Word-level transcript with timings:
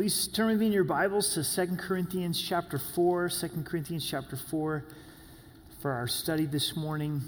Please 0.00 0.28
turn 0.28 0.46
with 0.46 0.58
me 0.58 0.64
in 0.64 0.72
your 0.72 0.82
Bibles 0.82 1.34
to 1.34 1.44
2 1.44 1.76
Corinthians 1.76 2.40
chapter 2.40 2.78
4, 2.78 3.28
2 3.28 3.48
Corinthians 3.66 4.08
chapter 4.08 4.34
4 4.34 4.82
for 5.82 5.92
our 5.92 6.08
study 6.08 6.46
this 6.46 6.74
morning. 6.74 7.20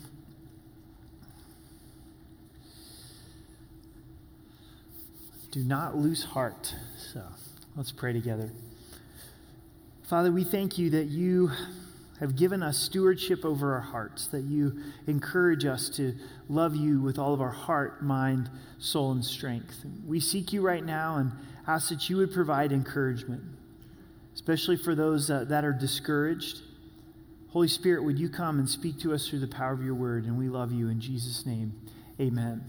Do 5.50 5.62
not 5.62 5.98
lose 5.98 6.24
heart. 6.24 6.74
So 7.12 7.22
let's 7.76 7.92
pray 7.92 8.14
together. 8.14 8.50
Father, 10.04 10.32
we 10.32 10.42
thank 10.42 10.78
you 10.78 10.88
that 10.88 11.08
you 11.08 11.50
have 12.20 12.36
given 12.36 12.62
us 12.62 12.78
stewardship 12.78 13.44
over 13.44 13.74
our 13.74 13.80
hearts, 13.80 14.26
that 14.28 14.44
you 14.44 14.80
encourage 15.06 15.64
us 15.64 15.88
to 15.90 16.14
love 16.48 16.76
you 16.76 17.00
with 17.00 17.18
all 17.18 17.34
of 17.34 17.40
our 17.40 17.50
heart, 17.50 18.02
mind, 18.02 18.48
soul, 18.78 19.12
and 19.12 19.24
strength. 19.24 19.84
We 20.06 20.20
seek 20.20 20.52
you 20.52 20.62
right 20.62 20.84
now 20.84 21.16
and 21.16 21.32
ask 21.66 21.88
that 21.88 22.08
you 22.08 22.16
would 22.18 22.32
provide 22.32 22.72
encouragement, 22.72 23.42
especially 24.34 24.76
for 24.76 24.94
those 24.94 25.30
uh, 25.30 25.44
that 25.44 25.64
are 25.64 25.72
discouraged. 25.72 26.60
Holy 27.50 27.68
Spirit, 27.68 28.04
would 28.04 28.18
you 28.18 28.28
come 28.28 28.58
and 28.58 28.68
speak 28.68 28.98
to 29.00 29.12
us 29.12 29.28
through 29.28 29.40
the 29.40 29.46
power 29.46 29.72
of 29.72 29.84
your 29.84 29.94
word? 29.94 30.24
And 30.24 30.38
we 30.38 30.48
love 30.48 30.72
you 30.72 30.88
in 30.88 31.00
Jesus' 31.00 31.44
name. 31.44 31.74
Amen. 32.20 32.64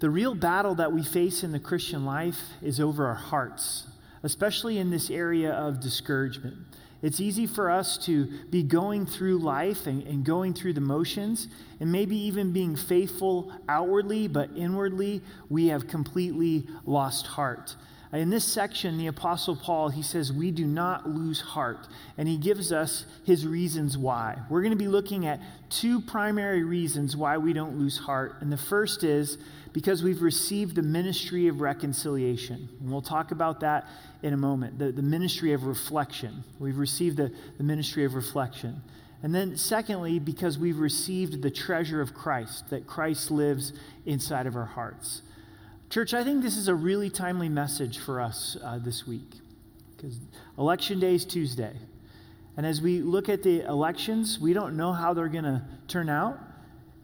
The 0.00 0.10
real 0.10 0.34
battle 0.34 0.74
that 0.76 0.92
we 0.92 1.02
face 1.02 1.42
in 1.42 1.52
the 1.52 1.58
Christian 1.58 2.04
life 2.04 2.40
is 2.62 2.78
over 2.78 3.06
our 3.06 3.14
hearts, 3.14 3.88
especially 4.22 4.78
in 4.78 4.90
this 4.90 5.10
area 5.10 5.50
of 5.52 5.80
discouragement. 5.80 6.67
It's 7.00 7.20
easy 7.20 7.46
for 7.46 7.70
us 7.70 7.96
to 8.06 8.26
be 8.50 8.62
going 8.62 9.06
through 9.06 9.38
life 9.38 9.86
and, 9.86 10.02
and, 10.02 10.24
going 10.24 10.52
through 10.52 10.72
the 10.72 10.80
motions 10.80 11.46
and 11.78 11.92
maybe 11.92 12.16
even 12.16 12.52
being 12.52 12.74
faithful 12.74 13.52
outwardly, 13.68 14.26
but 14.26 14.50
inwardly, 14.56 15.22
we 15.48 15.68
have 15.68 15.86
completely 15.86 16.66
lost 16.84 17.26
heart. 17.26 17.76
In 18.12 18.30
this 18.30 18.44
section, 18.44 18.96
the 18.96 19.08
Apostle 19.08 19.54
Paul, 19.54 19.90
he 19.90 20.02
says, 20.02 20.32
We 20.32 20.50
do 20.50 20.64
not 20.64 21.08
lose 21.08 21.40
heart. 21.40 21.86
And 22.16 22.26
he 22.26 22.38
gives 22.38 22.72
us 22.72 23.04
his 23.24 23.46
reasons 23.46 23.98
why. 23.98 24.38
We're 24.48 24.62
going 24.62 24.72
to 24.72 24.78
be 24.78 24.88
looking 24.88 25.26
at 25.26 25.40
two 25.68 26.00
primary 26.00 26.62
reasons 26.62 27.16
why 27.16 27.36
we 27.36 27.52
don't 27.52 27.78
lose 27.78 27.98
heart. 27.98 28.36
And 28.40 28.50
the 28.50 28.56
first 28.56 29.04
is 29.04 29.36
because 29.74 30.02
we've 30.02 30.22
received 30.22 30.74
the 30.74 30.82
ministry 30.82 31.48
of 31.48 31.60
reconciliation. 31.60 32.70
And 32.80 32.90
we'll 32.90 33.02
talk 33.02 33.30
about 33.30 33.60
that 33.60 33.86
in 34.22 34.32
a 34.32 34.38
moment 34.38 34.78
the, 34.78 34.90
the 34.90 35.02
ministry 35.02 35.52
of 35.52 35.64
reflection. 35.64 36.44
We've 36.58 36.78
received 36.78 37.18
the, 37.18 37.30
the 37.58 37.64
ministry 37.64 38.04
of 38.06 38.14
reflection. 38.14 38.82
And 39.22 39.34
then, 39.34 39.56
secondly, 39.56 40.18
because 40.18 40.58
we've 40.58 40.78
received 40.78 41.42
the 41.42 41.50
treasure 41.50 42.00
of 42.00 42.14
Christ, 42.14 42.70
that 42.70 42.86
Christ 42.86 43.30
lives 43.30 43.72
inside 44.06 44.46
of 44.46 44.56
our 44.56 44.64
hearts. 44.64 45.22
Church, 45.90 46.12
I 46.12 46.22
think 46.22 46.42
this 46.42 46.58
is 46.58 46.68
a 46.68 46.74
really 46.74 47.08
timely 47.08 47.48
message 47.48 47.96
for 47.98 48.20
us 48.20 48.58
uh, 48.62 48.78
this 48.78 49.06
week 49.06 49.30
because 49.96 50.18
Election 50.58 51.00
Day 51.00 51.14
is 51.14 51.24
Tuesday. 51.24 51.72
And 52.58 52.66
as 52.66 52.82
we 52.82 53.00
look 53.00 53.30
at 53.30 53.42
the 53.42 53.62
elections, 53.62 54.38
we 54.38 54.52
don't 54.52 54.76
know 54.76 54.92
how 54.92 55.14
they're 55.14 55.28
going 55.28 55.44
to 55.44 55.62
turn 55.86 56.10
out, 56.10 56.38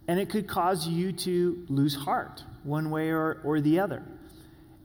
and 0.07 0.21
it 0.21 0.29
could 0.29 0.47
cause 0.47 0.87
you 0.87 1.13
to 1.13 1.65
lose 1.71 1.95
heart 1.95 2.45
one 2.63 2.91
way 2.91 3.09
or, 3.09 3.41
or 3.43 3.59
the 3.59 3.81
other. 3.81 4.03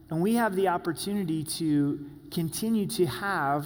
And 0.09 0.21
we 0.21 0.35
have 0.35 0.55
the 0.55 0.69
opportunity 0.69 1.43
to 1.43 2.09
continue 2.31 2.87
to 2.87 3.05
have 3.05 3.65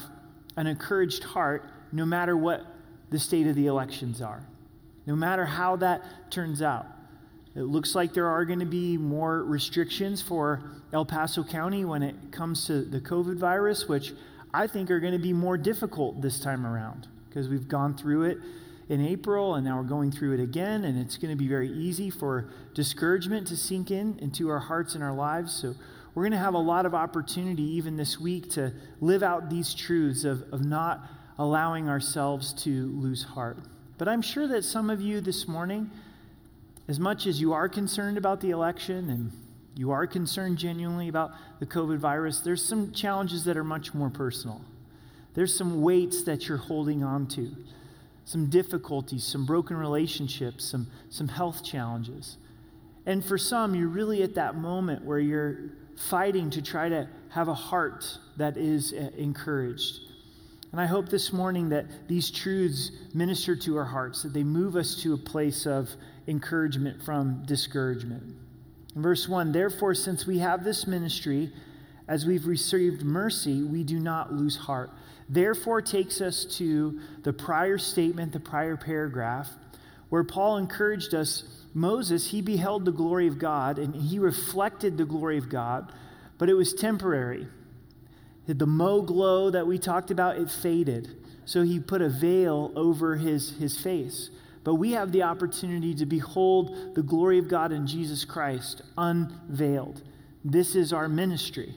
an 0.58 0.66
encouraged 0.66 1.26
heart 1.26 1.70
no 1.92 2.06
matter 2.06 2.36
what 2.36 2.66
the 3.12 3.20
state 3.20 3.46
of 3.46 3.56
the 3.56 3.68
elections 3.68 4.20
are, 4.20 4.44
no 5.06 5.16
matter 5.16 5.46
how 5.46 5.76
that 5.76 6.32
turns 6.32 6.64
out. 6.64 6.88
It 7.56 7.64
looks 7.64 7.94
like 7.94 8.14
there 8.14 8.28
are 8.28 8.46
going 8.46 8.60
to 8.60 8.66
be 8.66 8.98
more 8.98 9.44
restrictions 9.44 10.22
for 10.22 10.64
El 10.92 11.06
Paso 11.06 11.44
County 11.44 11.86
when 11.86 12.02
it 12.02 12.16
comes 12.32 12.66
to 12.68 12.82
the 12.82 13.00
COVID 13.00 13.38
virus, 13.38 13.88
which 13.88 14.14
I 14.54 14.68
think 14.68 14.90
are 14.90 15.00
going 15.00 15.14
to 15.14 15.20
be 15.20 15.34
more 15.34 15.58
difficult 15.58 16.22
this 16.22 16.40
time 16.40 16.66
around 16.66 17.08
because 17.30 17.50
we've 17.50 17.68
gone 17.68 17.96
through 17.96 18.24
it 18.24 18.38
in 18.90 19.06
April 19.06 19.56
and 19.56 19.66
now 19.66 19.78
we're 19.78 19.88
going 19.88 20.12
through 20.12 20.34
it 20.34 20.40
again, 20.40 20.84
and 20.84 21.00
it's 21.00 21.18
going 21.18 21.32
to 21.32 21.38
be 21.38 21.48
very 21.48 21.70
easy 21.70 22.10
for 22.10 22.50
discouragement 22.74 23.48
to 23.48 23.58
sink 23.58 23.92
in 23.92 24.18
into 24.20 24.50
our 24.50 24.60
hearts 24.60 24.96
and 24.96 25.04
our 25.04 25.14
lives. 25.14 25.54
So 25.54 25.76
we're 26.14 26.24
going 26.24 26.34
to 26.34 26.38
have 26.38 26.54
a 26.54 26.60
lot 26.60 26.86
of 26.86 26.94
opportunity 26.94 27.64
even 27.64 27.98
this 27.98 28.20
week 28.20 28.50
to 28.52 28.74
live 29.00 29.24
out 29.24 29.50
these 29.50 29.74
truths 29.74 30.24
of, 30.24 30.44
of 30.52 30.66
not 30.66 31.08
allowing 31.38 31.90
ourselves 31.90 32.54
to 32.64 32.88
lose 33.00 33.24
heart. 33.24 33.58
But 33.98 34.08
I'm 34.08 34.22
sure 34.22 34.48
that 34.48 34.64
some 34.64 34.90
of 34.90 35.02
you 35.02 35.22
this 35.22 35.48
morning, 35.48 35.90
as 36.88 37.00
much 37.00 37.28
as 37.28 37.40
you 37.40 37.54
are 37.54 37.70
concerned 37.70 38.18
about 38.18 38.42
the 38.42 38.50
election 38.50 39.10
and 39.10 39.32
you 39.76 39.92
are 39.92 40.06
concerned 40.06 40.58
genuinely 40.58 41.08
about 41.08 41.32
the 41.60 41.66
COVID 41.66 41.98
virus, 41.98 42.40
there's 42.40 42.64
some 42.64 42.92
challenges 42.92 43.46
that 43.46 43.58
are 43.58 43.64
much 43.64 43.94
more 43.94 44.10
personal. 44.10 44.62
There's 45.34 45.56
some 45.56 45.82
weights 45.82 46.24
that 46.24 46.48
you're 46.48 46.58
holding 46.58 47.04
on 47.04 47.28
to, 47.30 47.56
some 48.26 48.50
difficulties, 48.50 49.24
some 49.24 49.46
broken 49.46 49.78
relationships, 49.78 50.66
some, 50.66 50.88
some 51.10 51.28
health 51.28 51.64
challenges. 51.64 52.38
And 53.06 53.26
for 53.26 53.38
some, 53.38 53.74
you're 53.74 53.88
really 53.88 54.22
at 54.22 54.36
that 54.36 54.56
moment 54.56 55.04
where 55.04 55.20
you're 55.20 55.72
fighting 55.98 56.50
to 56.52 56.62
try 56.62 56.90
to 56.90 57.08
have 57.30 57.48
a 57.48 57.54
heart 57.54 58.18
that 58.38 58.58
is 58.58 58.94
uh, 58.94 59.10
encouraged. 59.18 60.00
And 60.72 60.80
I 60.80 60.86
hope 60.86 61.10
this 61.10 61.34
morning 61.34 61.70
that 61.70 61.86
these 62.08 62.32
truths 62.32 62.92
minister 63.14 63.56
to 63.58 63.78
our 63.78 63.86
hearts, 63.86 64.24
that 64.24 64.34
they 64.34 64.44
move 64.44 64.76
us 64.76 64.96
to 65.04 65.14
a 65.14 65.18
place 65.18 65.66
of 65.66 65.90
encouragement 66.28 67.04
from 67.04 67.44
discouragement. 67.46 68.24
In 68.96 69.02
verse 69.02 69.28
1 69.28 69.52
Therefore, 69.52 69.94
since 69.96 70.26
we 70.26 70.40
have 70.40 70.64
this 70.64 70.88
ministry, 70.88 71.52
as 72.08 72.26
we've 72.26 72.48
received 72.48 73.04
mercy, 73.04 73.64
we 73.64 73.84
do 73.84 74.00
not 74.00 74.34
lose 74.34 74.58
heart. 74.58 74.92
Therefore, 75.30 75.82
takes 75.82 76.22
us 76.22 76.46
to 76.58 77.00
the 77.24 77.34
prior 77.34 77.78
statement, 77.78 78.34
the 78.34 78.40
prior 78.40 78.76
paragraph, 78.76 79.50
where 80.10 80.24
Paul 80.24 80.58
encouraged 80.58 81.14
us 81.14 81.44
Moses, 81.74 82.30
he 82.30 82.42
beheld 82.42 82.86
the 82.86 82.92
glory 82.92 83.28
of 83.28 83.40
God 83.40 83.80
and 83.80 83.96
he 83.96 84.20
reflected 84.20 84.98
the 84.98 85.06
glory 85.06 85.38
of 85.38 85.50
God, 85.50 85.92
but 86.38 86.50
it 86.50 86.54
was 86.54 86.74
temporary. 86.74 87.48
The 88.46 88.68
mo 88.68 89.02
glow 89.02 89.50
that 89.50 89.66
we 89.66 89.80
talked 89.80 90.12
about, 90.12 90.38
it 90.38 90.52
faded. 90.52 91.16
So 91.46 91.64
he 91.64 91.80
put 91.80 92.02
a 92.02 92.10
veil 92.10 92.72
over 92.76 93.16
his, 93.16 93.58
his 93.58 93.80
face. 93.80 94.30
But 94.64 94.76
we 94.76 94.92
have 94.94 95.12
the 95.12 95.24
opportunity 95.24 95.94
to 95.96 96.06
behold 96.06 96.96
the 96.96 97.04
glory 97.04 97.38
of 97.38 97.48
God 97.48 97.72
in 97.72 97.86
Jesus 97.86 98.24
Christ 98.24 98.82
unveiled. 98.98 100.02
This 100.44 100.76
is 100.76 100.94
our 100.94 101.10
ministry. 101.10 101.76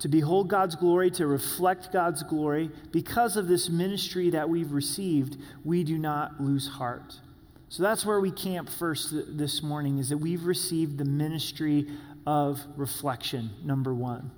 To 0.00 0.08
behold 0.08 0.48
God's 0.48 0.76
glory, 0.76 1.10
to 1.12 1.26
reflect 1.26 1.92
God's 1.92 2.22
glory. 2.22 2.70
Because 2.90 3.36
of 3.36 3.48
this 3.48 3.68
ministry 3.68 4.30
that 4.30 4.48
we've 4.48 4.72
received, 4.72 5.36
we 5.64 5.84
do 5.84 5.98
not 5.98 6.40
lose 6.40 6.66
heart. 6.66 7.20
So 7.68 7.82
that's 7.82 8.04
where 8.04 8.20
we 8.20 8.32
camp 8.32 8.68
first 8.68 9.12
this 9.36 9.62
morning 9.62 9.98
is 9.98 10.08
that 10.08 10.18
we've 10.18 10.44
received 10.44 10.98
the 10.98 11.04
ministry 11.04 11.86
of 12.26 12.60
reflection, 12.76 13.50
number 13.62 13.94
one. 13.94 14.32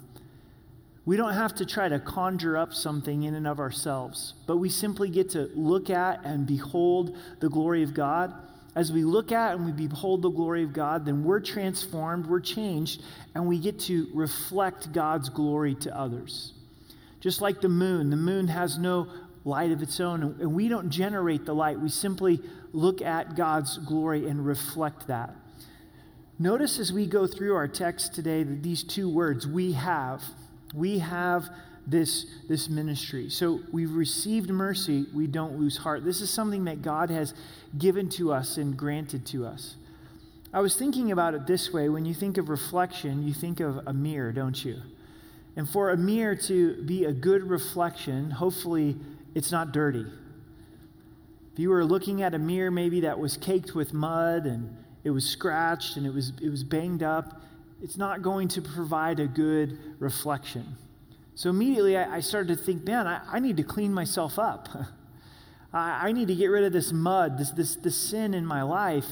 We 1.05 1.17
don't 1.17 1.35
have 1.35 1.55
to 1.57 1.67
try 1.67 1.89
to 1.89 1.99
conjure 1.99 2.57
up 2.57 2.73
something 2.73 3.25
in 3.25 3.35
and 3.35 3.47
of 3.47 3.59
ourselves, 3.59 4.35
but 4.47 4.59
we 4.59 4.69
simply 4.69 5.11
get 5.11 5.31
to 5.31 5.51
look 5.55 5.91
at 5.91 6.25
and 6.25 6.47
behold 6.47 7.17
the 7.41 7.49
glory 7.49 7.83
of 7.83 7.93
God. 7.93 8.33
As 8.77 8.93
we 8.93 9.03
look 9.03 9.33
at 9.33 9.57
and 9.57 9.67
we 9.67 9.73
behold 9.73 10.23
the 10.23 10.31
glory 10.31 10.63
of 10.63 10.73
God, 10.73 11.05
then 11.05 11.25
we're 11.25 11.41
transformed, 11.41 12.27
we're 12.27 12.41
changed, 12.41 13.03
and 13.35 13.47
we 13.47 13.59
get 13.59 13.81
to 13.81 14.09
reflect 14.15 14.93
God's 14.93 15.29
glory 15.29 15.75
to 15.77 15.99
others. 15.99 16.55
Just 17.21 17.41
like 17.41 17.61
the 17.61 17.69
moon, 17.69 18.11
the 18.11 18.17
moon 18.17 18.49
has 18.49 18.79
no 18.79 19.09
light 19.45 19.73
of 19.73 19.83
its 19.83 19.99
own, 19.99 20.23
and 20.23 20.55
we 20.55 20.69
don't 20.69 20.89
generate 20.89 21.45
the 21.45 21.55
light. 21.55 21.81
We 21.81 21.89
simply 21.89 22.41
look 22.73 23.03
at 23.03 23.37
God's 23.37 23.77
glory 23.79 24.29
and 24.29 24.47
reflect 24.47 25.09
that. 25.09 25.35
Notice 26.39 26.79
as 26.79 26.93
we 26.93 27.07
go 27.07 27.27
through 27.27 27.55
our 27.55 27.69
text 27.69 28.15
today 28.15 28.43
that 28.43 28.63
these 28.63 28.83
two 28.83 29.09
words, 29.09 29.47
we 29.47 29.73
have, 29.73 30.23
we 30.73 30.99
have 30.99 31.49
this, 31.87 32.27
this 32.49 32.69
ministry. 32.69 33.29
So 33.29 33.61
we've 33.73 33.93
received 33.93 34.51
mercy, 34.51 35.07
we 35.13 35.27
don't 35.27 35.59
lose 35.59 35.79
heart. 35.79 36.05
This 36.05 36.21
is 36.21 36.31
something 36.31 36.65
that 36.65 36.83
God 36.83 37.11
has 37.11 37.35
given 37.77 38.09
to 38.11 38.33
us 38.33 38.57
and 38.57 38.77
granted 38.77 39.27
to 39.27 39.47
us. 39.47 39.77
I 40.55 40.61
was 40.61 40.77
thinking 40.77 41.11
about 41.11 41.35
it 41.35 41.47
this 41.47 41.73
way 41.73 41.89
when 41.89 42.05
you 42.05 42.15
think 42.15 42.39
of 42.39 42.49
reflection, 42.49 43.27
you 43.27 43.33
think 43.33 43.61
of 43.61 43.87
a 43.87 43.93
mirror, 43.93 44.33
don't 44.33 44.65
you? 44.65 44.77
And 45.57 45.69
for 45.69 45.91
a 45.91 45.97
mirror 45.97 46.37
to 46.37 46.83
be 46.85 47.05
a 47.05 47.13
good 47.13 47.43
reflection, 47.43 48.31
hopefully 48.31 48.97
it's 49.35 49.51
not 49.51 49.73
dirty. 49.73 50.07
If 51.53 51.59
you 51.59 51.71
were 51.71 51.85
looking 51.85 52.23
at 52.23 52.35
a 52.35 52.39
mirror 52.39 52.71
maybe 52.71 53.01
that 53.01 53.19
was 53.19 53.37
caked 53.37 53.75
with 53.75 53.93
mud 53.93 54.47
and 54.47 54.77
it 55.05 55.11
was 55.11 55.29
scratched 55.29 55.97
and 55.97 56.07
it 56.07 56.15
was, 56.15 56.33
it 56.41 56.49
was 56.49 56.65
banged 56.65 57.03
up, 57.03 57.42
it's 57.83 57.97
not 57.97 58.23
going 58.23 58.47
to 58.49 58.63
provide 58.63 59.19
a 59.19 59.27
good 59.27 59.77
reflection. 59.99 60.77
So 61.35 61.51
immediately 61.51 61.97
I, 61.97 62.17
I 62.17 62.21
started 62.21 62.57
to 62.57 62.65
think, 62.65 62.85
man, 62.85 63.09
I, 63.09 63.21
I, 63.31 63.41
need 63.41 63.57
to 63.57 63.65
clean 63.65 63.93
myself 63.93 64.39
up. 64.39 64.69
I, 65.73 66.09
I, 66.09 66.13
need 66.13 66.29
to 66.29 66.35
get 66.37 66.47
rid 66.47 66.63
of 66.63 66.73
this 66.73 66.93
mud, 66.93 67.39
this, 67.39 67.51
this, 67.51 67.77
this 67.77 67.97
sin 67.97 68.35
in 68.35 68.47
my 68.47 68.63
life 68.63 69.09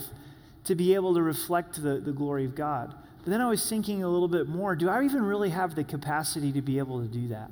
to 0.63 0.75
be 0.75 0.95
able 0.95 1.13
to 1.15 1.21
reflect 1.21 1.83
the, 1.83 1.99
the 1.99 2.13
glory 2.13 2.45
of 2.45 2.55
God. 2.55 2.95
But 3.23 3.31
then 3.31 3.41
I 3.41 3.49
was 3.49 3.67
thinking 3.67 4.03
a 4.03 4.09
little 4.09 4.29
bit 4.29 4.47
more 4.47 4.75
do 4.75 4.87
I 4.87 5.03
even 5.03 5.23
really 5.23 5.49
have 5.49 5.75
the 5.75 5.83
capacity 5.83 6.53
to 6.53 6.61
be 6.61 6.77
able 6.77 7.01
to 7.01 7.07
do 7.07 7.27
that? 7.27 7.51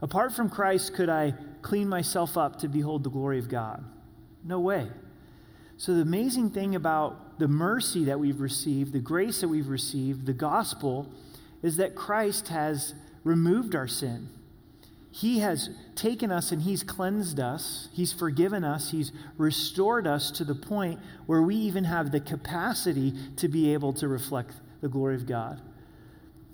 Apart 0.00 0.32
from 0.32 0.48
Christ, 0.48 0.94
could 0.94 1.08
I 1.08 1.34
clean 1.60 1.88
myself 1.88 2.38
up 2.38 2.58
to 2.60 2.68
behold 2.68 3.04
the 3.04 3.10
glory 3.10 3.38
of 3.38 3.48
God? 3.48 3.84
No 4.44 4.60
way. 4.60 4.88
So, 5.76 5.92
the 5.94 6.02
amazing 6.02 6.50
thing 6.50 6.76
about 6.76 7.27
the 7.38 7.48
mercy 7.48 8.04
that 8.04 8.20
we've 8.20 8.40
received, 8.40 8.92
the 8.92 8.98
grace 8.98 9.40
that 9.40 9.48
we've 9.48 9.68
received, 9.68 10.26
the 10.26 10.32
gospel, 10.32 11.08
is 11.62 11.76
that 11.76 11.94
Christ 11.94 12.48
has 12.48 12.94
removed 13.24 13.74
our 13.74 13.88
sin. 13.88 14.28
He 15.10 15.40
has 15.40 15.70
taken 15.94 16.30
us 16.30 16.52
and 16.52 16.62
He's 16.62 16.82
cleansed 16.82 17.40
us. 17.40 17.88
He's 17.92 18.12
forgiven 18.12 18.62
us. 18.62 18.90
He's 18.90 19.10
restored 19.36 20.06
us 20.06 20.30
to 20.32 20.44
the 20.44 20.54
point 20.54 21.00
where 21.26 21.42
we 21.42 21.56
even 21.56 21.84
have 21.84 22.12
the 22.12 22.20
capacity 22.20 23.14
to 23.36 23.48
be 23.48 23.72
able 23.72 23.92
to 23.94 24.06
reflect 24.06 24.54
the 24.80 24.88
glory 24.88 25.16
of 25.16 25.26
God. 25.26 25.60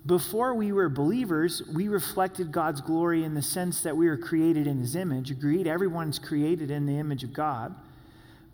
Before 0.05 0.53
we 0.53 0.71
were 0.71 0.89
believers, 0.89 1.63
we 1.73 1.87
reflected 1.87 2.51
God's 2.51 2.81
glory 2.81 3.23
in 3.23 3.33
the 3.33 3.41
sense 3.41 3.81
that 3.81 3.97
we 3.97 4.07
were 4.07 4.17
created 4.17 4.67
in 4.67 4.79
His 4.79 4.95
image. 4.95 5.31
Agreed, 5.31 5.67
everyone's 5.67 6.19
created 6.19 6.71
in 6.71 6.85
the 6.85 6.97
image 6.97 7.23
of 7.23 7.33
God. 7.33 7.75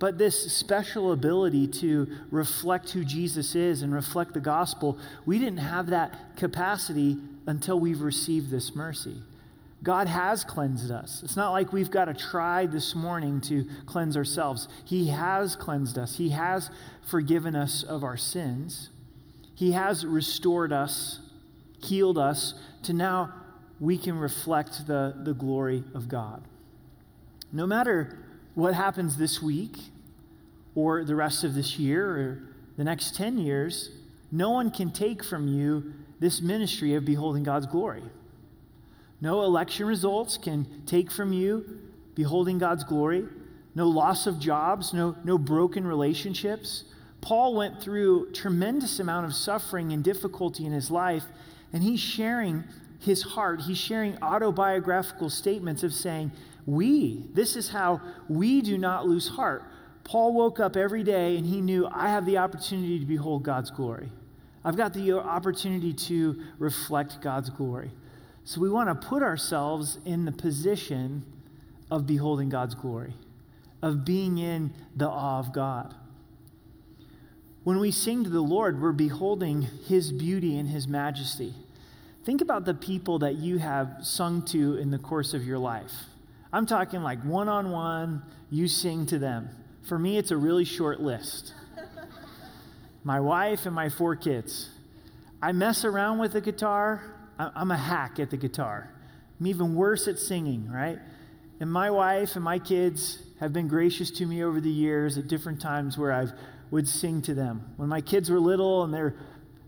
But 0.02 0.18
this 0.18 0.52
special 0.52 1.12
ability 1.12 1.68
to 1.68 2.08
reflect 2.32 2.90
who 2.90 3.06
Jesus 3.06 3.54
is 3.54 3.84
and 3.84 3.94
reflect 3.94 4.34
the 4.34 4.40
gospel, 4.40 4.98
we 5.28 5.38
didn't 5.38 5.60
have 5.60 5.92
that 5.92 6.36
capacity 6.38 7.20
until 7.46 7.80
we've 7.80 8.02
received 8.02 8.50
this 8.50 8.74
mercy. 8.76 9.22
God 9.84 10.08
has 10.08 10.44
cleansed 10.44 10.90
us. 10.90 11.22
It's 11.24 11.38
not 11.38 11.52
like 11.52 11.72
we've 11.72 11.92
got 11.92 12.06
to 12.06 12.16
try 12.16 12.66
this 12.66 12.96
morning 12.96 13.42
to 13.42 13.68
cleanse 13.86 14.18
ourselves. 14.18 14.68
He 14.86 15.10
has 15.10 15.56
cleansed 15.56 16.00
us, 16.00 16.18
He 16.18 16.30
has 16.30 16.72
forgiven 17.08 17.56
us 17.56 17.84
of 17.84 18.04
our 18.04 18.18
sins, 18.18 18.90
He 19.54 19.74
has 19.74 20.04
restored 20.04 20.74
us, 20.74 21.20
healed 21.78 22.18
us, 22.18 22.56
to 22.84 22.94
now 22.94 23.36
we 23.80 24.00
can 24.00 24.18
reflect 24.18 24.88
the, 24.88 25.14
the 25.24 25.36
glory 25.36 25.84
of 25.94 26.10
God. 26.10 26.42
No 27.52 27.68
matter 27.68 28.18
what 28.56 28.74
happens 28.74 29.18
this 29.18 29.42
week 29.42 29.78
or 30.76 31.04
the 31.04 31.16
rest 31.16 31.44
of 31.44 31.54
this 31.54 31.80
year 31.80 32.10
or 32.10 32.44
the 32.78 32.84
next 32.84 33.16
10 33.16 33.38
years, 33.38 33.92
no 34.32 34.50
one 34.50 34.72
can 34.72 34.92
take 34.92 35.24
from 35.24 35.48
you 35.48 35.94
this 36.20 36.42
ministry 36.42 36.96
of 36.96 37.06
beholding 37.06 37.44
God's 37.44 37.66
glory. 37.66 38.04
No 39.20 39.44
election 39.44 39.86
results 39.86 40.38
can 40.38 40.66
take 40.86 41.12
from 41.12 41.34
you 41.34 41.80
beholding 42.16 42.58
God's 42.58 42.84
glory. 42.84 43.26
No 43.76 43.88
loss 43.88 44.28
of 44.28 44.40
jobs, 44.40 44.94
no, 44.94 45.16
no 45.24 45.38
broken 45.38 45.86
relationships. 45.86 46.84
Paul 47.22 47.56
went 47.56 47.82
through 47.82 48.32
tremendous 48.32 49.00
amount 49.00 49.28
of 49.28 49.34
suffering 49.34 49.94
and 49.94 50.04
difficulty 50.04 50.66
in 50.66 50.72
his 50.72 50.90
life, 50.90 51.24
and 51.72 51.84
he's 51.84 52.00
sharing 52.00 52.64
his 53.00 53.22
heart. 53.22 53.62
He's 53.62 53.78
sharing 53.78 54.18
autobiographical 54.22 55.30
statements 55.30 55.84
of 55.84 55.94
saying, 55.94 56.32
We, 56.72 57.26
this 57.34 57.58
is 57.58 57.68
how 57.68 58.00
we 58.30 58.62
do 58.62 58.78
not 58.78 59.06
lose 59.06 59.28
heart. 59.28 59.66
Paul 60.06 60.34
woke 60.34 60.62
up 60.62 60.78
every 60.78 61.04
day 61.04 61.36
and 61.36 61.46
he 61.46 61.60
knew, 61.60 61.86
I 61.86 62.08
have 62.08 62.26
the 62.26 62.38
opportunity 62.38 62.98
to 62.98 63.06
behold 63.06 63.44
God's 63.44 63.70
glory. 63.70 64.10
I've 64.64 64.78
got 64.78 64.94
the 64.94 65.12
opportunity 65.12 65.92
to 65.92 66.42
reflect 66.60 67.20
God's 67.20 67.50
glory. 67.50 67.92
So 68.46 68.62
we 68.62 68.70
want 68.70 68.88
to 68.88 69.08
put 69.08 69.22
ourselves 69.22 69.98
in 70.06 70.24
the 70.24 70.32
position 70.32 71.26
of 71.92 72.08
beholding 72.08 72.48
God's 72.48 72.76
glory, 72.76 73.16
of 73.82 74.06
being 74.06 74.38
in 74.38 74.74
the 74.96 75.10
awe 75.10 75.40
of 75.40 75.52
God. 75.52 75.94
When 77.66 77.82
we 77.82 77.92
sing 77.92 78.24
to 78.24 78.30
the 78.30 78.40
Lord, 78.40 78.82
we're 78.82 78.94
beholding 78.94 79.64
His 79.64 80.14
beauty 80.14 80.58
and 80.58 80.70
His 80.70 80.88
majesty. 80.88 81.54
Think 82.24 82.40
about 82.40 82.64
the 82.64 82.74
people 82.74 83.20
that 83.20 83.36
you 83.36 83.58
have 83.58 83.98
sung 84.04 84.42
to 84.44 84.78
in 84.78 84.90
the 84.90 85.00
course 85.00 85.34
of 85.34 85.46
your 85.46 85.60
life. 85.60 86.06
I'm 86.54 86.66
talking 86.66 87.02
like 87.02 87.24
one 87.24 87.48
on 87.48 87.72
one, 87.72 88.24
you 88.50 88.68
sing 88.68 89.06
to 89.08 89.20
them. 89.20 89.50
For 89.88 89.98
me, 89.98 90.18
it's 90.18 90.32
a 90.32 90.38
really 90.38 90.66
short 90.66 91.00
list. 91.00 91.54
my 93.04 93.20
wife 93.20 93.66
and 93.66 93.74
my 93.74 93.90
four 93.90 94.16
kids. 94.16 94.70
I 95.42 95.54
mess 95.54 95.86
around 95.86 96.20
with 96.20 96.34
the 96.34 96.42
guitar. 96.42 97.16
I'm 97.40 97.72
a 97.72 97.78
hack 97.78 98.20
at 98.20 98.30
the 98.30 98.38
guitar. 98.38 98.92
I'm 99.40 99.48
even 99.48 99.74
worse 99.74 100.08
at 100.08 100.20
singing, 100.20 100.70
right? 100.70 101.00
And 101.60 101.72
my 101.72 101.90
wife 101.90 102.36
and 102.36 102.44
my 102.44 102.60
kids 102.60 103.24
have 103.40 103.54
been 103.54 103.68
gracious 103.68 104.12
to 104.12 104.26
me 104.26 104.44
over 104.44 104.62
the 104.62 104.70
years 104.70 105.18
at 105.18 105.28
different 105.28 105.62
times 105.62 105.98
where 105.98 106.14
I 106.14 106.28
would 106.70 106.88
sing 106.88 107.22
to 107.24 107.34
them. 107.34 107.74
When 107.78 107.90
my 107.90 108.02
kids 108.02 108.30
were 108.30 108.40
little 108.40 108.84
and 108.84 108.94
they're 108.94 109.16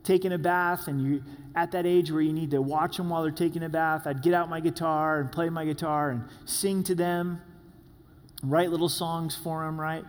taking 0.03 0.33
a 0.33 0.38
bath 0.38 0.88
and 0.88 1.01
you 1.01 1.24
at 1.56 1.72
that 1.72 1.86
age 1.86 2.12
where 2.12 2.22
you 2.22 2.34
need 2.34 2.52
to 2.52 2.62
watch 2.62 2.98
them 2.98 3.10
while 3.10 3.22
they're 3.22 3.32
taking 3.32 3.64
a 3.64 3.70
bath, 3.70 4.08
I'd 4.08 4.22
get 4.22 4.34
out 4.34 4.50
my 4.50 4.60
guitar 4.60 5.20
and 5.20 5.32
play 5.32 5.50
my 5.50 5.66
guitar 5.66 6.10
and 6.10 6.24
sing 6.46 6.84
to 6.84 6.96
them 6.96 7.42
write 8.44 8.70
little 8.70 8.90
songs 8.90 9.36
for 9.36 9.64
them, 9.66 9.80
right? 9.80 10.04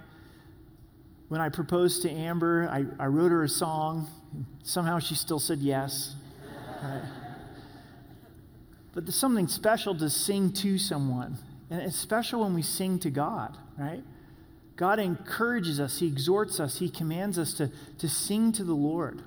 When 1.29 1.41
I 1.41 1.49
proposed 1.49 2.03
to 2.03 2.11
Amber, 2.11 2.69
I, 2.71 2.85
I 3.03 3.07
wrote 3.07 3.31
her 3.31 3.45
a 3.45 3.49
song. 3.49 4.09
Somehow 4.63 4.99
she 4.99 5.15
still 5.15 5.39
said 5.39 5.59
yes. 5.61 6.15
But 8.93 9.07
there's 9.07 9.17
something 9.17 9.49
special 9.49 9.97
to 9.99 10.11
sing 10.11 10.53
to 10.55 10.79
someone. 10.79 11.39
And 11.71 11.81
it's 11.81 11.97
special 11.97 12.43
when 12.43 12.55
we 12.55 12.63
sing 12.63 12.99
to 13.01 13.11
God, 13.11 13.57
right? 13.79 14.03
God 14.77 14.99
encourages 14.99 15.81
us, 15.81 16.01
He 16.01 16.07
exhorts 16.07 16.61
us, 16.61 16.79
He 16.79 16.91
commands 16.91 17.39
us 17.39 17.55
to, 17.55 17.71
to 17.99 18.09
sing 18.09 18.53
to 18.53 18.65
the 18.65 18.75
Lord. 18.75 19.23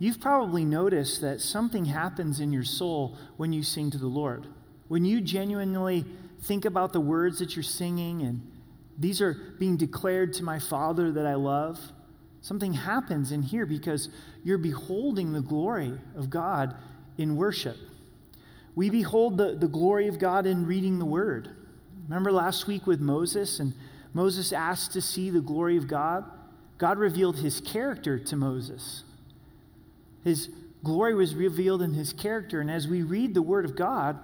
You've 0.00 0.18
probably 0.18 0.64
noticed 0.64 1.20
that 1.20 1.42
something 1.42 1.84
happens 1.84 2.40
in 2.40 2.54
your 2.54 2.64
soul 2.64 3.18
when 3.36 3.52
you 3.52 3.62
sing 3.62 3.90
to 3.90 3.98
the 3.98 4.06
Lord. 4.06 4.46
When 4.88 5.04
you 5.04 5.20
genuinely 5.20 6.06
think 6.42 6.64
about 6.64 6.94
the 6.94 7.00
words 7.00 7.38
that 7.38 7.54
you're 7.54 7.62
singing 7.62 8.22
and 8.22 8.50
these 8.98 9.20
are 9.20 9.34
being 9.58 9.76
declared 9.76 10.32
to 10.34 10.42
my 10.42 10.58
Father 10.58 11.12
that 11.12 11.26
I 11.26 11.34
love, 11.34 11.78
something 12.40 12.72
happens 12.72 13.30
in 13.30 13.42
here 13.42 13.66
because 13.66 14.08
you're 14.42 14.56
beholding 14.56 15.34
the 15.34 15.42
glory 15.42 15.92
of 16.16 16.30
God 16.30 16.74
in 17.18 17.36
worship. 17.36 17.76
We 18.74 18.88
behold 18.88 19.36
the, 19.36 19.54
the 19.54 19.68
glory 19.68 20.08
of 20.08 20.18
God 20.18 20.46
in 20.46 20.66
reading 20.66 20.98
the 20.98 21.04
Word. 21.04 21.50
Remember 22.08 22.32
last 22.32 22.66
week 22.66 22.86
with 22.86 23.00
Moses, 23.00 23.60
and 23.60 23.74
Moses 24.14 24.50
asked 24.50 24.92
to 24.92 25.02
see 25.02 25.28
the 25.28 25.42
glory 25.42 25.76
of 25.76 25.86
God? 25.86 26.24
God 26.78 26.98
revealed 26.98 27.36
his 27.36 27.60
character 27.60 28.18
to 28.18 28.36
Moses. 28.36 29.04
His 30.24 30.50
glory 30.84 31.14
was 31.14 31.34
revealed 31.34 31.82
in 31.82 31.94
his 31.94 32.12
character, 32.12 32.60
and 32.60 32.70
as 32.70 32.88
we 32.88 33.02
read 33.02 33.34
the 33.34 33.42
Word 33.42 33.64
of 33.64 33.76
God, 33.76 34.18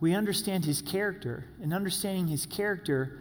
we 0.00 0.14
understand 0.14 0.64
his 0.64 0.80
character. 0.82 1.44
And 1.62 1.74
understanding 1.74 2.28
his 2.28 2.46
character, 2.46 3.20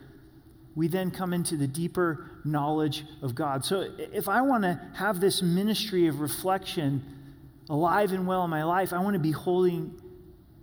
we 0.75 0.87
then 0.87 1.11
come 1.11 1.33
into 1.33 1.57
the 1.57 1.67
deeper 1.67 2.31
knowledge 2.45 3.03
of 3.21 3.35
God. 3.35 3.65
So 3.65 3.91
if 3.97 4.29
I 4.29 4.41
want 4.41 4.63
to 4.63 4.79
have 4.95 5.19
this 5.19 5.41
ministry 5.41 6.07
of 6.07 6.21
reflection 6.21 7.03
alive 7.69 8.13
and 8.13 8.25
well 8.25 8.45
in 8.45 8.49
my 8.49 8.63
life, 8.63 8.93
I 8.93 8.99
want 8.99 9.13
to 9.15 9.19
be 9.19 9.31
holding 9.31 9.99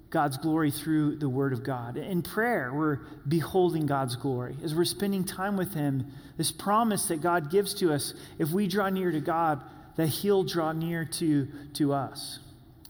God's 0.08 0.38
glory 0.38 0.70
through 0.70 1.16
the 1.16 1.28
Word 1.28 1.52
of 1.52 1.62
God. 1.62 1.96
In 1.96 2.23
prayer, 2.23 2.73
we're 2.73 3.00
beholding 3.28 3.87
God's 3.87 4.16
glory. 4.16 4.56
As 4.64 4.75
we're 4.75 4.85
spending 4.85 5.25
time 5.25 5.56
with 5.56 5.75
Him, 5.75 6.11
this 6.38 6.50
promise 6.50 7.06
that 7.06 7.20
God 7.20 7.50
gives 7.50 7.75
to 7.75 7.92
us, 7.92 8.14
if 8.38 8.50
we 8.50 8.66
draw 8.66 8.88
near 8.88 9.11
to 9.11 9.20
God, 9.20 9.61
that 9.96 10.08
He'll 10.08 10.44
draw 10.44 10.72
near 10.72 11.04
to, 11.04 11.48
to 11.74 11.92
us. 11.92 12.38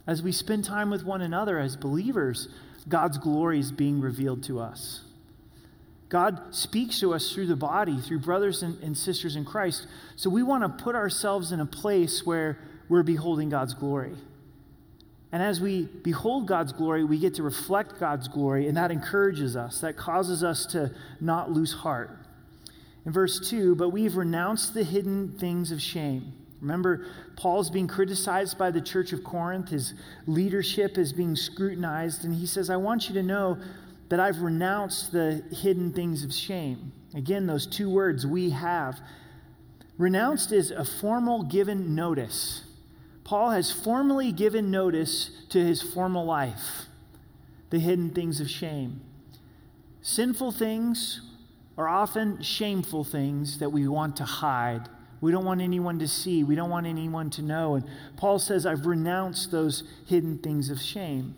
As 0.07 0.23
we 0.23 0.33
spend 0.33 0.65
time 0.65 0.91
with 0.91 1.05
one 1.05 1.21
another 1.21 1.59
as 1.59 1.77
believers, 1.77 2.49
God's 2.89 3.19
glory 3.19 3.59
is 3.59 3.73
being 3.73 4.01
revealed 4.01 4.43
to 4.45 4.61
us. 4.61 5.03
God 6.09 6.55
speaks 6.55 7.01
to 7.01 7.13
us 7.15 7.33
through 7.33 7.47
the 7.47 7.57
body, 7.57 8.01
through 8.01 8.21
brothers 8.21 8.63
and, 8.63 8.81
and 8.83 8.97
sisters 8.97 9.35
in 9.35 9.45
Christ. 9.45 9.89
So 10.15 10.31
we 10.31 10.45
want 10.45 10.63
to 10.63 10.85
put 10.85 10.95
ourselves 10.95 11.51
in 11.51 11.59
a 11.59 11.67
place 11.67 12.25
where 12.25 12.59
we're 12.89 13.03
beholding 13.03 13.49
God's 13.49 13.75
glory. 13.75 14.15
And 15.33 15.43
as 15.43 15.61
we 15.61 15.83
behold 15.83 16.47
God's 16.47 16.73
glory, 16.73 17.03
we 17.03 17.19
get 17.19 17.35
to 17.35 17.43
reflect 17.43 17.99
God's 17.99 18.29
glory, 18.29 18.69
and 18.69 18.77
that 18.77 18.93
encourages 18.93 19.57
us. 19.57 19.81
That 19.81 19.97
causes 19.97 20.45
us 20.45 20.65
to 20.67 20.93
not 21.21 21.51
lose 21.51 21.73
heart. 21.73 22.17
In 23.05 23.13
verse 23.13 23.51
2, 23.51 23.75
but 23.75 23.91
we've 23.91 24.17
renounced 24.17 24.75
the 24.75 24.85
hidden 24.85 25.37
things 25.39 25.73
of 25.73 25.83
shame 25.83 26.33
Remember, 26.61 27.07
Paul's 27.37 27.71
being 27.71 27.87
criticized 27.87 28.59
by 28.59 28.71
the 28.71 28.81
church 28.81 29.13
of 29.13 29.23
Corinth. 29.23 29.69
His 29.71 29.95
leadership 30.27 30.99
is 30.99 31.13
being 31.13 31.37
scrutinized. 31.37 32.25
And 32.25 32.35
he 32.35 32.47
says, 32.47 32.71
I 32.71 32.77
want 32.77 33.09
you 33.09 33.15
to 33.15 33.23
know 33.23 33.59
that 34.09 34.21
I've 34.21 34.41
renounced 34.41 35.13
the 35.13 35.43
hidden 35.53 35.93
things 35.93 36.25
of 36.25 36.33
shame. 36.33 36.93
Again, 37.15 37.47
those 37.47 37.67
two 37.67 37.91
words, 37.91 38.27
we 38.27 38.51
have. 38.51 39.01
Renounced 39.99 40.53
is 40.53 40.71
a 40.71 40.85
formal 40.85 41.43
given 41.43 41.95
notice. 41.95 42.63
Paul 43.25 43.51
has 43.51 43.73
formally 43.73 44.31
given 44.33 44.71
notice 44.71 45.31
to 45.49 45.59
his 45.59 45.83
formal 45.83 46.25
life, 46.25 46.87
the 47.71 47.79
hidden 47.79 48.11
things 48.11 48.41
of 48.41 48.49
shame. 48.49 49.01
Sinful 50.01 50.53
things 50.53 51.23
are 51.77 51.89
often 51.89 52.43
shameful 52.43 53.03
things 53.03 53.59
that 53.59 53.71
we 53.71 53.89
want 53.89 54.17
to 54.17 54.25
hide 54.25 54.89
We 55.27 55.33
don't 55.33 55.45
want 55.45 55.61
anyone 55.61 55.99
to 55.99 56.07
see. 56.07 56.45
We 56.45 56.55
don't 56.55 56.71
want 56.71 56.87
anyone 56.87 57.31
to 57.31 57.43
know. 57.43 57.75
And 57.75 57.85
Paul 58.17 58.39
says, 58.39 58.65
I've 58.65 58.87
renounced 58.87 59.51
those 59.51 59.83
hidden 60.07 60.39
things 60.39 60.71
of 60.71 60.81
shame, 60.81 61.35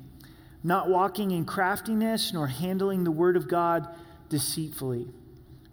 not 0.63 0.91
walking 0.91 1.31
in 1.31 1.47
craftiness 1.47 2.35
nor 2.35 2.49
handling 2.49 3.05
the 3.05 3.11
word 3.11 3.35
of 3.35 3.49
God 3.49 3.89
deceitfully. 4.29 5.07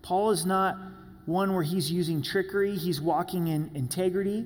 Paul 0.02 0.32
is 0.32 0.46
not 0.46 0.78
one 1.26 1.54
where 1.54 1.64
he's 1.64 1.92
using 1.92 2.22
trickery, 2.22 2.78
he's 2.78 3.02
walking 3.02 3.50
in 3.50 3.70
integrity, 3.74 4.46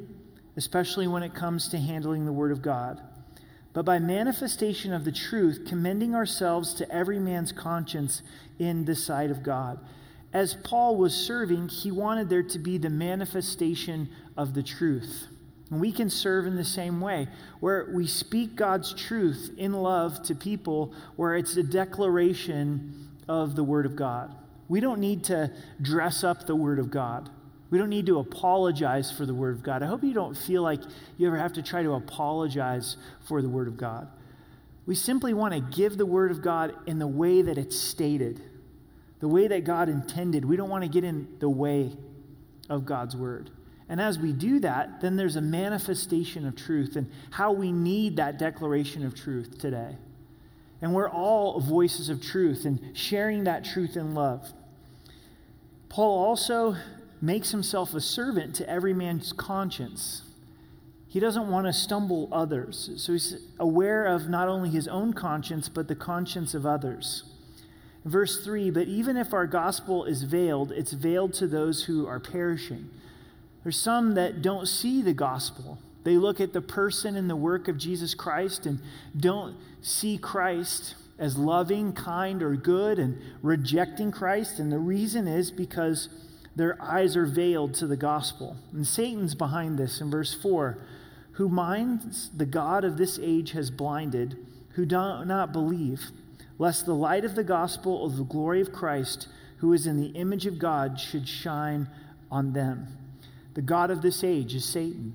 especially 0.58 1.06
when 1.06 1.22
it 1.22 1.36
comes 1.36 1.68
to 1.68 1.78
handling 1.78 2.26
the 2.26 2.34
word 2.34 2.52
of 2.52 2.64
God. 2.64 3.00
But 3.74 3.86
by 3.86 4.00
manifestation 4.00 4.94
of 4.94 5.06
the 5.06 5.12
truth, 5.12 5.66
commending 5.68 6.16
ourselves 6.16 6.74
to 6.74 6.92
every 6.92 7.20
man's 7.20 7.52
conscience 7.52 8.24
in 8.58 8.86
the 8.86 8.96
sight 8.96 9.30
of 9.30 9.44
God 9.44 9.80
as 10.32 10.54
Paul 10.54 10.98
was 10.98 11.14
serving, 11.14 11.70
he 11.70 11.92
wanted 11.92 12.30
there 12.30 12.44
to 12.44 12.60
be 12.60 12.78
the 12.78 12.90
manifestation 12.90 14.10
of 14.38 14.54
the 14.54 14.62
truth. 14.62 15.28
And 15.72 15.80
we 15.80 15.92
can 15.92 16.10
serve 16.10 16.46
in 16.46 16.56
the 16.56 16.64
same 16.64 17.02
way, 17.02 17.28
where 17.60 17.90
we 17.94 18.08
speak 18.08 18.56
God's 18.56 18.94
truth 18.94 19.54
in 19.58 19.74
love 19.74 20.22
to 20.24 20.36
people, 20.36 20.94
where 21.16 21.36
it's 21.36 21.58
a 21.58 21.64
declaration 21.64 23.10
of 23.28 23.56
the 23.56 23.64
Word 23.64 23.86
of 23.86 23.96
God. 23.96 24.36
We 24.68 24.80
don't 24.80 25.00
need 25.00 25.24
to 25.26 25.52
dress 25.82 26.24
up 26.24 26.46
the 26.46 26.56
Word 26.56 26.80
of 26.80 26.92
God. 26.92 27.30
We 27.72 27.78
don't 27.78 27.90
need 27.90 28.08
to 28.08 28.20
apologize 28.20 29.12
for 29.12 29.26
the 29.26 29.34
Word 29.34 29.56
of 29.56 29.64
God. 29.64 29.84
I 29.84 29.88
hope 29.88 30.04
you 30.04 30.14
don't 30.14 30.36
feel 30.36 30.64
like 30.64 30.82
you 31.18 31.28
ever 31.28 31.38
have 31.38 31.54
to 31.54 31.62
try 31.62 31.84
to 31.84 31.94
apologize 31.94 32.98
for 33.28 33.42
the 33.42 33.50
Word 33.50 33.68
of 33.68 33.78
God. 33.78 34.08
We 34.86 34.96
simply 34.96 35.36
want 35.36 35.54
to 35.54 35.60
give 35.60 35.98
the 35.98 36.06
Word 36.06 36.32
of 36.32 36.42
God 36.42 36.74
in 36.88 36.98
the 36.98 37.08
way 37.08 37.44
that 37.44 37.60
it's 37.60 37.78
stated 37.78 38.42
the 39.20 39.28
way 39.28 39.48
that 39.48 39.64
God 39.64 39.90
intended. 39.90 40.46
We 40.46 40.56
don't 40.56 40.70
want 40.70 40.84
to 40.84 40.90
get 40.90 41.04
in 41.04 41.28
the 41.40 41.50
way 41.50 41.92
of 42.70 42.86
God's 42.86 43.16
word. 43.16 43.50
And 43.90 44.00
as 44.00 44.20
we 44.20 44.32
do 44.32 44.60
that, 44.60 45.02
then 45.02 45.16
there's 45.16 45.36
a 45.36 45.42
manifestation 45.42 46.46
of 46.46 46.56
truth 46.56 46.96
and 46.96 47.12
how 47.32 47.52
we 47.52 47.72
need 47.72 48.18
that 48.18 48.38
declaration 48.38 49.04
of 49.04 49.16
truth 49.16 49.58
today. 49.58 49.96
And 50.82 50.94
we're 50.94 51.10
all 51.10 51.60
voices 51.60 52.08
of 52.08 52.22
truth 52.22 52.66
and 52.66 52.96
sharing 52.96 53.46
that 53.46 53.66
truth 53.66 53.98
in 53.98 54.14
love. 54.14 54.54
Paul 55.90 56.24
also 56.24 56.76
makes 57.20 57.52
himself 57.52 57.94
a 57.94 58.00
servant 58.00 58.56
to 58.56 58.70
every 58.70 58.94
man's 58.94 59.34
conscience. 59.34 60.22
He 61.08 61.20
doesn't 61.20 61.50
want 61.50 61.66
to 61.66 61.74
stumble 61.74 62.30
others. 62.32 62.92
So 62.98 63.14
he's 63.14 63.38
aware 63.60 64.06
of 64.06 64.30
not 64.30 64.48
only 64.48 64.70
his 64.70 64.88
own 64.88 65.14
conscience, 65.14 65.68
but 65.68 65.88
the 65.88 65.96
conscience 65.96 66.54
of 66.54 66.68
others. 66.68 67.24
Verse 68.06 68.44
3 68.44 68.70
But 68.70 68.88
even 68.88 69.18
if 69.18 69.34
our 69.34 69.48
gospel 69.48 70.06
is 70.06 70.24
veiled, 70.24 70.72
it's 70.72 70.94
veiled 70.94 71.34
to 71.36 71.48
those 71.48 71.84
who 71.84 72.08
are 72.08 72.20
perishing. 72.20 72.90
There's 73.64 73.80
some 73.80 74.16
that 74.16 74.42
don't 74.42 74.68
see 74.68 75.02
the 75.02 75.14
gospel. 75.14 75.80
They 76.04 76.18
look 76.18 76.40
at 76.40 76.54
the 76.54 76.62
person 76.62 77.16
and 77.16 77.30
the 77.30 77.36
work 77.36 77.68
of 77.68 77.78
Jesus 77.78 78.14
Christ 78.14 78.66
and 78.66 78.80
don't 79.18 79.58
see 79.82 80.18
Christ 80.18 80.96
as 81.18 81.38
loving, 81.38 81.92
kind, 81.92 82.42
or 82.42 82.56
good 82.56 82.98
and 82.98 83.22
rejecting 83.42 84.12
Christ. 84.12 84.60
And 84.60 84.72
the 84.72 84.80
reason 84.80 85.28
is 85.28 85.52
because 85.52 86.08
their 86.56 86.82
eyes 86.82 87.18
are 87.18 87.26
veiled 87.26 87.74
to 87.76 87.88
the 87.88 87.98
gospel. 87.98 88.56
And 88.72 88.88
Satan's 88.88 89.36
behind 89.36 89.78
this 89.78 90.00
in 90.02 90.10
verse 90.10 90.34
4 90.34 90.78
who 91.34 91.48
minds 91.48 92.30
the 92.36 92.46
God 92.46 92.84
of 92.84 92.98
this 92.98 93.18
age 93.22 93.52
has 93.52 93.72
blinded, 93.72 94.36
who 94.72 94.86
do 94.86 95.24
not 95.24 95.54
believe 95.54 96.12
lest 96.60 96.86
the 96.86 96.94
light 96.94 97.26
of 97.26 97.34
the 97.34 97.44
gospel 97.44 98.06
of 98.06 98.18
the 98.18 98.24
glory 98.24 98.62
of 98.62 98.72
Christ, 98.72 99.28
who 99.58 99.74
is 99.74 99.88
in 99.88 100.00
the 100.00 100.10
image 100.10 100.46
of 100.46 100.60
God, 100.60 101.00
should 101.00 101.28
shine 101.28 101.88
on 102.30 102.54
them. 102.54 102.88
The 103.56 103.62
God 103.62 103.90
of 103.90 104.02
this 104.02 104.24
age 104.24 104.54
is 104.54 104.66
Satan. 104.66 105.14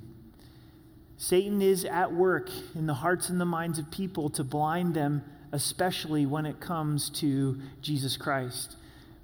Satan 1.16 1.62
is 1.62 1.84
at 1.84 2.12
work 2.12 2.50
in 2.74 2.86
the 2.86 2.94
hearts 2.94 3.28
and 3.28 3.40
the 3.40 3.44
minds 3.44 3.78
of 3.78 3.90
people 3.90 4.28
to 4.30 4.42
blind 4.42 4.94
them, 4.94 5.22
especially 5.52 6.26
when 6.26 6.44
it 6.44 6.60
comes 6.60 7.08
to 7.10 7.60
Jesus 7.80 8.16
Christ. 8.16 8.76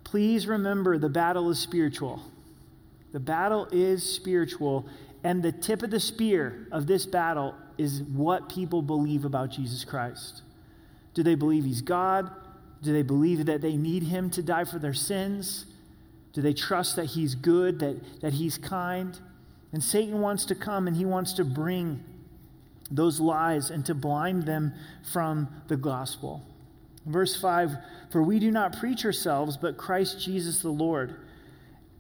Please 0.05 0.47
remember 0.47 0.99
the 0.99 1.09
battle 1.09 1.51
is 1.51 1.59
spiritual. 1.59 2.23
The 3.13 3.21
battle 3.21 3.67
is 3.73 4.09
spiritual, 4.09 4.87
and 5.25 5.43
the 5.43 5.53
tip 5.53 5.83
of 5.83 5.91
the 5.91 6.01
spear 6.01 6.69
of 6.71 6.87
this 6.87 7.07
battle 7.07 7.55
is 7.77 8.03
what 8.03 8.49
people 8.49 8.83
believe 8.83 9.25
about 9.25 9.51
Jesus 9.51 9.85
Christ. 9.85 10.43
Do 11.15 11.23
they 11.23 11.35
believe 11.35 11.65
he's 11.65 11.83
God? 11.83 12.31
Do 12.83 12.93
they 12.93 13.03
believe 13.03 13.47
that 13.47 13.61
they 13.61 13.77
need 13.77 14.05
him 14.05 14.31
to 14.31 14.43
die 14.43 14.65
for 14.65 14.79
their 14.79 14.95
sins? 14.95 15.67
Do 16.33 16.43
they 16.43 16.55
trust 16.55 16.97
that 16.97 17.07
he's 17.07 17.35
good, 17.35 17.81
that, 17.81 18.21
that 18.21 18.35
he's 18.35 18.57
kind? 18.57 19.19
And 19.73 19.83
Satan 19.83 20.21
wants 20.21 20.45
to 20.47 20.55
come 20.55 20.87
and 20.87 20.97
he 20.97 21.05
wants 21.05 21.33
to 21.35 21.45
bring 21.45 22.03
those 22.91 23.21
lies 23.21 23.71
and 23.71 23.85
to 23.87 23.95
blind 23.95 24.45
them 24.45 24.73
from 25.13 25.49
the 25.69 25.77
gospel. 25.77 26.43
Verse 27.07 27.41
5 27.41 27.77
For 28.11 28.23
we 28.23 28.39
do 28.39 28.51
not 28.51 28.79
preach 28.79 29.05
ourselves, 29.05 29.57
but 29.57 29.77
Christ 29.77 30.21
Jesus 30.21 30.61
the 30.61 30.71
Lord, 30.71 31.17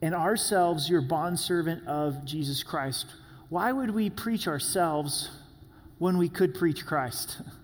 and 0.02 0.14
ourselves 0.14 0.88
your 0.88 1.00
bondservant 1.00 1.86
of 1.86 2.24
Jesus 2.24 2.62
Christ. 2.62 3.06
Why 3.48 3.72
would 3.72 3.90
we 3.90 4.10
preach 4.10 4.46
ourselves 4.46 5.30
when 5.98 6.18
we 6.18 6.28
could 6.28 6.54
preach 6.54 6.86
Christ? 6.86 7.40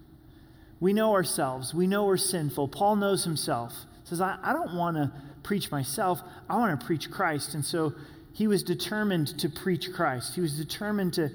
We 0.81 0.93
know 0.93 1.13
ourselves. 1.15 1.73
We 1.73 1.87
know 1.87 2.05
we're 2.05 2.17
sinful. 2.17 2.69
Paul 2.69 2.97
knows 2.97 3.25
himself. 3.25 3.73
He 4.03 4.11
says, 4.11 4.21
I, 4.21 4.39
I 4.43 4.53
don't 4.53 4.75
want 4.75 4.97
to 4.97 5.13
preach 5.43 5.71
myself. 5.71 6.21
I 6.49 6.57
want 6.57 6.79
to 6.79 6.87
preach 6.87 7.11
Christ. 7.11 7.55
And 7.55 7.65
so 7.65 7.95
he 8.33 8.47
was 8.47 8.63
determined 8.63 9.39
to 9.39 9.49
preach 9.49 9.93
Christ. 9.93 10.35
He 10.35 10.41
was 10.41 10.59
determined 10.59 11.15
to 11.15 11.31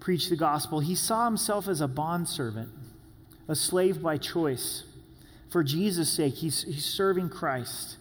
preach 0.00 0.28
the 0.28 0.36
gospel. 0.36 0.80
He 0.80 0.96
saw 0.96 1.26
himself 1.26 1.68
as 1.68 1.80
a 1.80 1.86
bondservant, 1.86 2.70
a 3.46 3.54
slave 3.54 4.02
by 4.02 4.18
choice. 4.18 4.82
For 5.50 5.62
Jesus' 5.62 6.10
sake, 6.10 6.34
he's, 6.34 6.64
he's 6.64 6.84
serving 6.84 7.28
Christ. 7.28 7.96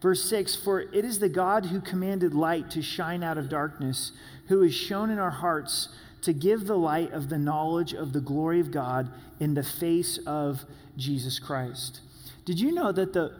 Verse 0.00 0.22
6 0.28 0.54
For 0.54 0.80
it 0.80 1.04
is 1.04 1.18
the 1.18 1.28
God 1.28 1.66
who 1.66 1.80
commanded 1.80 2.34
light 2.34 2.70
to 2.70 2.82
shine 2.82 3.24
out 3.24 3.38
of 3.38 3.48
darkness, 3.48 4.12
who 4.46 4.62
has 4.62 4.74
shown 4.74 5.10
in 5.10 5.18
our 5.18 5.30
hearts 5.30 5.88
to 6.22 6.32
give 6.32 6.66
the 6.66 6.76
light 6.76 7.12
of 7.12 7.28
the 7.28 7.38
knowledge 7.38 7.94
of 7.94 8.12
the 8.12 8.20
glory 8.20 8.60
of 8.60 8.70
God 8.70 9.10
in 9.40 9.54
the 9.54 9.62
face 9.62 10.18
of 10.26 10.64
Jesus 10.96 11.38
Christ. 11.38 12.00
Did 12.44 12.58
you 12.58 12.72
know 12.72 12.92
that 12.92 13.12
the 13.12 13.34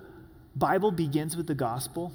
Bible 0.55 0.91
begins 0.91 1.37
with 1.37 1.47
the 1.47 1.55
gospel? 1.55 2.13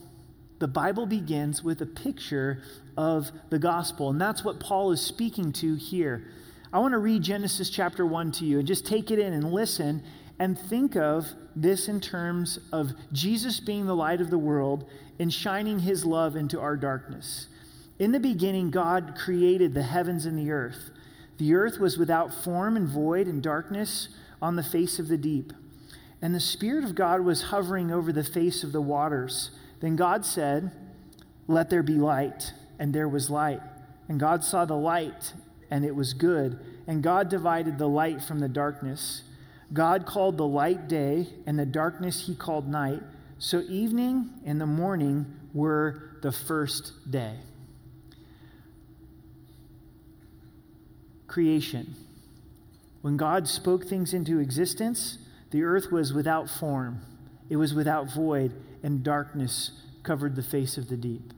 The 0.59 0.67
Bible 0.67 1.05
begins 1.05 1.63
with 1.63 1.81
a 1.81 1.85
picture 1.85 2.61
of 2.95 3.31
the 3.49 3.59
gospel, 3.59 4.09
and 4.09 4.21
that's 4.21 4.43
what 4.43 4.59
Paul 4.59 4.91
is 4.91 5.01
speaking 5.01 5.51
to 5.53 5.75
here. 5.75 6.25
I 6.71 6.79
want 6.79 6.93
to 6.93 6.99
read 6.99 7.21
Genesis 7.21 7.69
chapter 7.69 8.05
1 8.05 8.31
to 8.33 8.45
you 8.45 8.59
and 8.59 8.67
just 8.67 8.85
take 8.85 9.11
it 9.11 9.19
in 9.19 9.33
and 9.33 9.51
listen 9.51 10.03
and 10.39 10.57
think 10.57 10.95
of 10.95 11.27
this 11.55 11.87
in 11.87 12.01
terms 12.01 12.59
of 12.71 12.93
Jesus 13.11 13.59
being 13.59 13.85
the 13.85 13.95
light 13.95 14.21
of 14.21 14.29
the 14.29 14.37
world 14.37 14.89
and 15.19 15.31
shining 15.31 15.79
his 15.79 16.05
love 16.05 16.35
into 16.35 16.59
our 16.59 16.75
darkness. 16.75 17.47
In 18.03 18.11
the 18.11 18.19
beginning, 18.19 18.69
God 18.69 19.15
created 19.17 19.73
the 19.73 19.83
heavens 19.83 20.25
and 20.25 20.37
the 20.37 20.51
earth. 20.51 20.89
The 21.37 21.53
earth 21.53 21.79
was 21.79 21.97
without 21.97 22.33
form 22.33 22.75
and 22.75 22.85
void, 22.85 23.27
and 23.27 23.41
darkness 23.41 24.09
on 24.41 24.57
the 24.57 24.61
face 24.61 24.99
of 24.99 25.07
the 25.07 25.17
deep. 25.17 25.53
And 26.21 26.35
the 26.35 26.41
Spirit 26.41 26.83
of 26.83 26.95
God 26.95 27.21
was 27.21 27.43
hovering 27.43 27.91
over 27.91 28.11
the 28.11 28.25
face 28.25 28.61
of 28.61 28.73
the 28.73 28.81
waters. 28.81 29.51
Then 29.79 29.95
God 29.95 30.25
said, 30.25 30.71
Let 31.47 31.69
there 31.69 31.81
be 31.81 31.93
light. 31.93 32.51
And 32.77 32.91
there 32.91 33.07
was 33.07 33.29
light. 33.29 33.61
And 34.09 34.19
God 34.19 34.43
saw 34.43 34.65
the 34.65 34.75
light, 34.75 35.31
and 35.71 35.85
it 35.85 35.95
was 35.95 36.11
good. 36.11 36.59
And 36.85 37.01
God 37.01 37.29
divided 37.29 37.77
the 37.77 37.87
light 37.87 38.21
from 38.21 38.39
the 38.39 38.49
darkness. 38.49 39.21
God 39.71 40.05
called 40.05 40.37
the 40.37 40.45
light 40.45 40.89
day, 40.89 41.29
and 41.45 41.57
the 41.57 41.65
darkness 41.65 42.27
he 42.27 42.35
called 42.35 42.67
night. 42.67 43.01
So 43.39 43.61
evening 43.61 44.29
and 44.43 44.59
the 44.59 44.65
morning 44.65 45.25
were 45.53 46.17
the 46.21 46.33
first 46.33 47.09
day. 47.09 47.37
Creation. 51.33 51.95
When 53.01 53.17
God 53.17 53.47
spoke 53.47 53.85
things 53.85 54.13
into 54.13 54.37
existence, 54.37 55.17
the 55.49 55.63
earth 55.63 55.91
was 55.91 56.13
without 56.13 56.47
form, 56.47 57.01
it 57.49 57.55
was 57.55 57.73
without 57.73 58.13
void, 58.13 58.53
and 58.83 59.03
darkness 59.03 59.71
covered 60.03 60.35
the 60.35 60.43
face 60.43 60.77
of 60.77 60.89
the 60.89 60.95
deep. 60.95 61.33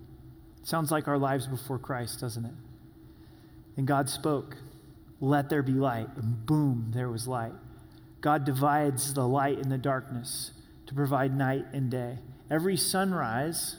Sounds 0.64 0.92
like 0.92 1.08
our 1.08 1.18
lives 1.18 1.48
before 1.48 1.80
Christ, 1.80 2.20
doesn't 2.20 2.44
it? 2.44 2.54
And 3.78 3.88
God 3.88 4.10
spoke, 4.10 4.58
Let 5.22 5.50
there 5.50 5.64
be 5.64 5.72
light. 5.72 6.10
And 6.18 6.46
boom, 6.46 6.92
there 6.94 7.10
was 7.10 7.25
light. 7.25 7.54
God 8.20 8.44
divides 8.44 9.14
the 9.14 9.25
light 9.25 9.60
and 9.60 9.72
the 9.72 9.78
darkness 9.78 10.52
to 10.88 10.94
provide 10.94 11.38
night 11.38 11.68
and 11.72 11.90
day. 11.90 12.18
Every 12.52 12.75
sunrise 12.75 13.78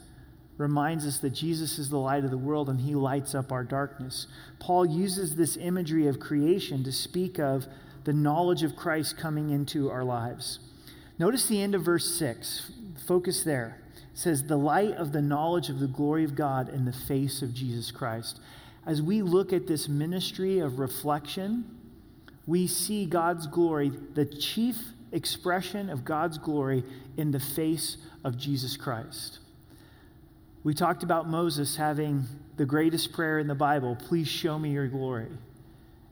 reminds 0.58 1.06
us 1.06 1.18
that 1.18 1.30
Jesus 1.30 1.78
is 1.78 1.90
the 1.90 1.98
light 1.98 2.24
of 2.24 2.30
the 2.30 2.38
world 2.38 2.68
and 2.68 2.80
he 2.80 2.94
lights 2.94 3.34
up 3.34 3.52
our 3.52 3.64
darkness. 3.64 4.26
Paul 4.58 4.86
uses 4.86 5.36
this 5.36 5.56
imagery 5.56 6.06
of 6.06 6.18
creation 6.18 6.82
to 6.84 6.92
speak 6.92 7.38
of 7.38 7.66
the 8.04 8.12
knowledge 8.12 8.62
of 8.62 8.76
Christ 8.76 9.18
coming 9.18 9.50
into 9.50 9.90
our 9.90 10.04
lives. 10.04 10.60
Notice 11.18 11.46
the 11.46 11.60
end 11.60 11.74
of 11.74 11.82
verse 11.82 12.14
6. 12.18 12.70
Focus 13.06 13.42
there. 13.42 13.78
says, 14.14 14.44
the 14.44 14.56
light 14.56 14.92
of 14.92 15.12
the 15.12 15.22
knowledge 15.22 15.68
of 15.68 15.78
the 15.78 15.86
glory 15.86 16.24
of 16.24 16.34
God 16.34 16.68
in 16.68 16.84
the 16.84 16.92
face 16.92 17.42
of 17.42 17.52
Jesus 17.52 17.90
Christ. 17.90 18.40
As 18.86 19.02
we 19.02 19.20
look 19.20 19.52
at 19.52 19.66
this 19.66 19.88
ministry 19.88 20.60
of 20.60 20.78
reflection, 20.78 21.64
we 22.46 22.66
see 22.66 23.04
God's 23.04 23.46
glory, 23.46 23.90
the 24.14 24.24
chief 24.24 24.76
expression 25.12 25.90
of 25.90 26.04
God's 26.04 26.38
glory 26.38 26.84
in 27.16 27.32
the 27.32 27.40
face 27.40 27.96
of 28.24 28.38
Jesus 28.38 28.76
Christ. 28.76 29.40
We 30.66 30.74
talked 30.74 31.04
about 31.04 31.28
Moses 31.28 31.76
having 31.76 32.24
the 32.56 32.66
greatest 32.66 33.12
prayer 33.12 33.38
in 33.38 33.46
the 33.46 33.54
Bible 33.54 33.94
please 33.94 34.26
show 34.26 34.58
me 34.58 34.70
your 34.70 34.88
glory. 34.88 35.28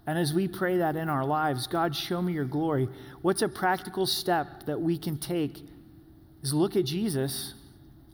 And 0.06 0.16
as 0.16 0.32
we 0.32 0.46
pray 0.46 0.76
that 0.76 0.94
in 0.94 1.08
our 1.08 1.24
lives, 1.24 1.66
God, 1.66 1.96
show 1.96 2.22
me 2.22 2.34
your 2.34 2.44
glory, 2.44 2.88
what's 3.20 3.42
a 3.42 3.48
practical 3.48 4.06
step 4.06 4.66
that 4.66 4.80
we 4.80 4.96
can 4.96 5.18
take 5.18 5.60
is 6.44 6.54
look 6.54 6.76
at 6.76 6.84
Jesus 6.84 7.54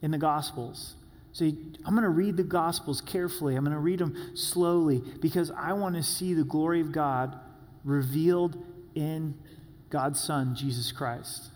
in 0.01 0.09
the 0.09 0.17
Gospels. 0.17 0.95
So 1.31 1.45
I'm 1.45 1.93
going 1.93 2.01
to 2.01 2.09
read 2.09 2.37
the 2.37 2.43
Gospels 2.43 3.01
carefully. 3.01 3.55
I'm 3.55 3.63
going 3.63 3.75
to 3.75 3.79
read 3.79 3.99
them 3.99 4.35
slowly 4.35 5.03
because 5.19 5.51
I 5.51 5.73
want 5.73 5.93
to 5.93 6.01
see 6.01 6.33
the 6.33 6.43
glory 6.43 6.81
of 6.81 6.91
God 6.91 7.39
revealed 7.83 8.57
in 8.95 9.35
God's 9.91 10.19
Son, 10.19 10.55
Jesus 10.55 10.91
Christ. 10.91 11.51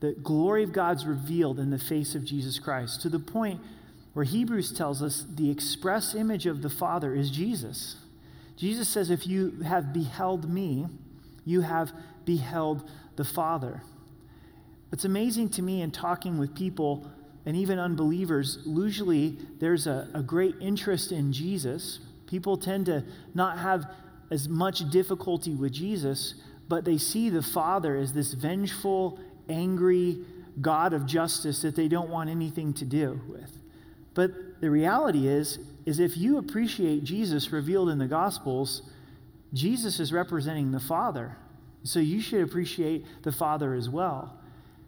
The 0.00 0.14
glory 0.14 0.64
of 0.64 0.72
God's 0.72 1.06
revealed 1.06 1.60
in 1.60 1.70
the 1.70 1.78
face 1.78 2.16
of 2.16 2.24
Jesus 2.24 2.58
Christ 2.58 3.02
to 3.02 3.08
the 3.08 3.20
point 3.20 3.60
where 4.12 4.24
Hebrews 4.24 4.72
tells 4.72 5.02
us 5.02 5.24
the 5.34 5.50
express 5.50 6.14
image 6.14 6.46
of 6.46 6.62
the 6.62 6.70
Father 6.70 7.14
is 7.14 7.30
Jesus. 7.30 7.96
Jesus 8.56 8.88
says, 8.88 9.10
If 9.10 9.26
you 9.26 9.60
have 9.64 9.92
beheld 9.92 10.50
me, 10.50 10.86
you 11.44 11.60
have 11.62 11.92
beheld 12.24 12.88
the 13.16 13.24
Father. 13.24 13.82
It's 14.92 15.04
amazing 15.04 15.50
to 15.50 15.62
me 15.62 15.82
in 15.82 15.90
talking 15.90 16.38
with 16.38 16.54
people 16.54 17.10
and 17.46 17.56
even 17.56 17.78
unbelievers, 17.78 18.58
usually 18.66 19.36
there's 19.58 19.86
a, 19.86 20.08
a 20.14 20.22
great 20.22 20.54
interest 20.60 21.10
in 21.10 21.32
Jesus. 21.32 22.00
People 22.26 22.56
tend 22.56 22.86
to 22.86 23.02
not 23.34 23.58
have 23.58 23.90
as 24.30 24.48
much 24.48 24.88
difficulty 24.90 25.54
with 25.54 25.72
Jesus, 25.72 26.34
but 26.68 26.84
they 26.84 26.98
see 26.98 27.30
the 27.30 27.42
Father 27.42 27.96
as 27.96 28.12
this 28.12 28.34
vengeful, 28.34 29.18
angry 29.48 30.18
God 30.60 30.92
of 30.92 31.06
justice 31.06 31.62
that 31.62 31.74
they 31.74 31.88
don't 31.88 32.10
want 32.10 32.28
anything 32.28 32.74
to 32.74 32.84
do 32.84 33.20
with. 33.28 33.59
But 34.14 34.60
the 34.60 34.70
reality 34.70 35.26
is, 35.28 35.58
is 35.86 35.98
if 35.98 36.16
you 36.16 36.38
appreciate 36.38 37.04
Jesus 37.04 37.52
revealed 37.52 37.88
in 37.88 37.98
the 37.98 38.06
Gospels, 38.06 38.82
Jesus 39.52 40.00
is 40.00 40.12
representing 40.12 40.72
the 40.72 40.80
Father. 40.80 41.36
So 41.82 41.98
you 41.98 42.20
should 42.20 42.42
appreciate 42.42 43.04
the 43.22 43.32
Father 43.32 43.74
as 43.74 43.88
well. 43.88 44.36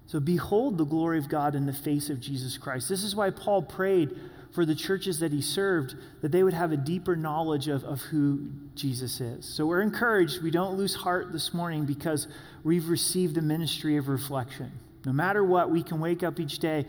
So 0.07 0.21
behold 0.21 0.77
the 0.79 0.85
glory 0.85 1.19
of 1.19 1.29
God 1.29 1.55
in 1.55 1.67
the 1.67 1.73
face 1.73 2.11
of 2.11 2.21
Jesus 2.21 2.59
Christ. 2.59 2.89
This 2.89 3.03
is 3.03 3.17
why 3.17 3.31
Paul 3.31 3.63
prayed 3.63 4.11
for 4.53 4.67
the 4.67 4.75
churches 4.75 5.21
that 5.21 5.33
he 5.33 5.41
served 5.41 5.95
that 6.21 6.31
they 6.31 6.43
would 6.43 6.53
have 6.53 6.73
a 6.73 6.77
deeper 6.77 7.17
knowledge 7.17 7.69
of, 7.69 7.85
of 7.85 8.03
who 8.03 8.47
Jesus 8.75 9.21
is. 9.21 9.47
So 9.47 9.65
we're 9.65 9.81
encouraged. 9.81 10.43
We 10.43 10.51
don't 10.51 10.77
lose 10.77 10.95
heart 10.95 11.33
this 11.33 11.55
morning 11.55 11.87
because 11.87 12.29
we've 12.63 12.89
received 12.89 13.35
the 13.35 13.43
ministry 13.43 13.97
of 13.97 14.09
reflection. 14.09 14.71
No 15.07 15.13
matter 15.13 15.43
what, 15.43 15.71
we 15.71 15.83
can 15.83 16.01
wake 16.01 16.23
up 16.23 16.39
each 16.39 16.59
day 16.59 16.85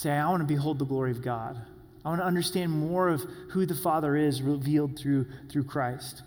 say, 0.00 0.12
I 0.12 0.28
want 0.30 0.40
to 0.40 0.46
behold 0.46 0.78
the 0.78 0.86
glory 0.86 1.10
of 1.10 1.22
God. 1.22 1.60
I 2.04 2.08
want 2.08 2.22
to 2.22 2.26
understand 2.26 2.72
more 2.72 3.08
of 3.08 3.20
who 3.50 3.66
the 3.66 3.74
Father 3.74 4.16
is 4.16 4.40
revealed 4.40 4.98
through, 4.98 5.26
through 5.50 5.64
Christ. 5.64 6.22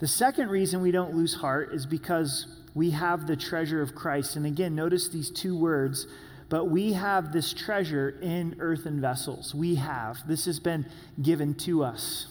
The 0.00 0.08
second 0.08 0.50
reason 0.50 0.82
we 0.82 0.90
don't 0.90 1.14
lose 1.14 1.34
heart 1.34 1.72
is 1.72 1.86
because 1.86 2.46
we 2.74 2.90
have 2.90 3.28
the 3.28 3.36
treasure 3.36 3.80
of 3.80 3.94
Christ. 3.94 4.34
And 4.34 4.44
again, 4.44 4.74
notice 4.74 5.08
these 5.08 5.30
two 5.30 5.56
words, 5.56 6.08
but 6.48 6.64
we 6.64 6.94
have 6.94 7.32
this 7.32 7.52
treasure 7.52 8.18
in 8.20 8.56
earthen 8.58 9.00
vessels. 9.00 9.54
We 9.54 9.76
have. 9.76 10.26
This 10.26 10.46
has 10.46 10.58
been 10.58 10.84
given 11.22 11.54
to 11.58 11.84
us. 11.84 12.26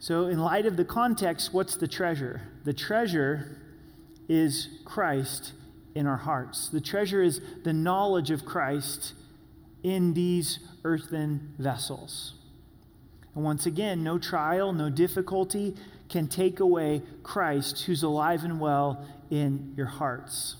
So, 0.00 0.26
in 0.26 0.40
light 0.40 0.66
of 0.66 0.76
the 0.76 0.84
context, 0.84 1.54
what's 1.54 1.76
the 1.76 1.88
treasure? 1.88 2.42
The 2.64 2.72
treasure 2.72 3.60
is 4.28 4.68
Christ 4.84 5.52
in 5.94 6.06
our 6.06 6.16
hearts. 6.16 6.68
The 6.68 6.80
treasure 6.80 7.22
is 7.22 7.40
the 7.64 7.72
knowledge 7.72 8.30
of 8.30 8.44
Christ 8.44 9.14
in 9.82 10.14
these 10.14 10.58
earthen 10.84 11.54
vessels. 11.58 12.34
And 13.34 13.44
once 13.44 13.66
again, 13.66 14.02
no 14.02 14.18
trial, 14.18 14.72
no 14.72 14.90
difficulty 14.90 15.76
can 16.08 16.26
take 16.26 16.60
away 16.60 17.02
Christ 17.22 17.84
who's 17.84 18.02
alive 18.02 18.44
and 18.44 18.58
well 18.58 19.06
in 19.30 19.74
your 19.76 19.86
hearts. 19.86 20.56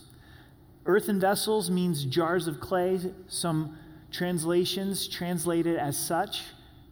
Earthen 0.86 1.20
vessels 1.20 1.70
means 1.70 2.04
jars 2.04 2.46
of 2.46 2.60
clay. 2.60 3.00
Some 3.28 3.76
translations 4.10 5.08
translate 5.08 5.66
it 5.66 5.76
as 5.76 5.96
such. 5.96 6.42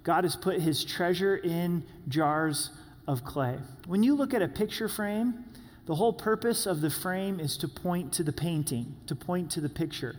God 0.03 0.25
has 0.25 0.37
put 0.37 0.61
his 0.61 0.85
treasure 0.85 1.37
in 1.37 1.85
jars 2.09 2.71
of 3.07 3.25
clay. 3.25 3.59
When 3.87 4.03
you 4.03 4.15
look 4.15 4.35
at 4.35 4.43
a 4.43 4.49
picture 4.49 4.89
frame, 4.89 5.45
the 5.87 5.95
whole 5.95 6.13
purpose 6.13 6.67
of 6.67 6.81
the 6.81 6.91
frame 6.91 7.39
is 7.39 7.57
to 7.59 7.69
point 7.69 8.13
to 8.15 8.23
the 8.23 8.33
painting, 8.33 8.97
to 9.07 9.15
point 9.15 9.51
to 9.53 9.61
the 9.61 9.69
picture. 9.69 10.17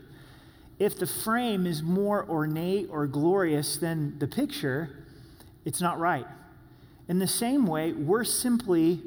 If 0.79 0.99
the 0.99 1.07
frame 1.07 1.65
is 1.65 1.81
more 1.81 2.27
ornate 2.29 2.87
or 2.91 3.07
glorious 3.07 3.77
than 3.77 4.19
the 4.19 4.27
picture, 4.27 5.05
it's 5.65 5.81
not 5.81 5.99
right. 5.99 6.25
In 7.07 7.19
the 7.19 7.27
same 7.27 7.65
way, 7.65 7.93
we're 7.93 8.23
simply 8.23 9.01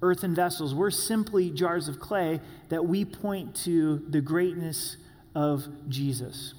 earthen 0.00 0.34
vessels. 0.34 0.74
We're 0.74 0.90
simply 0.90 1.50
jars 1.50 1.88
of 1.88 1.98
clay 1.98 2.40
that 2.68 2.86
we 2.86 3.04
point 3.04 3.56
to 3.64 3.98
the 4.08 4.20
greatness 4.20 4.96
of 5.34 5.66
Jesus. 5.88 6.54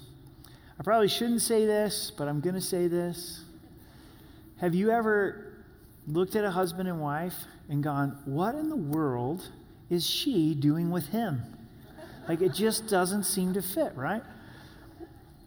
I 0.78 0.82
probably 0.82 1.08
shouldn't 1.08 1.42
say 1.42 1.64
this, 1.64 2.10
but 2.16 2.28
I'm 2.28 2.40
going 2.40 2.54
to 2.54 2.60
say 2.60 2.86
this. 2.86 3.44
Have 4.58 4.74
you 4.74 4.90
ever 4.90 5.54
looked 6.06 6.36
at 6.36 6.44
a 6.44 6.50
husband 6.50 6.88
and 6.88 7.00
wife 7.00 7.34
and 7.68 7.82
gone, 7.82 8.18
What 8.24 8.54
in 8.54 8.68
the 8.68 8.76
world 8.76 9.48
is 9.88 10.06
she 10.06 10.54
doing 10.54 10.90
with 10.90 11.08
him? 11.08 11.42
Like 12.28 12.42
it 12.42 12.52
just 12.52 12.88
doesn't 12.88 13.24
seem 13.24 13.54
to 13.54 13.62
fit, 13.62 13.92
right? 13.96 14.22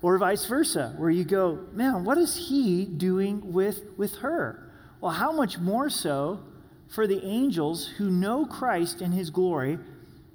Or 0.03 0.17
vice 0.17 0.45
versa, 0.45 0.93
where 0.97 1.09
you 1.09 1.23
go, 1.23 1.65
Man, 1.71 2.03
what 2.03 2.17
is 2.17 2.49
he 2.49 2.85
doing 2.85 3.53
with, 3.53 3.83
with 3.97 4.17
her? 4.17 4.69
Well, 4.99 5.13
how 5.13 5.31
much 5.31 5.57
more 5.57 5.89
so 5.89 6.41
for 6.89 7.07
the 7.07 7.25
angels 7.25 7.87
who 7.97 8.09
know 8.11 8.45
Christ 8.45 9.01
in 9.01 9.13
his 9.13 9.29
glory, 9.29 9.79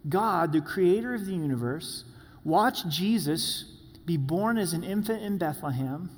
God, 0.08 0.52
the 0.52 0.62
creator 0.62 1.14
of 1.14 1.26
the 1.26 1.34
universe, 1.34 2.04
watch 2.44 2.88
Jesus 2.88 3.64
be 4.06 4.16
born 4.16 4.56
as 4.56 4.72
an 4.72 4.82
infant 4.82 5.22
in 5.22 5.36
Bethlehem, 5.36 6.08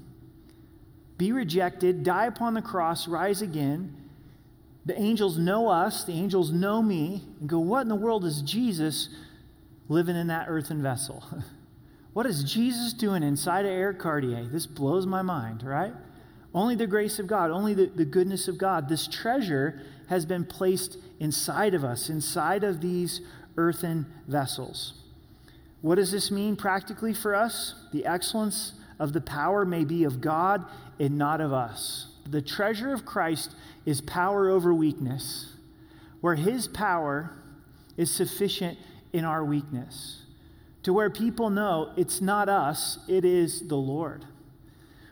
be 1.18 1.32
rejected, 1.32 2.04
die 2.04 2.26
upon 2.26 2.54
the 2.54 2.62
cross, 2.62 3.08
rise 3.08 3.42
again. 3.42 3.96
The 4.86 4.98
angels 4.98 5.38
know 5.38 5.68
us, 5.68 6.04
the 6.04 6.12
angels 6.12 6.52
know 6.52 6.82
me, 6.82 7.24
and 7.40 7.48
go, 7.48 7.58
What 7.58 7.82
in 7.82 7.88
the 7.88 7.96
world 7.96 8.24
is 8.24 8.42
Jesus 8.42 9.08
living 9.88 10.14
in 10.14 10.28
that 10.28 10.46
earthen 10.48 10.80
vessel? 10.80 11.24
what 12.12 12.26
is 12.26 12.44
Jesus 12.44 12.92
doing 12.92 13.22
inside 13.22 13.64
of 13.64 13.70
Eric 13.70 13.98
Cartier? 13.98 14.48
This 14.50 14.66
blows 14.66 15.06
my 15.06 15.22
mind, 15.22 15.62
right? 15.62 15.94
Only 16.52 16.74
the 16.74 16.86
grace 16.86 17.18
of 17.18 17.26
God, 17.26 17.50
only 17.50 17.74
the, 17.74 17.86
the 17.86 18.04
goodness 18.04 18.48
of 18.48 18.58
God. 18.58 18.88
This 18.88 19.06
treasure 19.06 19.80
has 20.08 20.26
been 20.26 20.44
placed 20.44 20.98
inside 21.20 21.74
of 21.74 21.84
us, 21.84 22.10
inside 22.10 22.64
of 22.64 22.80
these 22.80 23.20
earthen 23.56 24.06
vessels. 24.26 24.94
What 25.82 25.94
does 25.94 26.10
this 26.10 26.30
mean 26.30 26.56
practically 26.56 27.14
for 27.14 27.34
us? 27.34 27.74
The 27.92 28.04
excellence 28.04 28.72
of 28.98 29.12
the 29.12 29.20
power 29.20 29.64
may 29.64 29.84
be 29.84 30.04
of 30.04 30.20
God 30.20 30.64
and 30.98 31.16
not 31.16 31.40
of 31.40 31.52
us. 31.52 32.08
The 32.28 32.42
treasure 32.42 32.92
of 32.92 33.04
Christ 33.06 33.54
is 33.86 34.00
power 34.00 34.50
over 34.50 34.74
weakness, 34.74 35.54
where 36.20 36.34
his 36.34 36.68
power 36.68 37.36
is 37.96 38.10
sufficient 38.10 38.78
in 39.12 39.24
our 39.24 39.44
weakness, 39.44 40.22
to 40.82 40.92
where 40.92 41.10
people 41.10 41.50
know 41.50 41.92
it's 41.96 42.20
not 42.20 42.48
us, 42.48 42.98
it 43.08 43.24
is 43.24 43.68
the 43.68 43.76
Lord. 43.76 44.24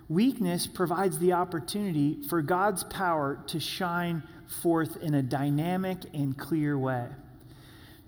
Weakness 0.08 0.66
provides 0.66 1.18
the 1.18 1.34
opportunity 1.34 2.22
for 2.28 2.40
God's 2.40 2.84
power 2.84 3.38
to 3.48 3.60
shine 3.60 4.22
forth 4.62 4.96
in 5.02 5.14
a 5.14 5.22
dynamic 5.22 5.98
and 6.14 6.36
clear 6.36 6.78
way. 6.78 7.06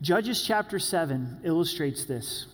Judges 0.00 0.42
chapter 0.42 0.78
7 0.78 1.40
illustrates 1.44 2.04
this. 2.04 2.46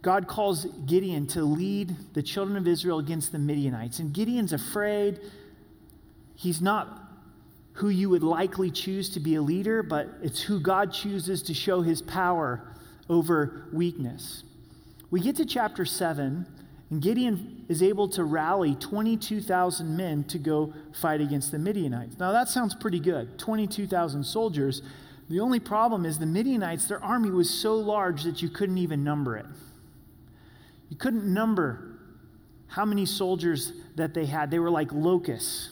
God 0.00 0.28
calls 0.28 0.66
Gideon 0.86 1.26
to 1.28 1.42
lead 1.42 1.96
the 2.12 2.22
children 2.22 2.56
of 2.56 2.68
Israel 2.68 2.98
against 2.98 3.32
the 3.32 3.38
Midianites. 3.38 3.98
And 3.98 4.12
Gideon's 4.12 4.52
afraid. 4.52 5.18
He's 6.36 6.60
not 6.60 7.00
who 7.72 7.88
you 7.88 8.10
would 8.10 8.22
likely 8.22 8.70
choose 8.70 9.08
to 9.10 9.20
be 9.20 9.34
a 9.34 9.42
leader, 9.42 9.82
but 9.82 10.08
it's 10.22 10.40
who 10.42 10.60
God 10.60 10.92
chooses 10.92 11.42
to 11.44 11.54
show 11.54 11.80
his 11.80 12.00
power 12.00 12.73
over 13.08 13.66
weakness. 13.72 14.44
We 15.10 15.20
get 15.20 15.36
to 15.36 15.44
chapter 15.44 15.84
7, 15.84 16.46
and 16.90 17.02
Gideon 17.02 17.64
is 17.68 17.82
able 17.82 18.08
to 18.10 18.24
rally 18.24 18.74
22,000 18.74 19.96
men 19.96 20.24
to 20.24 20.38
go 20.38 20.72
fight 21.00 21.20
against 21.20 21.52
the 21.52 21.58
Midianites. 21.58 22.18
Now, 22.18 22.32
that 22.32 22.48
sounds 22.48 22.74
pretty 22.74 23.00
good 23.00 23.38
22,000 23.38 24.24
soldiers. 24.24 24.82
The 25.28 25.40
only 25.40 25.60
problem 25.60 26.04
is 26.04 26.18
the 26.18 26.26
Midianites, 26.26 26.86
their 26.86 27.02
army 27.02 27.30
was 27.30 27.48
so 27.48 27.76
large 27.76 28.24
that 28.24 28.42
you 28.42 28.48
couldn't 28.48 28.78
even 28.78 29.02
number 29.02 29.36
it. 29.36 29.46
You 30.90 30.96
couldn't 30.96 31.24
number 31.24 31.98
how 32.68 32.84
many 32.84 33.06
soldiers 33.06 33.72
that 33.96 34.14
they 34.14 34.26
had. 34.26 34.50
They 34.50 34.58
were 34.58 34.70
like 34.70 34.92
locusts. 34.92 35.70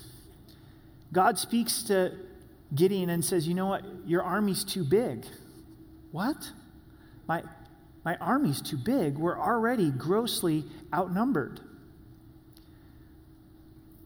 God 1.13 1.39
speaks 1.39 1.83
to 1.85 2.13
Gideon 2.75 3.11
and 3.11 3.25
says, 3.25 3.47
You 3.47 3.55
know 3.55 3.67
what? 3.67 3.85
Your 4.07 4.23
army's 4.23 4.65
too 4.65 4.85
big. 4.85 5.25
What? 6.11 6.53
My, 7.33 7.43
my 8.05 8.17
army's 8.17 8.61
too 8.61 8.77
big. 8.77 9.17
We're 9.17 9.39
already 9.39 9.91
grossly 9.91 10.65
outnumbered. 10.93 11.61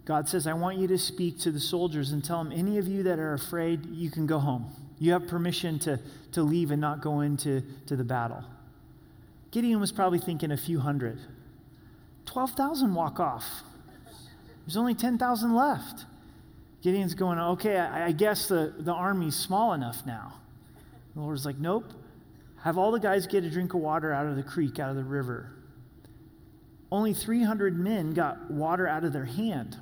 God 0.04 0.28
says, 0.28 0.46
I 0.46 0.52
want 0.52 0.78
you 0.78 0.86
to 0.86 0.98
speak 0.98 1.40
to 1.40 1.50
the 1.50 1.58
soldiers 1.58 2.12
and 2.12 2.24
tell 2.24 2.44
them, 2.44 2.52
any 2.52 2.78
of 2.78 2.86
you 2.86 3.02
that 3.02 3.18
are 3.18 3.32
afraid, 3.32 3.84
you 3.86 4.12
can 4.12 4.28
go 4.28 4.38
home. 4.38 4.70
You 5.00 5.10
have 5.12 5.26
permission 5.26 5.80
to, 5.80 5.98
to 6.32 6.42
leave 6.42 6.70
and 6.70 6.80
not 6.80 7.00
go 7.00 7.20
into 7.20 7.64
to 7.86 7.96
the 7.96 8.04
battle. 8.04 8.44
Gideon 9.50 9.80
was 9.80 9.90
probably 9.90 10.20
thinking 10.20 10.52
a 10.52 10.56
few 10.56 10.78
hundred. 10.78 11.18
12,000 12.26 12.94
walk 12.94 13.18
off. 13.18 13.44
There's 14.64 14.76
only 14.76 14.94
10,000 14.94 15.52
left. 15.52 16.04
Gideon's 16.80 17.14
going, 17.14 17.40
okay, 17.40 17.76
I, 17.76 18.06
I 18.06 18.12
guess 18.12 18.46
the, 18.46 18.72
the 18.78 18.92
army's 18.92 19.34
small 19.34 19.72
enough 19.72 20.06
now. 20.06 20.34
The 21.16 21.22
Lord's 21.22 21.44
like, 21.44 21.58
nope. 21.58 21.92
Have 22.66 22.78
all 22.78 22.90
the 22.90 22.98
guys 22.98 23.28
get 23.28 23.44
a 23.44 23.48
drink 23.48 23.74
of 23.74 23.80
water 23.80 24.12
out 24.12 24.26
of 24.26 24.34
the 24.34 24.42
creek, 24.42 24.80
out 24.80 24.90
of 24.90 24.96
the 24.96 25.04
river. 25.04 25.52
Only 26.90 27.14
300 27.14 27.78
men 27.78 28.12
got 28.12 28.50
water 28.50 28.88
out 28.88 29.04
of 29.04 29.12
their 29.12 29.24
hand. 29.24 29.76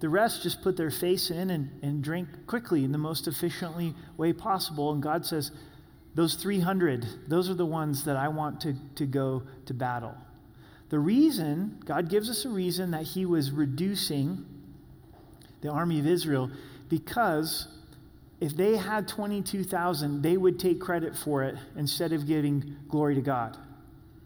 The 0.00 0.10
rest 0.10 0.42
just 0.42 0.60
put 0.60 0.76
their 0.76 0.90
face 0.90 1.30
in 1.30 1.48
and, 1.48 1.70
and 1.82 2.04
drank 2.04 2.28
quickly 2.46 2.84
in 2.84 2.92
the 2.92 2.98
most 2.98 3.26
efficiently 3.26 3.94
way 4.18 4.34
possible. 4.34 4.92
And 4.92 5.02
God 5.02 5.24
says, 5.24 5.52
those 6.14 6.34
300, 6.34 7.30
those 7.30 7.48
are 7.48 7.54
the 7.54 7.64
ones 7.64 8.04
that 8.04 8.18
I 8.18 8.28
want 8.28 8.60
to, 8.60 8.74
to 8.96 9.06
go 9.06 9.44
to 9.64 9.72
battle. 9.72 10.14
The 10.90 10.98
reason, 10.98 11.80
God 11.86 12.10
gives 12.10 12.28
us 12.28 12.44
a 12.44 12.50
reason 12.50 12.90
that 12.90 13.04
He 13.04 13.24
was 13.24 13.52
reducing 13.52 14.44
the 15.62 15.70
army 15.70 15.98
of 15.98 16.06
Israel 16.06 16.50
because 16.90 17.68
if 18.42 18.56
they 18.56 18.76
had 18.76 19.06
22,000, 19.06 20.20
they 20.20 20.36
would 20.36 20.58
take 20.58 20.80
credit 20.80 21.16
for 21.16 21.44
it 21.44 21.54
instead 21.76 22.12
of 22.12 22.26
giving 22.26 22.76
glory 22.88 23.14
to 23.14 23.20
God 23.20 23.56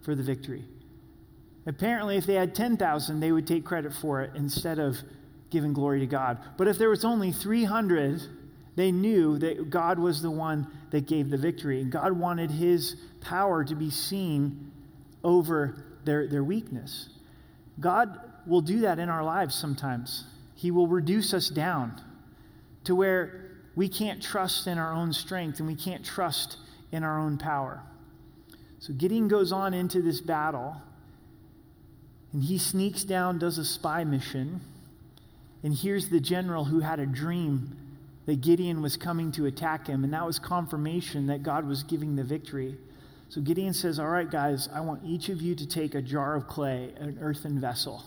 for 0.01 0.15
the 0.15 0.23
victory. 0.23 0.65
Apparently, 1.67 2.17
if 2.17 2.25
they 2.25 2.33
had 2.33 2.55
10,000, 2.55 3.19
they 3.19 3.31
would 3.31 3.45
take 3.45 3.63
credit 3.63 3.93
for 3.93 4.23
it 4.23 4.31
instead 4.33 4.79
of 4.79 4.97
giving 5.51 5.71
glory 5.71 5.99
to 5.99 6.07
God. 6.07 6.39
But 6.57 6.67
if 6.67 6.79
there 6.79 6.89
was 6.89 7.05
only 7.05 7.31
300, 7.31 8.23
they 8.75 8.91
knew 8.91 9.37
that 9.37 9.69
God 9.69 9.99
was 9.99 10.23
the 10.23 10.31
one 10.31 10.65
that 10.89 11.05
gave 11.05 11.29
the 11.29 11.37
victory. 11.37 11.79
And 11.79 11.91
God 11.91 12.11
wanted 12.13 12.49
his 12.49 12.95
power 13.21 13.63
to 13.65 13.75
be 13.75 13.91
seen 13.91 14.71
over 15.23 15.85
their, 16.05 16.27
their 16.27 16.43
weakness. 16.43 17.09
God 17.79 18.19
will 18.47 18.61
do 18.61 18.79
that 18.79 18.97
in 18.97 19.09
our 19.09 19.23
lives 19.23 19.53
sometimes. 19.53 20.23
He 20.55 20.71
will 20.71 20.87
reduce 20.87 21.35
us 21.35 21.49
down 21.49 22.01
to 22.85 22.95
where 22.95 23.46
we 23.77 23.87
can't 23.87 24.23
trust 24.23 24.65
in 24.65 24.79
our 24.79 24.91
own 24.91 25.13
strength 25.13 25.59
and 25.59 25.67
we 25.67 25.75
can't 25.75 26.03
trust 26.03 26.57
in 26.91 27.03
our 27.03 27.19
own 27.19 27.37
power. 27.37 27.79
So 28.79 28.91
Gideon 28.91 29.27
goes 29.27 29.51
on 29.51 29.75
into 29.75 30.01
this 30.01 30.19
battle 30.19 30.81
and 32.33 32.43
he 32.43 32.57
sneaks 32.57 33.03
down, 33.03 33.37
does 33.37 33.59
a 33.59 33.63
spy 33.63 34.03
mission, 34.03 34.61
and 35.61 35.75
here's 35.75 36.09
the 36.09 36.19
general 36.19 36.65
who 36.65 36.79
had 36.79 36.99
a 36.99 37.05
dream 37.05 37.77
that 38.25 38.41
Gideon 38.41 38.81
was 38.81 38.97
coming 38.97 39.31
to 39.33 39.45
attack 39.45 39.85
him, 39.85 40.03
and 40.03 40.11
that 40.11 40.25
was 40.25 40.39
confirmation 40.39 41.27
that 41.27 41.43
God 41.43 41.67
was 41.67 41.83
giving 41.83 42.15
the 42.15 42.23
victory. 42.23 42.75
So 43.29 43.41
Gideon 43.41 43.73
says, 43.73 43.99
All 43.99 44.09
right, 44.09 44.29
guys, 44.29 44.67
I 44.73 44.81
want 44.81 45.03
each 45.05 45.29
of 45.29 45.39
you 45.39 45.53
to 45.53 45.67
take 45.67 45.93
a 45.93 46.01
jar 46.01 46.35
of 46.35 46.47
clay, 46.47 46.93
an 46.99 47.19
earthen 47.21 47.61
vessel, 47.61 48.03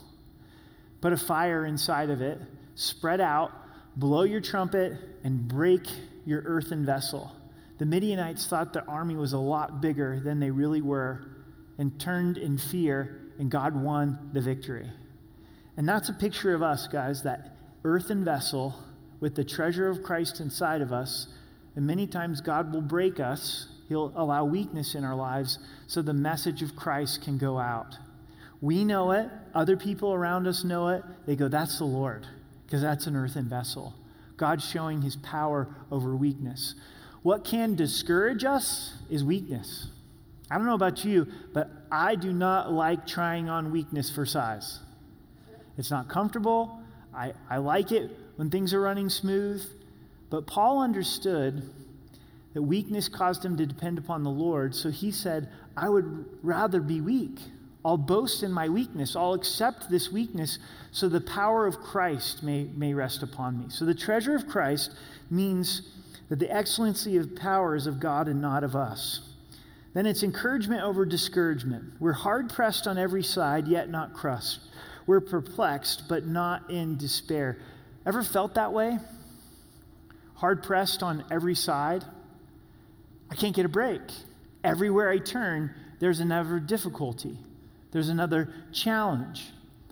put 1.00 1.12
a 1.12 1.16
fire 1.16 1.64
inside 1.64 2.10
of 2.10 2.20
it, 2.20 2.40
spread 2.74 3.20
out, 3.20 3.52
blow 3.96 4.22
your 4.22 4.40
trumpet, 4.40 4.92
and 5.24 5.46
break 5.46 5.86
your 6.24 6.42
earthen 6.44 6.84
vessel. 6.84 7.32
The 7.78 7.86
Midianites 7.86 8.46
thought 8.46 8.72
the 8.72 8.84
army 8.84 9.16
was 9.16 9.32
a 9.32 9.38
lot 9.38 9.80
bigger 9.80 10.20
than 10.20 10.38
they 10.38 10.50
really 10.50 10.82
were 10.82 11.26
and 11.78 11.98
turned 11.98 12.36
in 12.36 12.58
fear, 12.58 13.20
and 13.38 13.50
God 13.50 13.74
won 13.74 14.30
the 14.34 14.40
victory. 14.40 14.90
And 15.78 15.88
that's 15.88 16.10
a 16.10 16.12
picture 16.12 16.54
of 16.54 16.62
us, 16.62 16.86
guys, 16.88 17.22
that 17.22 17.56
earthen 17.84 18.22
vessel 18.22 18.74
with 19.20 19.34
the 19.34 19.44
treasure 19.44 19.88
of 19.88 20.02
Christ 20.02 20.40
inside 20.40 20.82
of 20.82 20.92
us. 20.92 21.28
And 21.74 21.86
many 21.86 22.06
times 22.06 22.42
God 22.42 22.74
will 22.74 22.82
break 22.82 23.18
us, 23.18 23.68
He'll 23.88 24.12
allow 24.14 24.44
weakness 24.44 24.94
in 24.94 25.04
our 25.04 25.16
lives 25.16 25.58
so 25.86 26.02
the 26.02 26.12
message 26.12 26.62
of 26.62 26.76
Christ 26.76 27.22
can 27.22 27.38
go 27.38 27.58
out. 27.58 27.96
We 28.60 28.84
know 28.84 29.12
it, 29.12 29.30
other 29.54 29.76
people 29.76 30.12
around 30.12 30.46
us 30.46 30.64
know 30.64 30.88
it. 30.90 31.02
They 31.26 31.34
go, 31.34 31.48
That's 31.48 31.78
the 31.78 31.86
Lord, 31.86 32.26
because 32.70 32.82
that's 32.82 33.08
an 33.08 33.16
earthen 33.16 33.48
vessel. 33.48 33.94
God's 34.36 34.64
showing 34.64 35.02
His 35.02 35.16
power 35.16 35.66
over 35.90 36.14
weakness. 36.14 36.76
What 37.22 37.44
can 37.44 37.74
discourage 37.74 38.44
us 38.44 38.94
is 39.10 39.24
weakness. 39.24 39.88
I 40.48 40.56
don't 40.56 40.66
know 40.66 40.74
about 40.74 41.04
you, 41.04 41.26
but 41.52 41.68
I 41.90 42.14
do 42.14 42.32
not 42.32 42.72
like 42.72 43.08
trying 43.08 43.48
on 43.48 43.72
weakness 43.72 44.08
for 44.08 44.24
size. 44.24 44.78
It's 45.78 45.90
not 45.90 46.08
comfortable. 46.08 46.80
I, 47.12 47.32
I 47.48 47.56
like 47.56 47.90
it 47.90 48.08
when 48.36 48.50
things 48.50 48.72
are 48.72 48.80
running 48.80 49.08
smooth. 49.08 49.64
But 50.30 50.46
Paul 50.46 50.80
understood 50.80 51.68
that 52.54 52.62
weakness 52.62 53.08
caused 53.08 53.44
him 53.44 53.56
to 53.56 53.66
depend 53.66 53.98
upon 53.98 54.22
the 54.22 54.30
Lord. 54.30 54.76
So 54.76 54.90
he 54.90 55.10
said, 55.10 55.48
I 55.76 55.88
would 55.88 56.24
rather 56.42 56.80
be 56.80 57.00
weak. 57.00 57.40
I'll 57.84 57.96
boast 57.96 58.42
in 58.42 58.52
my 58.52 58.68
weakness. 58.68 59.16
I'll 59.16 59.34
accept 59.34 59.90
this 59.90 60.12
weakness 60.12 60.58
so 60.92 61.08
the 61.08 61.20
power 61.20 61.66
of 61.66 61.78
Christ 61.80 62.42
may, 62.42 62.64
may 62.74 62.92
rest 62.92 63.22
upon 63.22 63.58
me. 63.58 63.66
So 63.70 63.84
the 63.84 63.94
treasure 63.94 64.34
of 64.34 64.46
Christ 64.46 64.94
means 65.30 65.82
that 66.28 66.38
the 66.38 66.54
excellency 66.54 67.16
of 67.16 67.34
power 67.34 67.74
is 67.74 67.86
of 67.86 67.98
God 67.98 68.28
and 68.28 68.40
not 68.40 68.64
of 68.64 68.76
us. 68.76 69.20
Then 69.94 70.06
it's 70.06 70.22
encouragement 70.22 70.82
over 70.82 71.04
discouragement. 71.04 71.94
We're 71.98 72.12
hard 72.12 72.50
pressed 72.50 72.86
on 72.86 72.98
every 72.98 73.24
side, 73.24 73.66
yet 73.66 73.88
not 73.88 74.14
crushed. 74.14 74.60
We're 75.06 75.20
perplexed, 75.20 76.04
but 76.08 76.26
not 76.26 76.70
in 76.70 76.96
despair. 76.96 77.58
Ever 78.06 78.22
felt 78.22 78.54
that 78.54 78.72
way? 78.72 78.98
Hard 80.34 80.62
pressed 80.62 81.02
on 81.02 81.24
every 81.30 81.54
side? 81.54 82.04
I 83.30 83.34
can't 83.34 83.54
get 83.54 83.66
a 83.66 83.68
break. 83.68 84.00
Everywhere 84.62 85.10
I 85.10 85.18
turn, 85.18 85.74
there's 85.98 86.20
another 86.20 86.60
difficulty, 86.60 87.36
there's 87.92 88.08
another 88.08 88.52
challenge. 88.72 89.46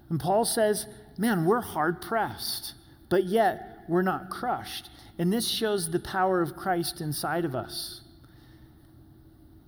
And 0.08 0.20
Paul 0.20 0.44
says, 0.44 0.86
Man, 1.16 1.44
we're 1.44 1.60
hard 1.60 2.00
pressed, 2.00 2.74
but 3.08 3.24
yet 3.24 3.84
we're 3.88 4.02
not 4.02 4.30
crushed. 4.30 4.88
And 5.18 5.32
this 5.32 5.48
shows 5.48 5.90
the 5.90 5.98
power 5.98 6.40
of 6.40 6.54
Christ 6.54 7.00
inside 7.00 7.44
of 7.44 7.56
us. 7.56 8.02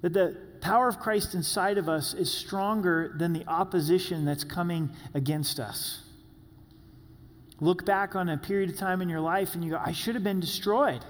That 0.03 0.13
the 0.13 0.37
power 0.61 0.89
of 0.89 1.01
Christ 1.01 1.35
inside 1.35 1.77
of 1.77 1.89
us 1.89 2.15
is 2.15 2.33
stronger 2.33 3.13
than 3.19 3.33
the 3.33 3.47
opposition 3.49 4.25
that's 4.25 4.45
coming 4.45 4.91
against 5.13 5.59
us 5.59 6.03
look 7.61 7.85
back 7.85 8.17
on 8.17 8.29
a 8.29 8.37
period 8.37 8.71
of 8.71 8.77
time 8.77 9.03
in 9.03 9.09
your 9.09 9.21
life 9.21 9.55
and 9.55 9.63
you 9.63 9.71
go, 9.71 9.83
I 9.85 9.93
should 9.93 10.15
have 10.15 10.25
been 10.25 10.41
destroyed. 10.41 11.05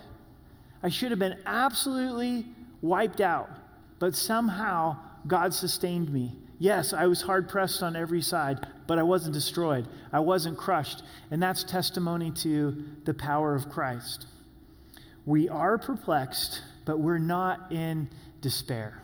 I 0.83 0.89
should 0.89 1.11
have 1.11 1.19
been 1.19 1.39
absolutely 1.47 2.47
wiped 2.83 3.21
out. 3.21 3.51
But 3.99 4.15
somehow 4.15 4.97
God 5.27 5.55
sustained 5.55 6.13
me. 6.13 6.37
Yes, 6.61 6.93
I 6.93 7.07
was 7.07 7.23
hard 7.23 7.49
pressed 7.49 7.83
on 7.83 7.97
every 7.97 8.21
side, 8.21 8.67
but 8.87 8.99
I 8.99 9.03
wasn't 9.03 9.33
destroyed. 9.33 9.89
I 10.13 10.21
wasn't 10.21 10.59
crushed. 10.59 11.03
And 11.31 11.43
that's 11.43 11.65
testimony 11.65 12.31
to 12.43 12.85
the 13.07 13.15
power 13.15 13.55
of 13.55 13.71
Christ. 13.71 14.27
We 15.25 15.49
are 15.49 15.79
perplexed, 15.79 16.61
but 16.85 17.01
we're 17.01 17.17
not 17.17 17.73
in 17.73 18.11
despair. 18.43 19.03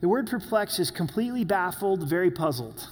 The 0.00 0.08
word 0.08 0.28
perplexed 0.28 0.78
is 0.78 0.92
completely 0.92 1.42
baffled, 1.42 2.08
very 2.08 2.30
puzzled. 2.30 2.90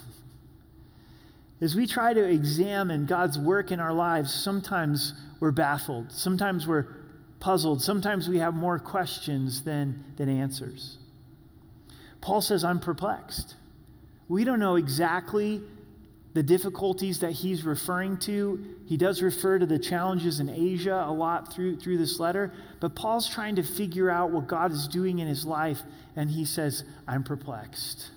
As 1.60 1.76
we 1.76 1.86
try 1.86 2.12
to 2.12 2.24
examine 2.24 3.06
God's 3.06 3.38
work 3.38 3.70
in 3.70 3.78
our 3.78 3.92
lives, 3.92 4.34
sometimes 4.34 5.14
we're 5.38 5.52
baffled, 5.52 6.10
sometimes 6.10 6.66
we're 6.66 6.88
puzzled, 7.38 7.82
sometimes 7.82 8.28
we 8.28 8.38
have 8.38 8.54
more 8.54 8.80
questions 8.80 9.62
than, 9.62 10.02
than 10.16 10.28
answers. 10.28 10.98
Paul 12.24 12.40
says, 12.40 12.64
I'm 12.64 12.80
perplexed. 12.80 13.54
We 14.28 14.44
don't 14.44 14.58
know 14.58 14.76
exactly 14.76 15.60
the 16.32 16.42
difficulties 16.42 17.18
that 17.18 17.32
he's 17.32 17.64
referring 17.64 18.16
to. 18.20 18.64
He 18.86 18.96
does 18.96 19.20
refer 19.20 19.58
to 19.58 19.66
the 19.66 19.78
challenges 19.78 20.40
in 20.40 20.48
Asia 20.48 21.04
a 21.06 21.12
lot 21.12 21.52
through, 21.52 21.76
through 21.76 21.98
this 21.98 22.18
letter, 22.18 22.50
but 22.80 22.94
Paul's 22.94 23.28
trying 23.28 23.56
to 23.56 23.62
figure 23.62 24.10
out 24.10 24.30
what 24.30 24.46
God 24.46 24.72
is 24.72 24.88
doing 24.88 25.18
in 25.18 25.28
his 25.28 25.44
life, 25.44 25.82
and 26.16 26.30
he 26.30 26.46
says, 26.46 26.84
I'm 27.06 27.24
perplexed. 27.24 28.10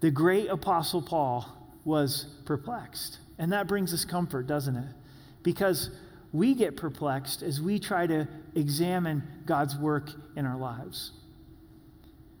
The 0.00 0.10
great 0.10 0.48
apostle 0.48 1.02
Paul 1.02 1.46
was 1.84 2.26
perplexed. 2.46 3.20
And 3.38 3.52
that 3.52 3.68
brings 3.68 3.94
us 3.94 4.04
comfort, 4.04 4.48
doesn't 4.48 4.74
it? 4.74 4.92
Because 5.44 5.90
we 6.32 6.56
get 6.56 6.76
perplexed 6.76 7.44
as 7.44 7.60
we 7.60 7.78
try 7.78 8.08
to 8.08 8.26
examine 8.56 9.22
God's 9.46 9.76
work 9.76 10.10
in 10.34 10.46
our 10.46 10.58
lives. 10.58 11.12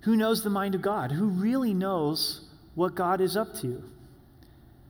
Who 0.06 0.16
knows 0.16 0.42
the 0.42 0.50
mind 0.50 0.74
of 0.74 0.82
God? 0.82 1.12
Who 1.12 1.26
really 1.26 1.74
knows 1.74 2.46
what 2.76 2.94
God 2.94 3.20
is 3.20 3.36
up 3.36 3.54
to. 3.56 3.82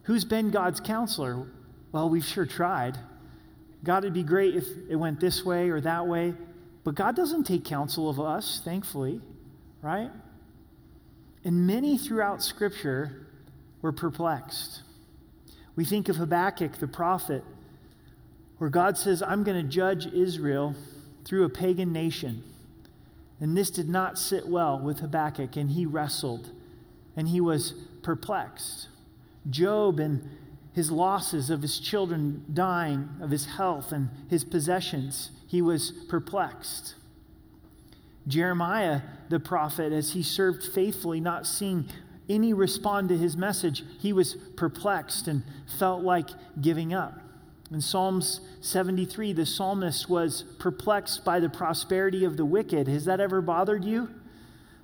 Who's 0.02 0.26
been 0.26 0.50
God's 0.50 0.80
counselor? 0.80 1.46
Well, 1.90 2.10
we've 2.10 2.24
sure 2.24 2.44
tried. 2.44 2.98
God, 3.82 4.04
it'd 4.04 4.12
be 4.12 4.24
great 4.24 4.56
if 4.56 4.66
it 4.90 4.96
went 4.96 5.20
this 5.20 5.42
way 5.42 5.70
or 5.70 5.80
that 5.80 6.06
way. 6.06 6.34
But 6.84 6.96
God 6.96 7.16
doesn't 7.16 7.44
take 7.44 7.64
counsel 7.64 8.10
of 8.10 8.20
us, 8.20 8.60
thankfully, 8.64 9.20
right? 9.80 10.10
And 11.44 11.66
many 11.66 11.96
throughout 11.96 12.42
Scripture 12.42 13.28
were 13.80 13.92
perplexed. 13.92 14.82
We 15.76 15.84
think 15.84 16.08
of 16.08 16.16
Habakkuk, 16.16 16.78
the 16.78 16.88
prophet, 16.88 17.44
where 18.58 18.70
God 18.70 18.98
says, 18.98 19.22
I'm 19.22 19.44
going 19.44 19.64
to 19.64 19.68
judge 19.68 20.06
Israel 20.06 20.74
through 21.24 21.44
a 21.44 21.48
pagan 21.48 21.92
nation. 21.92 22.42
And 23.40 23.56
this 23.56 23.70
did 23.70 23.88
not 23.88 24.18
sit 24.18 24.48
well 24.48 24.78
with 24.78 25.00
Habakkuk, 25.00 25.56
and 25.56 25.70
he 25.70 25.84
wrestled 25.84 26.50
and 27.16 27.28
he 27.28 27.40
was 27.40 27.72
perplexed. 28.02 28.88
Job 29.48 29.98
and 29.98 30.28
his 30.74 30.90
losses 30.90 31.48
of 31.48 31.62
his 31.62 31.78
children 31.78 32.44
dying, 32.52 33.08
of 33.20 33.30
his 33.30 33.46
health 33.46 33.90
and 33.90 34.10
his 34.28 34.44
possessions, 34.44 35.30
he 35.48 35.62
was 35.62 35.92
perplexed. 36.08 36.94
Jeremiah, 38.28 39.00
the 39.30 39.40
prophet, 39.40 39.92
as 39.92 40.12
he 40.12 40.22
served 40.22 40.62
faithfully, 40.62 41.20
not 41.20 41.46
seeing 41.46 41.88
any 42.28 42.52
respond 42.52 43.08
to 43.08 43.16
his 43.16 43.36
message, 43.36 43.84
he 43.98 44.12
was 44.12 44.34
perplexed 44.56 45.28
and 45.28 45.42
felt 45.78 46.02
like 46.02 46.28
giving 46.60 46.92
up. 46.92 47.20
In 47.70 47.80
Psalms 47.80 48.40
73, 48.60 49.32
the 49.32 49.46
psalmist 49.46 50.08
was 50.08 50.44
perplexed 50.58 51.24
by 51.24 51.40
the 51.40 51.48
prosperity 51.48 52.24
of 52.24 52.36
the 52.36 52.44
wicked. 52.44 52.86
Has 52.86 53.04
that 53.06 53.20
ever 53.20 53.40
bothered 53.40 53.84
you? 53.84 54.08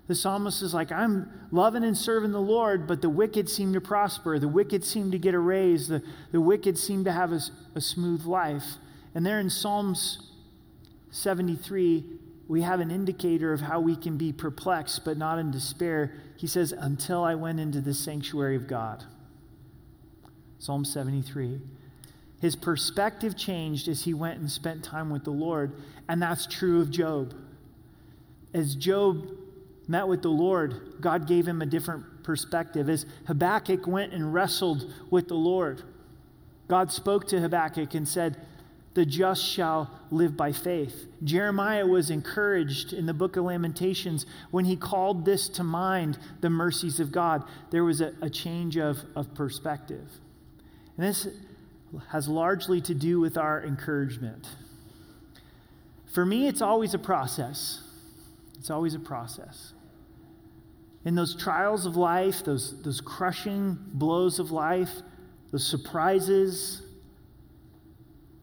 The 0.09 0.17
psalmist 0.17 0.63
is 0.63 0.75
like, 0.75 0.91
I'm 0.91 1.31
loving 1.53 1.85
and 1.85 1.97
serving 1.97 2.33
the 2.33 2.41
Lord, 2.41 2.89
but 2.89 3.01
the 3.01 3.09
wicked 3.09 3.49
seem 3.49 3.73
to 3.75 3.81
prosper. 3.81 4.39
The 4.39 4.49
wicked 4.49 4.85
seem 4.85 5.13
to 5.13 5.19
get 5.19 5.33
a 5.33 5.39
raise. 5.39 5.87
The, 5.87 6.03
the 6.33 6.41
wicked 6.41 6.77
seem 6.77 7.05
to 7.05 7.13
have 7.13 7.33
a, 7.33 7.41
a 7.77 7.81
smooth 7.81 8.25
life. 8.25 8.65
And 9.15 9.25
there 9.25 9.39
in 9.39 9.49
Psalms 9.49 10.31
73, 11.13 12.05
we 12.49 12.63
have 12.63 12.81
an 12.81 12.91
indicator 12.91 13.53
of 13.53 13.61
how 13.61 13.79
we 13.79 13.95
can 13.95 14.17
be 14.17 14.33
perplexed, 14.33 15.05
but 15.05 15.17
not 15.17 15.39
in 15.39 15.53
despair. 15.53 16.13
He 16.37 16.49
says, 16.49 16.73
Until 16.73 17.23
I 17.23 17.37
went 17.37 17.61
into 17.61 17.81
the 17.81 17.95
sanctuary 17.95 18.57
of 18.57 18.67
God. 18.67 19.05
Psalm 20.59 20.85
73. 20.85 21.61
His 22.43 22.57
perspective 22.57 23.37
changed 23.37 23.87
as 23.87 24.03
he 24.03 24.13
went 24.13 24.41
and 24.41 24.51
spent 24.51 24.83
time 24.83 25.11
with 25.11 25.23
the 25.23 25.31
Lord. 25.31 25.77
And 26.09 26.21
that's 26.21 26.45
true 26.45 26.81
of 26.81 26.91
Job. 26.91 27.37
As 28.53 28.75
Job 28.75 29.29
met 29.87 30.09
with 30.09 30.23
the 30.23 30.29
Lord, 30.29 30.97
God 31.01 31.29
gave 31.29 31.47
him 31.47 31.63
a 31.63 31.67
different 31.67 32.25
perspective. 32.25 32.89
As 32.89 33.07
Habakkuk 33.29 33.87
went 33.87 34.13
and 34.13 34.35
wrestled 34.35 34.93
with 35.09 35.29
the 35.29 35.37
Lord, 35.37 35.85
God 36.67 36.91
spoke 36.91 37.29
to 37.29 37.39
Habakkuk 37.39 37.95
and 37.95 38.09
said, 38.09 38.37
The 38.95 39.07
just 39.07 39.45
shall 39.45 40.01
live 40.11 40.37
by 40.37 40.51
faith. 40.51 41.07
Jeremiah 41.23 41.87
was 41.87 42.11
encouraged 42.11 42.93
in 42.93 43.07
the 43.07 43.15
book 43.15 43.37
of 43.37 43.45
Lamentations 43.45 44.27
when 44.51 44.65
he 44.65 44.75
called 44.75 45.25
this 45.25 45.49
to 45.51 45.63
mind 45.63 46.19
the 46.41 46.51
mercies 46.51 46.99
of 46.99 47.13
God. 47.13 47.45
There 47.71 47.85
was 47.85 48.01
a, 48.01 48.15
a 48.21 48.29
change 48.29 48.77
of, 48.77 49.05
of 49.15 49.33
perspective. 49.33 50.09
And 50.97 51.07
this 51.07 51.29
has 52.09 52.29
largely 52.29 52.81
to 52.83 52.95
do 52.95 53.21
with 53.21 53.37
our 53.37 53.63
encouragement. 53.63 54.49
For 56.13 56.25
me, 56.25 56.47
it's 56.47 56.63
always 56.63 56.95
a 56.95 56.99
process. 56.99 57.83
It's 58.59 58.71
always 58.71 58.95
a 58.95 59.01
process. 59.01 59.73
In 61.05 61.15
those 61.15 61.35
trials 61.35 61.87
of 61.87 61.97
life, 61.97 62.45
those, 62.45 62.81
those 62.83 63.01
crushing 63.01 63.77
blows 63.93 64.39
of 64.39 64.51
life, 64.51 64.91
those 65.51 65.67
surprises, 65.67 66.83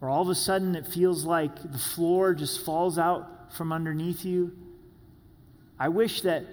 or 0.02 0.10
all 0.10 0.22
of 0.22 0.30
a 0.30 0.36
sudden 0.36 0.76
it 0.76 0.86
feels 0.86 1.26
like 1.26 1.72
the 1.72 1.78
floor 1.78 2.34
just 2.34 2.66
falls 2.66 2.98
out 2.98 3.54
from 3.54 3.72
underneath 3.72 4.26
you, 4.26 4.52
I 5.80 5.90
wish 5.90 6.22
that 6.22 6.44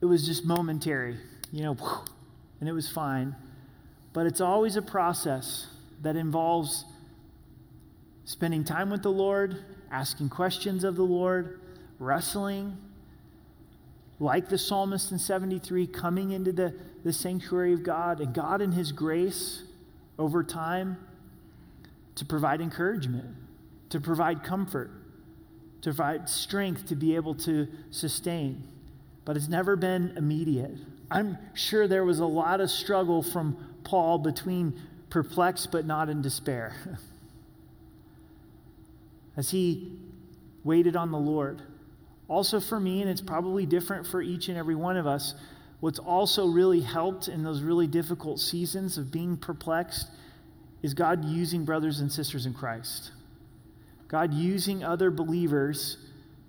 it 0.00 0.04
was 0.04 0.26
just 0.26 0.44
momentary, 0.44 1.16
you 1.50 1.62
know, 1.62 1.76
and 2.60 2.68
it 2.68 2.72
was 2.72 2.90
fine. 2.90 3.34
But 4.12 4.26
it's 4.26 4.40
always 4.40 4.76
a 4.76 4.82
process 4.82 5.66
that 6.02 6.16
involves 6.16 6.84
spending 8.24 8.64
time 8.64 8.90
with 8.90 9.02
the 9.02 9.10
Lord, 9.10 9.64
asking 9.90 10.28
questions 10.28 10.84
of 10.84 10.96
the 10.96 11.02
Lord, 11.02 11.60
wrestling, 11.98 12.76
like 14.18 14.48
the 14.48 14.58
psalmist 14.58 15.10
in 15.10 15.18
73, 15.18 15.86
coming 15.86 16.32
into 16.32 16.52
the, 16.52 16.74
the 17.04 17.12
sanctuary 17.12 17.72
of 17.72 17.82
God, 17.82 18.20
and 18.20 18.32
God 18.32 18.60
in 18.60 18.72
His 18.72 18.92
grace 18.92 19.64
over 20.18 20.44
time 20.44 20.96
to 22.14 22.24
provide 22.24 22.60
encouragement, 22.60 23.34
to 23.90 24.00
provide 24.00 24.44
comfort, 24.44 24.90
to 25.80 25.90
provide 25.90 26.28
strength 26.28 26.86
to 26.86 26.94
be 26.94 27.16
able 27.16 27.34
to 27.34 27.66
sustain. 27.90 28.62
But 29.24 29.36
it's 29.36 29.48
never 29.48 29.76
been 29.76 30.14
immediate. 30.16 30.76
I'm 31.10 31.38
sure 31.54 31.86
there 31.86 32.04
was 32.04 32.20
a 32.20 32.26
lot 32.26 32.60
of 32.60 32.70
struggle 32.70 33.22
from 33.22 33.56
Paul 33.84 34.18
between 34.18 34.80
perplexed 35.12 35.70
but 35.70 35.84
not 35.84 36.08
in 36.08 36.22
despair. 36.22 36.74
As 39.36 39.50
he 39.50 39.92
waited 40.64 40.96
on 40.96 41.12
the 41.12 41.18
Lord. 41.18 41.60
Also, 42.28 42.60
for 42.60 42.80
me, 42.80 43.02
and 43.02 43.10
it's 43.10 43.20
probably 43.20 43.66
different 43.66 44.06
for 44.06 44.22
each 44.22 44.48
and 44.48 44.56
every 44.56 44.74
one 44.74 44.96
of 44.96 45.06
us, 45.06 45.34
what's 45.80 45.98
also 45.98 46.46
really 46.46 46.80
helped 46.80 47.28
in 47.28 47.42
those 47.42 47.60
really 47.60 47.86
difficult 47.86 48.40
seasons 48.40 48.96
of 48.96 49.12
being 49.12 49.36
perplexed 49.36 50.08
is 50.82 50.94
God 50.94 51.26
using 51.26 51.66
brothers 51.66 52.00
and 52.00 52.10
sisters 52.10 52.46
in 52.46 52.54
Christ. 52.54 53.12
God 54.08 54.32
using 54.32 54.82
other 54.82 55.10
believers 55.10 55.98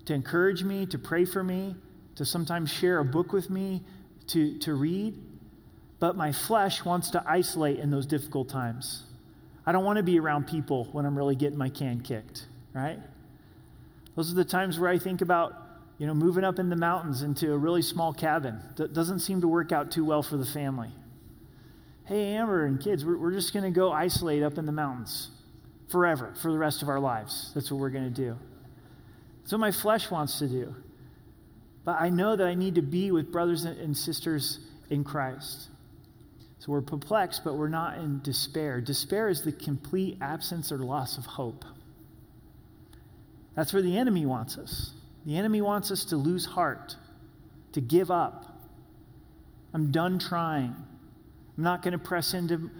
to 0.06 0.14
encourage 0.14 0.64
me, 0.64 0.86
to 0.86 0.98
pray 0.98 1.26
for 1.26 1.44
me, 1.44 1.76
to 2.14 2.24
sometimes 2.24 2.72
share 2.72 2.98
a 2.98 3.04
book 3.04 3.32
with 3.32 3.50
me, 3.50 3.82
to, 4.28 4.56
to 4.60 4.72
read 4.72 5.14
but 6.04 6.16
my 6.16 6.32
flesh 6.32 6.84
wants 6.84 7.08
to 7.08 7.24
isolate 7.26 7.78
in 7.78 7.90
those 7.90 8.04
difficult 8.04 8.50
times. 8.50 9.04
I 9.64 9.72
don't 9.72 9.86
want 9.86 9.96
to 9.96 10.02
be 10.02 10.20
around 10.20 10.46
people 10.46 10.84
when 10.92 11.06
I'm 11.06 11.16
really 11.16 11.34
getting 11.34 11.56
my 11.56 11.70
can 11.70 12.02
kicked, 12.02 12.44
right? 12.74 12.98
Those 14.14 14.30
are 14.30 14.34
the 14.34 14.44
times 14.44 14.78
where 14.78 14.90
I 14.90 14.98
think 14.98 15.22
about, 15.22 15.54
you 15.96 16.06
know, 16.06 16.12
moving 16.12 16.44
up 16.44 16.58
in 16.58 16.68
the 16.68 16.76
mountains 16.76 17.22
into 17.22 17.54
a 17.54 17.56
really 17.56 17.80
small 17.80 18.12
cabin. 18.12 18.60
That 18.76 18.92
doesn't 18.92 19.20
seem 19.20 19.40
to 19.40 19.48
work 19.48 19.72
out 19.72 19.90
too 19.90 20.04
well 20.04 20.22
for 20.22 20.36
the 20.36 20.44
family. 20.44 20.90
Hey, 22.04 22.34
Amber 22.34 22.66
and 22.66 22.78
kids, 22.78 23.02
we're, 23.02 23.16
we're 23.16 23.32
just 23.32 23.54
going 23.54 23.64
to 23.64 23.70
go 23.70 23.90
isolate 23.90 24.42
up 24.42 24.58
in 24.58 24.66
the 24.66 24.72
mountains 24.72 25.30
forever, 25.90 26.34
for 26.42 26.52
the 26.52 26.58
rest 26.58 26.82
of 26.82 26.90
our 26.90 27.00
lives. 27.00 27.50
That's 27.54 27.70
what 27.70 27.80
we're 27.80 27.88
going 27.88 28.12
to 28.12 28.22
do. 28.22 28.36
That's 29.40 29.52
what 29.52 29.60
my 29.60 29.72
flesh 29.72 30.10
wants 30.10 30.38
to 30.40 30.48
do. 30.48 30.74
But 31.82 31.98
I 31.98 32.10
know 32.10 32.36
that 32.36 32.46
I 32.46 32.52
need 32.52 32.74
to 32.74 32.82
be 32.82 33.10
with 33.10 33.32
brothers 33.32 33.64
and 33.64 33.96
sisters 33.96 34.58
in 34.90 35.02
Christ. 35.02 35.70
So 36.58 36.72
we're 36.72 36.80
perplexed, 36.80 37.42
but 37.44 37.54
we're 37.54 37.68
not 37.68 37.98
in 37.98 38.20
despair. 38.22 38.80
Despair 38.80 39.28
is 39.28 39.42
the 39.42 39.52
complete 39.52 40.18
absence 40.20 40.72
or 40.72 40.78
loss 40.78 41.18
of 41.18 41.26
hope. 41.26 41.64
That's 43.54 43.72
where 43.72 43.82
the 43.82 43.96
enemy 43.96 44.26
wants 44.26 44.56
us. 44.56 44.92
The 45.26 45.36
enemy 45.36 45.60
wants 45.60 45.90
us 45.90 46.04
to 46.06 46.16
lose 46.16 46.46
heart, 46.46 46.96
to 47.72 47.80
give 47.80 48.10
up. 48.10 48.58
I'm 49.72 49.90
done 49.90 50.18
trying. 50.18 50.74
I'm 51.56 51.64
not 51.64 51.82
going 51.82 51.92
to 51.92 51.98
press 51.98 52.34
into 52.34 52.70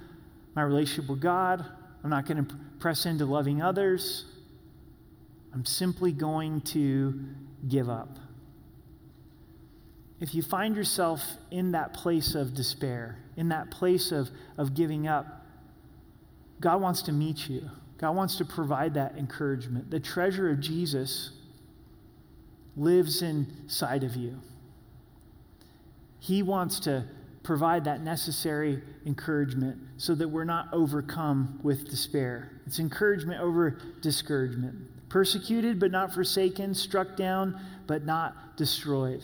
my 0.54 0.62
relationship 0.62 1.10
with 1.10 1.20
God. 1.20 1.64
I'm 2.02 2.10
not 2.10 2.26
going 2.26 2.44
to 2.44 2.54
press 2.78 3.06
into 3.06 3.24
loving 3.24 3.62
others. 3.62 4.24
I'm 5.52 5.64
simply 5.64 6.12
going 6.12 6.60
to 6.62 7.20
give 7.68 7.88
up 7.88 8.18
if 10.20 10.34
you 10.34 10.42
find 10.42 10.76
yourself 10.76 11.22
in 11.50 11.72
that 11.72 11.92
place 11.92 12.34
of 12.34 12.54
despair, 12.54 13.18
in 13.36 13.48
that 13.48 13.70
place 13.70 14.12
of, 14.12 14.30
of 14.56 14.74
giving 14.74 15.06
up, 15.06 15.44
God 16.60 16.80
wants 16.80 17.02
to 17.02 17.12
meet 17.12 17.48
you. 17.48 17.70
God 17.98 18.16
wants 18.16 18.36
to 18.36 18.44
provide 18.44 18.94
that 18.94 19.16
encouragement. 19.16 19.90
The 19.90 20.00
treasure 20.00 20.50
of 20.50 20.60
Jesus 20.60 21.30
lives 22.76 23.22
inside 23.22 24.04
of 24.04 24.16
you. 24.16 24.40
He 26.18 26.42
wants 26.42 26.80
to 26.80 27.04
provide 27.42 27.84
that 27.84 28.00
necessary 28.00 28.82
encouragement 29.04 29.78
so 29.98 30.14
that 30.14 30.26
we're 30.26 30.44
not 30.44 30.68
overcome 30.72 31.60
with 31.62 31.88
despair. 31.88 32.50
It's 32.66 32.78
encouragement 32.78 33.40
over 33.40 33.78
discouragement. 34.00 34.74
Persecuted 35.10 35.78
but 35.78 35.90
not 35.90 36.12
forsaken, 36.12 36.74
struck 36.74 37.16
down 37.16 37.60
but 37.86 38.04
not 38.04 38.56
destroyed. 38.56 39.22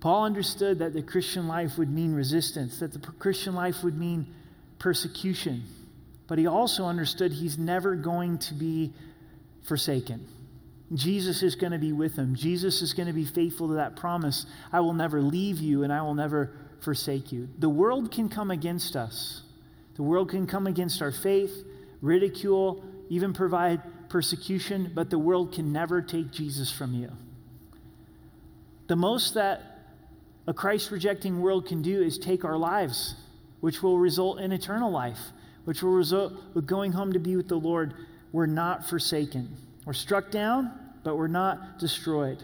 Paul 0.00 0.24
understood 0.24 0.78
that 0.78 0.94
the 0.94 1.02
Christian 1.02 1.46
life 1.46 1.76
would 1.76 1.90
mean 1.90 2.14
resistance, 2.14 2.80
that 2.80 2.92
the 2.92 2.98
Christian 2.98 3.54
life 3.54 3.82
would 3.84 3.98
mean 3.98 4.26
persecution. 4.78 5.64
But 6.26 6.38
he 6.38 6.46
also 6.46 6.84
understood 6.84 7.32
he's 7.32 7.58
never 7.58 7.96
going 7.96 8.38
to 8.38 8.54
be 8.54 8.92
forsaken. 9.62 10.26
Jesus 10.94 11.42
is 11.42 11.54
going 11.54 11.72
to 11.72 11.78
be 11.78 11.92
with 11.92 12.16
him. 12.16 12.34
Jesus 12.34 12.82
is 12.82 12.94
going 12.94 13.06
to 13.06 13.12
be 13.12 13.24
faithful 13.24 13.68
to 13.68 13.74
that 13.74 13.94
promise. 13.94 14.46
I 14.72 14.80
will 14.80 14.94
never 14.94 15.20
leave 15.20 15.58
you 15.58 15.84
and 15.84 15.92
I 15.92 16.02
will 16.02 16.14
never 16.14 16.52
forsake 16.80 17.30
you. 17.30 17.48
The 17.58 17.68
world 17.68 18.10
can 18.10 18.28
come 18.28 18.50
against 18.50 18.96
us, 18.96 19.42
the 19.96 20.02
world 20.02 20.30
can 20.30 20.46
come 20.46 20.66
against 20.66 21.02
our 21.02 21.12
faith, 21.12 21.52
ridicule, 22.00 22.82
even 23.10 23.32
provide 23.32 23.82
persecution, 24.08 24.92
but 24.94 25.10
the 25.10 25.18
world 25.18 25.52
can 25.52 25.72
never 25.72 26.00
take 26.00 26.30
Jesus 26.30 26.72
from 26.72 26.94
you. 26.94 27.10
The 28.86 28.96
most 28.96 29.34
that 29.34 29.69
a 30.46 30.54
Christ 30.54 30.90
rejecting 30.90 31.40
world 31.40 31.66
can 31.66 31.82
do 31.82 32.02
is 32.02 32.18
take 32.18 32.44
our 32.44 32.56
lives, 32.56 33.14
which 33.60 33.82
will 33.82 33.98
result 33.98 34.40
in 34.40 34.52
eternal 34.52 34.90
life, 34.90 35.18
which 35.64 35.82
will 35.82 35.92
result 35.92 36.32
with 36.54 36.66
going 36.66 36.92
home 36.92 37.12
to 37.12 37.18
be 37.18 37.36
with 37.36 37.48
the 37.48 37.56
Lord. 37.56 37.94
We're 38.32 38.46
not 38.46 38.88
forsaken. 38.88 39.56
We're 39.84 39.92
struck 39.92 40.30
down, 40.30 40.72
but 41.04 41.16
we're 41.16 41.28
not 41.28 41.78
destroyed. 41.78 42.42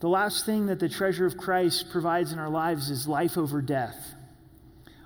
The 0.00 0.08
last 0.08 0.46
thing 0.46 0.66
that 0.66 0.78
the 0.78 0.88
treasure 0.88 1.26
of 1.26 1.36
Christ 1.36 1.90
provides 1.90 2.32
in 2.32 2.38
our 2.38 2.48
lives 2.48 2.88
is 2.88 3.08
life 3.08 3.36
over 3.36 3.60
death. 3.60 4.14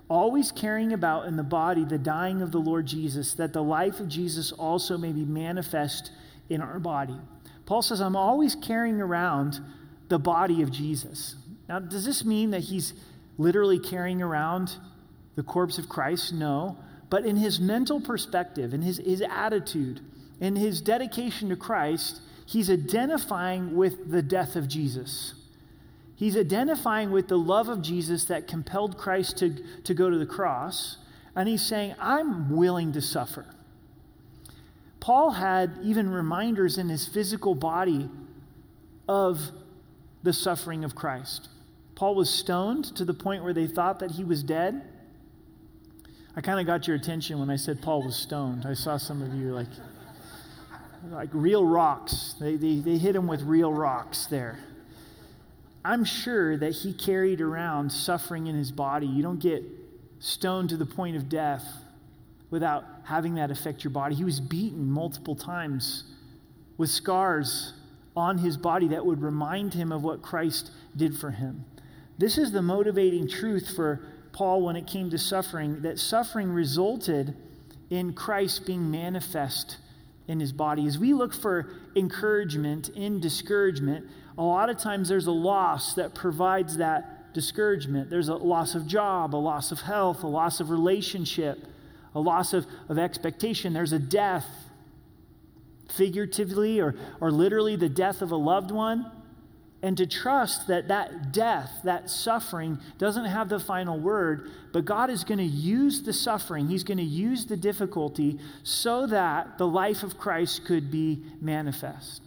Always 0.08 0.52
carrying 0.52 0.92
about 0.92 1.26
in 1.26 1.36
the 1.36 1.42
body 1.42 1.84
the 1.84 1.96
dying 1.96 2.42
of 2.42 2.52
the 2.52 2.58
Lord 2.58 2.84
Jesus, 2.84 3.32
that 3.34 3.54
the 3.54 3.62
life 3.62 4.00
of 4.00 4.08
Jesus 4.08 4.52
also 4.52 4.98
may 4.98 5.12
be 5.12 5.24
manifest 5.24 6.10
in 6.50 6.60
our 6.60 6.78
body. 6.78 7.16
Paul 7.64 7.80
says, 7.80 8.02
I'm 8.02 8.16
always 8.16 8.54
carrying 8.54 9.00
around 9.00 9.60
the 10.12 10.18
body 10.18 10.60
of 10.60 10.70
Jesus. 10.70 11.36
Now, 11.70 11.78
does 11.78 12.04
this 12.04 12.22
mean 12.22 12.50
that 12.50 12.60
he's 12.60 12.92
literally 13.38 13.78
carrying 13.78 14.20
around 14.20 14.76
the 15.36 15.42
corpse 15.42 15.78
of 15.78 15.88
Christ? 15.88 16.34
No. 16.34 16.76
But 17.08 17.24
in 17.24 17.36
his 17.36 17.58
mental 17.58 17.98
perspective, 17.98 18.74
in 18.74 18.82
his, 18.82 18.98
his 18.98 19.22
attitude, 19.22 20.00
in 20.38 20.54
his 20.54 20.82
dedication 20.82 21.48
to 21.48 21.56
Christ, 21.56 22.20
he's 22.44 22.68
identifying 22.68 23.74
with 23.74 24.10
the 24.10 24.20
death 24.20 24.54
of 24.54 24.68
Jesus. 24.68 25.32
He's 26.14 26.36
identifying 26.36 27.10
with 27.10 27.28
the 27.28 27.38
love 27.38 27.70
of 27.70 27.80
Jesus 27.80 28.26
that 28.26 28.46
compelled 28.46 28.98
Christ 28.98 29.38
to, 29.38 29.64
to 29.84 29.94
go 29.94 30.10
to 30.10 30.18
the 30.18 30.26
cross. 30.26 30.98
And 31.34 31.48
he's 31.48 31.62
saying, 31.62 31.94
I'm 31.98 32.54
willing 32.54 32.92
to 32.92 33.00
suffer. 33.00 33.46
Paul 35.00 35.30
had 35.30 35.78
even 35.82 36.10
reminders 36.10 36.76
in 36.76 36.90
his 36.90 37.08
physical 37.08 37.54
body 37.54 38.10
of 39.08 39.40
the 40.22 40.32
suffering 40.32 40.84
of 40.84 40.94
Christ. 40.94 41.48
Paul 41.94 42.14
was 42.14 42.30
stoned 42.30 42.96
to 42.96 43.04
the 43.04 43.14
point 43.14 43.44
where 43.44 43.52
they 43.52 43.66
thought 43.66 43.98
that 44.00 44.12
he 44.12 44.24
was 44.24 44.42
dead. 44.42 44.82
I 46.34 46.40
kind 46.40 46.58
of 46.58 46.66
got 46.66 46.86
your 46.86 46.96
attention 46.96 47.38
when 47.38 47.50
I 47.50 47.56
said 47.56 47.82
Paul 47.82 48.02
was 48.02 48.16
stoned. 48.16 48.64
I 48.66 48.74
saw 48.74 48.96
some 48.96 49.20
of 49.22 49.34
you 49.34 49.52
like, 49.52 49.68
like 51.10 51.28
real 51.32 51.64
rocks. 51.66 52.34
They, 52.40 52.56
they, 52.56 52.76
they 52.76 52.96
hit 52.96 53.14
him 53.14 53.26
with 53.26 53.42
real 53.42 53.72
rocks 53.72 54.26
there. 54.26 54.58
I'm 55.84 56.04
sure 56.04 56.56
that 56.56 56.70
he 56.70 56.92
carried 56.92 57.40
around 57.40 57.90
suffering 57.90 58.46
in 58.46 58.56
his 58.56 58.70
body. 58.70 59.06
You 59.06 59.22
don't 59.22 59.40
get 59.40 59.64
stoned 60.20 60.70
to 60.70 60.76
the 60.76 60.86
point 60.86 61.16
of 61.16 61.28
death 61.28 61.64
without 62.50 62.84
having 63.04 63.34
that 63.34 63.50
affect 63.50 63.82
your 63.82 63.90
body. 63.90 64.14
He 64.14 64.24
was 64.24 64.38
beaten 64.38 64.90
multiple 64.90 65.34
times 65.34 66.04
with 66.78 66.88
scars 66.88 67.74
on 68.16 68.38
his 68.38 68.56
body 68.56 68.88
that 68.88 69.04
would 69.04 69.22
remind 69.22 69.74
him 69.74 69.92
of 69.92 70.02
what 70.02 70.22
Christ 70.22 70.70
did 70.96 71.16
for 71.16 71.30
him. 71.30 71.64
This 72.18 72.38
is 72.38 72.52
the 72.52 72.62
motivating 72.62 73.28
truth 73.28 73.74
for 73.74 74.00
Paul 74.32 74.62
when 74.62 74.76
it 74.76 74.86
came 74.86 75.10
to 75.10 75.18
suffering 75.18 75.82
that 75.82 75.98
suffering 75.98 76.50
resulted 76.50 77.34
in 77.90 78.12
Christ 78.12 78.66
being 78.66 78.90
manifest 78.90 79.78
in 80.28 80.40
his 80.40 80.52
body. 80.52 80.86
As 80.86 80.98
we 80.98 81.12
look 81.12 81.34
for 81.34 81.68
encouragement 81.96 82.88
in 82.90 83.20
discouragement, 83.20 84.06
a 84.38 84.42
lot 84.42 84.70
of 84.70 84.78
times 84.78 85.08
there's 85.08 85.26
a 85.26 85.32
loss 85.32 85.94
that 85.94 86.14
provides 86.14 86.76
that 86.78 87.34
discouragement. 87.34 88.10
There's 88.10 88.28
a 88.28 88.34
loss 88.34 88.74
of 88.74 88.86
job, 88.86 89.34
a 89.34 89.36
loss 89.36 89.72
of 89.72 89.80
health, 89.80 90.22
a 90.22 90.26
loss 90.26 90.60
of 90.60 90.70
relationship, 90.70 91.58
a 92.14 92.20
loss 92.20 92.52
of, 92.52 92.66
of 92.88 92.98
expectation. 92.98 93.72
There's 93.72 93.92
a 93.92 93.98
death, 93.98 94.46
figuratively 95.96 96.80
or, 96.80 96.94
or 97.20 97.30
literally 97.30 97.76
the 97.76 97.88
death 97.88 98.22
of 98.22 98.30
a 98.30 98.36
loved 98.36 98.70
one. 98.70 99.10
And 99.84 99.96
to 99.96 100.06
trust 100.06 100.68
that 100.68 100.88
that 100.88 101.32
death, 101.32 101.80
that 101.82 102.08
suffering, 102.08 102.78
doesn't 102.98 103.24
have 103.24 103.48
the 103.48 103.58
final 103.58 103.98
word, 103.98 104.48
but 104.72 104.84
God 104.84 105.10
is 105.10 105.24
going 105.24 105.38
to 105.38 105.44
use 105.44 106.02
the 106.02 106.12
suffering, 106.12 106.68
He's 106.68 106.84
going 106.84 106.98
to 106.98 107.04
use 107.04 107.46
the 107.46 107.56
difficulty 107.56 108.38
so 108.62 109.08
that 109.08 109.58
the 109.58 109.66
life 109.66 110.04
of 110.04 110.18
Christ 110.18 110.64
could 110.64 110.92
be 110.92 111.24
manifest. 111.40 112.22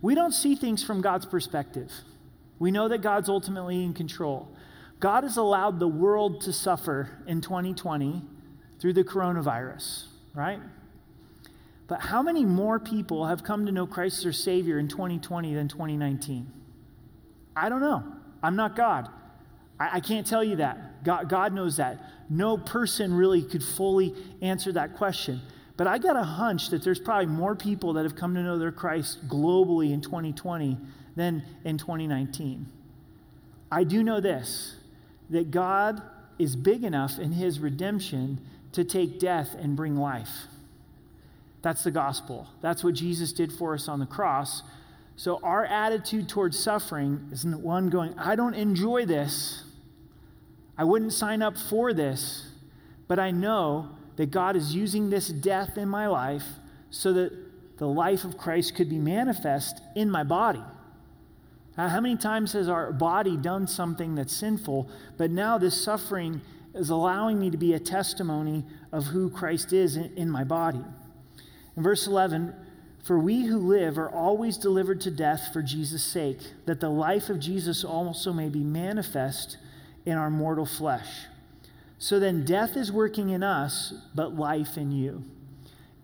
We 0.00 0.14
don't 0.14 0.32
see 0.32 0.56
things 0.56 0.82
from 0.82 1.02
God's 1.02 1.26
perspective. 1.26 1.92
We 2.58 2.70
know 2.70 2.88
that 2.88 3.02
God's 3.02 3.28
ultimately 3.28 3.84
in 3.84 3.92
control. 3.92 4.48
God 4.98 5.24
has 5.24 5.36
allowed 5.36 5.78
the 5.78 5.88
world 5.88 6.42
to 6.42 6.52
suffer 6.52 7.10
in 7.26 7.40
2020 7.40 8.22
through 8.78 8.92
the 8.94 9.04
coronavirus, 9.04 10.04
right? 10.34 10.60
But 11.92 12.00
how 12.00 12.22
many 12.22 12.46
more 12.46 12.80
people 12.80 13.26
have 13.26 13.44
come 13.44 13.66
to 13.66 13.70
know 13.70 13.86
Christ 13.86 14.16
as 14.16 14.22
their 14.22 14.32
Savior 14.32 14.78
in 14.78 14.88
2020 14.88 15.52
than 15.52 15.68
2019? 15.68 16.50
I 17.54 17.68
don't 17.68 17.82
know. 17.82 18.02
I'm 18.42 18.56
not 18.56 18.74
God. 18.74 19.10
I, 19.78 19.96
I 19.96 20.00
can't 20.00 20.26
tell 20.26 20.42
you 20.42 20.56
that. 20.56 21.04
God, 21.04 21.28
God 21.28 21.52
knows 21.52 21.76
that. 21.76 22.00
No 22.30 22.56
person 22.56 23.12
really 23.12 23.42
could 23.42 23.62
fully 23.62 24.14
answer 24.40 24.72
that 24.72 24.96
question. 24.96 25.42
But 25.76 25.86
I 25.86 25.98
got 25.98 26.16
a 26.16 26.22
hunch 26.22 26.70
that 26.70 26.82
there's 26.82 26.98
probably 26.98 27.26
more 27.26 27.54
people 27.54 27.92
that 27.92 28.04
have 28.04 28.16
come 28.16 28.34
to 28.36 28.42
know 28.42 28.56
their 28.56 28.72
Christ 28.72 29.28
globally 29.28 29.92
in 29.92 30.00
2020 30.00 30.78
than 31.14 31.42
in 31.62 31.76
2019. 31.76 32.72
I 33.70 33.84
do 33.84 34.02
know 34.02 34.18
this 34.18 34.76
that 35.28 35.50
God 35.50 36.00
is 36.38 36.56
big 36.56 36.84
enough 36.84 37.18
in 37.18 37.32
his 37.32 37.60
redemption 37.60 38.40
to 38.72 38.82
take 38.82 39.20
death 39.20 39.54
and 39.58 39.76
bring 39.76 39.94
life. 39.94 40.46
That's 41.62 41.84
the 41.84 41.90
gospel. 41.90 42.48
That's 42.60 42.82
what 42.82 42.94
Jesus 42.94 43.32
did 43.32 43.52
for 43.52 43.74
us 43.74 43.88
on 43.88 44.00
the 44.00 44.06
cross. 44.06 44.62
So 45.16 45.38
our 45.42 45.64
attitude 45.64 46.28
towards 46.28 46.58
suffering 46.58 47.28
isn't 47.32 47.60
one 47.62 47.88
going, 47.88 48.18
I 48.18 48.34
don't 48.34 48.54
enjoy 48.54 49.06
this. 49.06 49.64
I 50.76 50.84
wouldn't 50.84 51.12
sign 51.12 51.42
up 51.42 51.56
for 51.56 51.92
this, 51.92 52.50
but 53.06 53.18
I 53.18 53.30
know 53.30 53.90
that 54.16 54.30
God 54.30 54.56
is 54.56 54.74
using 54.74 55.10
this 55.10 55.28
death 55.28 55.78
in 55.78 55.88
my 55.88 56.08
life 56.08 56.44
so 56.90 57.12
that 57.12 57.32
the 57.78 57.86
life 57.86 58.24
of 58.24 58.36
Christ 58.36 58.74
could 58.74 58.88
be 58.88 58.98
manifest 58.98 59.80
in 59.94 60.10
my 60.10 60.24
body. 60.24 60.62
how 61.76 62.00
many 62.00 62.16
times 62.16 62.52
has 62.52 62.68
our 62.68 62.92
body 62.92 63.36
done 63.36 63.66
something 63.66 64.14
that's 64.14 64.32
sinful, 64.32 64.90
but 65.16 65.30
now 65.30 65.58
this 65.58 65.80
suffering 65.82 66.40
is 66.74 66.90
allowing 66.90 67.38
me 67.38 67.50
to 67.50 67.56
be 67.56 67.74
a 67.74 67.78
testimony 67.78 68.64
of 68.92 69.06
who 69.06 69.30
Christ 69.30 69.72
is 69.72 69.96
in, 69.96 70.12
in 70.16 70.30
my 70.30 70.44
body. 70.44 70.84
In 71.76 71.82
verse 71.82 72.06
11, 72.06 72.54
for 73.02 73.18
we 73.18 73.46
who 73.46 73.58
live 73.58 73.98
are 73.98 74.10
always 74.10 74.56
delivered 74.56 75.00
to 75.02 75.10
death 75.10 75.50
for 75.52 75.62
Jesus' 75.62 76.04
sake, 76.04 76.38
that 76.66 76.80
the 76.80 76.90
life 76.90 77.28
of 77.28 77.40
Jesus 77.40 77.84
also 77.84 78.32
may 78.32 78.48
be 78.48 78.62
manifest 78.62 79.56
in 80.06 80.16
our 80.16 80.30
mortal 80.30 80.66
flesh. 80.66 81.26
So 81.98 82.18
then, 82.18 82.44
death 82.44 82.76
is 82.76 82.90
working 82.90 83.30
in 83.30 83.42
us, 83.42 83.94
but 84.14 84.36
life 84.36 84.76
in 84.76 84.92
you. 84.92 85.24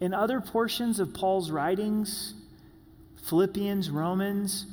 In 0.00 0.14
other 0.14 0.40
portions 0.40 1.00
of 1.00 1.12
Paul's 1.12 1.50
writings, 1.50 2.35
Philippians, 3.24 3.90
Romans, 3.90 4.66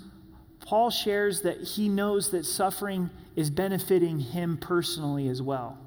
Paul 0.59 0.89
shares 0.89 1.41
that 1.41 1.61
he 1.61 1.89
knows 1.89 2.29
that 2.31 2.45
suffering 2.45 3.09
is 3.35 3.49
benefiting 3.49 4.19
him 4.19 4.57
personally 4.57 5.27
as 5.27 5.41
well. 5.41 5.77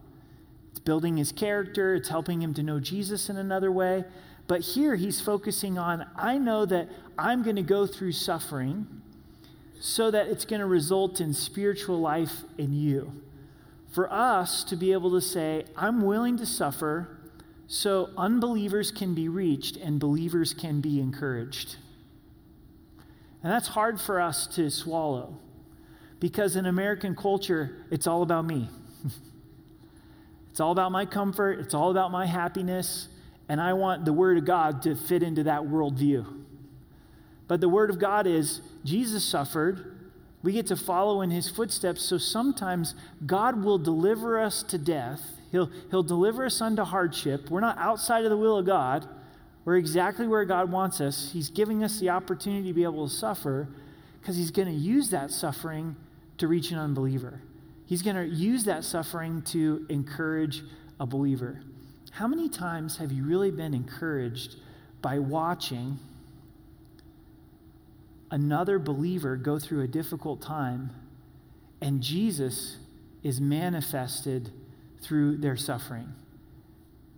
It's 0.70 0.80
building 0.80 1.16
his 1.16 1.32
character, 1.32 1.94
it's 1.94 2.08
helping 2.08 2.42
him 2.42 2.54
to 2.54 2.62
know 2.62 2.78
Jesus 2.78 3.28
in 3.28 3.36
another 3.36 3.72
way. 3.72 4.04
But 4.48 4.62
here 4.62 4.96
he's 4.96 5.20
focusing 5.20 5.78
on 5.78 6.06
I 6.16 6.38
know 6.38 6.66
that 6.66 6.88
I'm 7.16 7.44
going 7.44 7.56
to 7.56 7.62
go 7.62 7.86
through 7.86 8.12
suffering 8.12 8.86
so 9.78 10.10
that 10.10 10.26
it's 10.26 10.44
going 10.44 10.60
to 10.60 10.66
result 10.66 11.20
in 11.20 11.32
spiritual 11.32 12.00
life 12.00 12.42
in 12.56 12.72
you. 12.72 13.12
For 13.92 14.12
us 14.12 14.64
to 14.64 14.76
be 14.76 14.92
able 14.92 15.12
to 15.12 15.20
say, 15.20 15.64
I'm 15.76 16.02
willing 16.02 16.36
to 16.38 16.46
suffer 16.46 17.16
so 17.68 18.10
unbelievers 18.16 18.90
can 18.90 19.14
be 19.14 19.28
reached 19.28 19.76
and 19.76 20.00
believers 20.00 20.54
can 20.54 20.80
be 20.80 20.98
encouraged. 20.98 21.76
And 23.42 23.52
that's 23.52 23.68
hard 23.68 24.00
for 24.00 24.20
us 24.20 24.46
to 24.48 24.70
swallow 24.70 25.38
because 26.18 26.56
in 26.56 26.66
American 26.66 27.14
culture, 27.14 27.76
it's 27.90 28.06
all 28.06 28.22
about 28.22 28.44
me. 28.44 28.68
It's 30.50 30.60
all 30.60 30.72
about 30.72 30.90
my 30.90 31.06
comfort, 31.06 31.60
it's 31.60 31.72
all 31.72 31.92
about 31.92 32.10
my 32.10 32.26
happiness, 32.26 33.06
and 33.48 33.60
I 33.60 33.72
want 33.72 34.04
the 34.04 34.12
Word 34.12 34.38
of 34.38 34.44
God 34.44 34.82
to 34.82 34.94
fit 34.94 35.22
into 35.22 35.44
that 35.44 35.62
worldview. 35.62 36.26
But 37.46 37.60
the 37.60 37.68
Word 37.68 37.90
of 37.90 37.98
God 37.98 38.26
is 38.26 38.60
Jesus 38.84 39.24
suffered. 39.24 39.94
We 40.42 40.52
get 40.52 40.66
to 40.66 40.76
follow 40.76 41.22
in 41.22 41.30
his 41.30 41.50
footsteps. 41.50 42.02
So 42.02 42.18
sometimes 42.18 42.94
God 43.26 43.64
will 43.64 43.78
deliver 43.78 44.38
us 44.38 44.62
to 44.64 44.78
death. 44.78 45.20
He'll, 45.50 45.70
he'll 45.90 46.02
deliver 46.02 46.44
us 46.44 46.60
unto 46.60 46.84
hardship. 46.84 47.50
We're 47.50 47.60
not 47.60 47.78
outside 47.78 48.24
of 48.24 48.30
the 48.30 48.36
will 48.36 48.58
of 48.58 48.66
God. 48.66 49.08
We're 49.64 49.76
exactly 49.76 50.26
where 50.26 50.44
God 50.44 50.70
wants 50.70 51.00
us. 51.00 51.30
He's 51.32 51.50
giving 51.50 51.82
us 51.82 51.98
the 51.98 52.10
opportunity 52.10 52.68
to 52.68 52.74
be 52.74 52.84
able 52.84 53.08
to 53.08 53.14
suffer 53.14 53.68
because 54.20 54.36
he's 54.36 54.50
going 54.50 54.68
to 54.68 54.74
use 54.74 55.10
that 55.10 55.30
suffering 55.30 55.96
to 56.38 56.46
reach 56.46 56.70
an 56.70 56.78
unbeliever. 56.78 57.40
He's 57.86 58.02
going 58.02 58.16
to 58.16 58.26
use 58.26 58.64
that 58.64 58.84
suffering 58.84 59.42
to 59.42 59.86
encourage 59.88 60.62
a 61.00 61.06
believer. 61.06 61.62
How 62.10 62.26
many 62.26 62.48
times 62.48 62.96
have 62.98 63.12
you 63.12 63.24
really 63.24 63.50
been 63.50 63.74
encouraged 63.74 64.56
by 65.02 65.18
watching 65.18 65.98
another 68.30 68.78
believer 68.78 69.36
go 69.36 69.58
through 69.58 69.82
a 69.82 69.86
difficult 69.88 70.42
time 70.42 70.90
and 71.80 72.02
Jesus 72.02 72.76
is 73.22 73.40
manifested 73.40 74.50
through 75.00 75.36
their 75.36 75.56
suffering? 75.56 76.12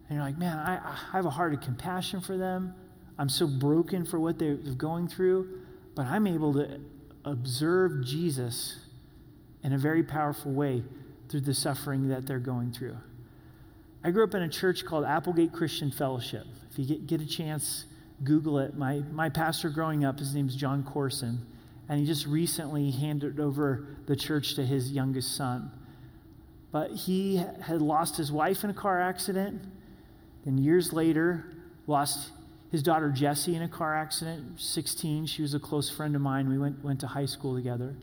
And 0.08 0.16
you're 0.16 0.24
like, 0.24 0.38
man, 0.38 0.58
I, 0.58 0.76
I 0.76 0.98
have 1.12 1.24
a 1.24 1.30
heart 1.30 1.54
of 1.54 1.60
compassion 1.60 2.20
for 2.20 2.36
them. 2.36 2.74
I'm 3.18 3.28
so 3.28 3.46
broken 3.46 4.04
for 4.04 4.18
what 4.18 4.38
they're 4.38 4.56
going 4.56 5.08
through, 5.08 5.60
but 5.94 6.06
I'm 6.06 6.26
able 6.26 6.52
to 6.54 6.80
observe 7.24 8.04
Jesus 8.04 8.78
in 9.62 9.72
a 9.72 9.78
very 9.78 10.02
powerful 10.02 10.52
way 10.52 10.82
through 11.28 11.42
the 11.42 11.54
suffering 11.54 12.08
that 12.08 12.26
they're 12.26 12.38
going 12.38 12.72
through. 12.72 12.96
I 14.02 14.10
grew 14.10 14.24
up 14.24 14.34
in 14.34 14.42
a 14.42 14.48
church 14.48 14.86
called 14.86 15.04
Applegate 15.04 15.52
Christian 15.52 15.90
Fellowship. 15.90 16.46
If 16.70 16.78
you 16.78 16.86
get, 16.86 17.06
get 17.06 17.20
a 17.20 17.26
chance, 17.26 17.84
Google 18.24 18.58
it. 18.58 18.74
My, 18.74 19.02
my 19.12 19.28
pastor 19.28 19.68
growing 19.68 20.06
up, 20.06 20.18
his 20.18 20.34
name's 20.34 20.56
Jon 20.56 20.82
Courson, 20.84 21.44
and 21.86 22.00
he 22.00 22.06
just 22.06 22.26
recently 22.26 22.90
handed 22.92 23.38
over 23.38 23.86
the 24.06 24.16
church 24.16 24.54
to 24.54 24.64
his 24.64 24.90
youngest 24.90 25.36
son. 25.36 25.70
But 26.72 26.92
he 26.92 27.44
had 27.60 27.82
lost 27.82 28.16
his 28.16 28.32
wife 28.32 28.64
in 28.64 28.70
a 28.70 28.74
car 28.74 29.02
accident, 29.02 29.62
and 30.46 30.58
years 30.58 30.94
later, 30.94 31.44
lost 31.86 32.30
his 32.70 32.82
daughter 32.82 33.10
Jessie 33.10 33.54
in 33.54 33.62
a 33.62 33.68
car 33.68 33.94
accident, 33.94 34.60
16. 34.60 35.26
She 35.26 35.42
was 35.42 35.52
a 35.52 35.60
close 35.60 35.90
friend 35.90 36.16
of 36.16 36.22
mine. 36.22 36.48
We 36.48 36.56
went, 36.56 36.82
went 36.82 37.00
to 37.00 37.06
high 37.06 37.26
school 37.26 37.54
together. 37.54 37.94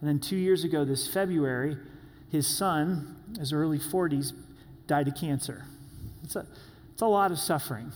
And 0.00 0.08
then 0.08 0.18
two 0.18 0.36
years 0.36 0.64
ago, 0.64 0.86
this 0.86 1.12
February, 1.12 1.76
his 2.30 2.46
son, 2.46 3.16
his 3.38 3.52
early 3.52 3.78
40s, 3.78 4.32
died 4.86 5.08
of 5.08 5.14
cancer. 5.14 5.64
It's 6.22 6.36
a, 6.36 6.46
it's 6.92 7.02
a 7.02 7.06
lot 7.06 7.30
of 7.30 7.38
suffering. 7.38 7.92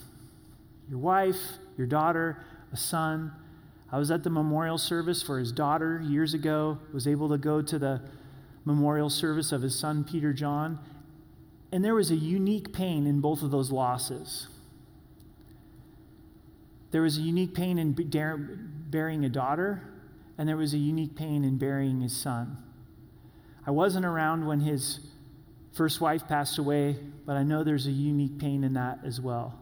Your 0.88 0.98
wife, 0.98 1.38
your 1.76 1.86
daughter, 1.86 2.44
a 2.72 2.76
son. 2.76 3.32
I 3.90 3.98
was 3.98 4.10
at 4.10 4.24
the 4.24 4.30
memorial 4.30 4.78
service 4.78 5.22
for 5.22 5.38
his 5.38 5.52
daughter 5.52 6.02
years 6.04 6.34
ago, 6.34 6.78
was 6.92 7.06
able 7.06 7.28
to 7.28 7.38
go 7.38 7.62
to 7.62 7.78
the 7.78 8.00
memorial 8.64 9.10
service 9.10 9.52
of 9.52 9.62
his 9.62 9.78
son, 9.78 10.04
Peter 10.04 10.32
John. 10.32 10.78
And 11.72 11.84
there 11.84 11.94
was 11.94 12.10
a 12.10 12.16
unique 12.16 12.72
pain 12.72 13.06
in 13.06 13.20
both 13.20 13.42
of 13.42 13.50
those 13.50 13.70
losses. 13.70 14.48
There 16.90 17.02
was 17.02 17.18
a 17.18 17.22
unique 17.22 17.54
pain 17.54 17.78
in 17.78 17.92
burying 18.90 19.24
a 19.24 19.28
daughter, 19.28 19.82
and 20.38 20.48
there 20.48 20.56
was 20.56 20.72
a 20.72 20.78
unique 20.78 21.14
pain 21.14 21.44
in 21.44 21.58
burying 21.58 22.00
his 22.00 22.16
son. 22.16 22.58
I 23.66 23.70
wasn't 23.72 24.06
around 24.06 24.46
when 24.46 24.60
his 24.60 25.00
first 25.76 26.00
wife 26.00 26.26
passed 26.26 26.56
away, 26.56 26.96
but 27.26 27.36
I 27.36 27.42
know 27.42 27.62
there's 27.62 27.86
a 27.86 27.92
unique 27.92 28.38
pain 28.38 28.64
in 28.64 28.72
that 28.74 29.00
as 29.04 29.20
well. 29.20 29.54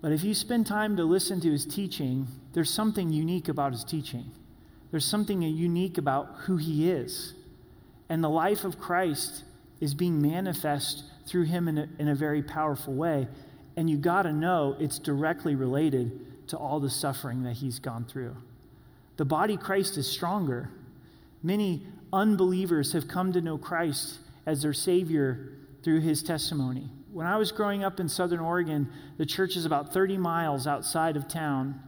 But 0.00 0.12
if 0.12 0.24
you 0.24 0.34
spend 0.34 0.66
time 0.66 0.96
to 0.96 1.04
listen 1.04 1.40
to 1.40 1.50
his 1.50 1.64
teaching, 1.64 2.26
there's 2.52 2.70
something 2.70 3.12
unique 3.12 3.48
about 3.48 3.72
his 3.72 3.84
teaching. 3.84 4.30
There's 4.90 5.04
something 5.04 5.42
unique 5.42 5.98
about 5.98 6.34
who 6.46 6.56
he 6.56 6.90
is. 6.90 7.34
And 8.08 8.24
the 8.24 8.28
life 8.28 8.64
of 8.64 8.80
Christ 8.80 9.44
is 9.80 9.94
being 9.94 10.20
manifest 10.20 11.04
through 11.26 11.44
him 11.44 11.68
in 11.68 11.78
a, 11.78 11.88
in 11.98 12.08
a 12.08 12.14
very 12.14 12.42
powerful 12.42 12.94
way. 12.94 13.28
And 13.76 13.88
you 13.88 13.96
got 13.96 14.22
to 14.22 14.32
know 14.32 14.76
it's 14.80 14.98
directly 14.98 15.54
related 15.54 16.48
to 16.48 16.56
all 16.56 16.80
the 16.80 16.90
suffering 16.90 17.44
that 17.44 17.54
he's 17.54 17.78
gone 17.78 18.04
through. 18.04 18.36
The 19.16 19.24
body 19.24 19.56
Christ 19.56 19.96
is 19.96 20.10
stronger. 20.10 20.70
Many 21.42 21.86
unbelievers 22.12 22.92
have 22.94 23.06
come 23.06 23.32
to 23.32 23.40
know 23.40 23.58
Christ 23.58 24.18
as 24.48 24.62
their 24.62 24.72
Savior 24.72 25.52
through 25.82 26.00
his 26.00 26.22
testimony. 26.22 26.90
When 27.12 27.26
I 27.26 27.36
was 27.36 27.52
growing 27.52 27.84
up 27.84 28.00
in 28.00 28.08
Southern 28.08 28.40
Oregon, 28.40 28.88
the 29.18 29.26
church 29.26 29.56
is 29.56 29.66
about 29.66 29.92
30 29.92 30.16
miles 30.16 30.66
outside 30.66 31.18
of 31.18 31.28
town. 31.28 31.78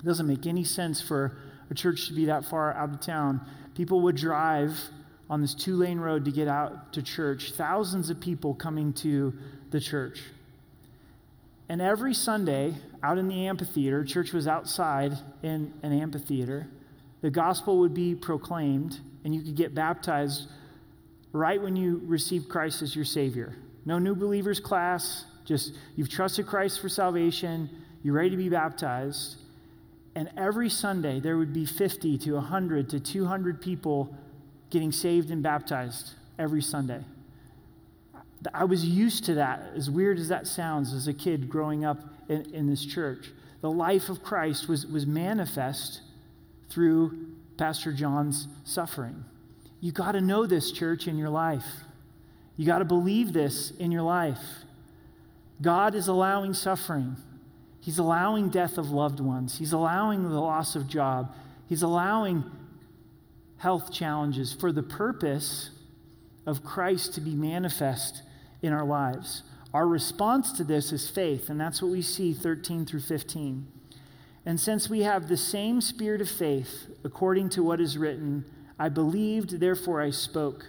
It 0.00 0.06
doesn't 0.06 0.26
make 0.26 0.46
any 0.46 0.64
sense 0.64 1.02
for 1.02 1.36
a 1.70 1.74
church 1.74 2.08
to 2.08 2.14
be 2.14 2.24
that 2.24 2.46
far 2.46 2.72
out 2.72 2.88
of 2.88 3.00
town. 3.00 3.42
People 3.74 4.00
would 4.00 4.16
drive 4.16 4.80
on 5.28 5.42
this 5.42 5.54
two 5.54 5.76
lane 5.76 5.98
road 5.98 6.24
to 6.24 6.30
get 6.30 6.48
out 6.48 6.94
to 6.94 7.02
church, 7.02 7.52
thousands 7.52 8.08
of 8.08 8.18
people 8.18 8.54
coming 8.54 8.94
to 8.94 9.34
the 9.70 9.78
church. 9.78 10.22
And 11.68 11.82
every 11.82 12.14
Sunday, 12.14 12.76
out 13.02 13.18
in 13.18 13.28
the 13.28 13.46
amphitheater, 13.46 14.04
church 14.04 14.32
was 14.32 14.48
outside 14.48 15.12
in 15.42 15.74
an 15.82 15.92
amphitheater, 15.92 16.66
the 17.20 17.28
gospel 17.28 17.78
would 17.80 17.92
be 17.92 18.14
proclaimed, 18.14 19.00
and 19.22 19.34
you 19.34 19.42
could 19.42 19.54
get 19.54 19.74
baptized 19.74 20.48
right 21.32 21.60
when 21.60 21.76
you 21.76 22.02
receive 22.04 22.48
Christ 22.48 22.82
as 22.82 22.94
your 22.94 23.04
Savior. 23.04 23.56
No 23.84 23.98
new 23.98 24.14
believers 24.14 24.60
class, 24.60 25.24
just 25.44 25.74
you've 25.96 26.08
trusted 26.08 26.46
Christ 26.46 26.80
for 26.80 26.88
salvation, 26.88 27.70
you're 28.02 28.14
ready 28.14 28.30
to 28.30 28.36
be 28.36 28.48
baptized. 28.48 29.36
And 30.14 30.30
every 30.36 30.68
Sunday, 30.68 31.20
there 31.20 31.36
would 31.36 31.52
be 31.52 31.64
50 31.64 32.18
to 32.18 32.34
100 32.34 32.90
to 32.90 33.00
200 33.00 33.60
people 33.60 34.14
getting 34.70 34.92
saved 34.92 35.30
and 35.30 35.42
baptized 35.42 36.12
every 36.38 36.62
Sunday. 36.62 37.04
I 38.54 38.64
was 38.64 38.84
used 38.84 39.24
to 39.24 39.34
that, 39.34 39.72
as 39.74 39.90
weird 39.90 40.18
as 40.18 40.28
that 40.28 40.46
sounds, 40.46 40.92
as 40.92 41.08
a 41.08 41.14
kid 41.14 41.48
growing 41.48 41.84
up 41.84 41.98
in, 42.28 42.54
in 42.54 42.68
this 42.68 42.84
church. 42.84 43.30
The 43.60 43.70
life 43.70 44.08
of 44.08 44.22
Christ 44.22 44.68
was, 44.68 44.86
was 44.86 45.06
manifest 45.06 46.02
through 46.68 47.26
Pastor 47.56 47.92
Jon's 47.92 48.46
suffering. 48.64 49.24
You 49.80 49.92
got 49.92 50.12
to 50.12 50.20
know 50.20 50.46
this, 50.46 50.72
church, 50.72 51.06
in 51.06 51.16
your 51.16 51.28
life. 51.28 51.66
You 52.56 52.66
got 52.66 52.78
to 52.78 52.84
believe 52.84 53.32
this 53.32 53.70
in 53.72 53.92
your 53.92 54.02
life. 54.02 54.40
God 55.62 55.94
is 55.94 56.08
allowing 56.08 56.54
suffering. 56.54 57.16
He's 57.80 57.98
allowing 57.98 58.48
death 58.48 58.78
of 58.78 58.90
loved 58.90 59.20
ones. 59.20 59.58
He's 59.58 59.72
allowing 59.72 60.24
the 60.24 60.40
loss 60.40 60.74
of 60.74 60.88
job. 60.88 61.32
He's 61.68 61.82
allowing 61.82 62.44
health 63.58 63.92
challenges 63.92 64.52
for 64.52 64.72
the 64.72 64.82
purpose 64.82 65.70
of 66.46 66.64
Christ 66.64 67.14
to 67.14 67.20
be 67.20 67.34
manifest 67.34 68.22
in 68.62 68.72
our 68.72 68.84
lives. 68.84 69.42
Our 69.74 69.86
response 69.86 70.52
to 70.52 70.64
this 70.64 70.92
is 70.92 71.10
faith, 71.10 71.50
and 71.50 71.60
that's 71.60 71.82
what 71.82 71.90
we 71.90 72.02
see 72.02 72.32
13 72.32 72.86
through 72.86 73.00
15. 73.00 73.66
And 74.46 74.58
since 74.58 74.88
we 74.88 75.00
have 75.02 75.28
the 75.28 75.36
same 75.36 75.80
spirit 75.80 76.20
of 76.20 76.30
faith, 76.30 76.88
according 77.04 77.50
to 77.50 77.62
what 77.62 77.80
is 77.80 77.98
written, 77.98 78.44
I 78.78 78.88
believed, 78.88 79.60
therefore 79.60 80.00
I 80.00 80.10
spoke. 80.10 80.66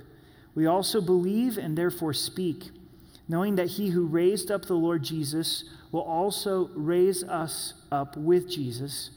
We 0.56 0.66
also 0.66 1.00
believe 1.00 1.58
and 1.58 1.78
therefore 1.78 2.14
speak, 2.14 2.72
knowing 3.28 3.56
that 3.56 3.72
he 3.72 3.90
who 3.90 4.06
raised 4.06 4.50
up 4.50 4.66
the 4.66 4.74
Lord 4.74 5.04
Jesus 5.04 5.64
will 5.92 6.02
also 6.02 6.70
raise 6.76 7.24
us 7.24 7.74
up 7.92 8.18
with 8.18 8.50
Jesus 8.50 9.12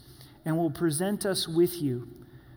and 0.44 0.56
will 0.56 0.70
present 0.70 1.24
us 1.24 1.48
with 1.48 1.80
you. 1.80 2.08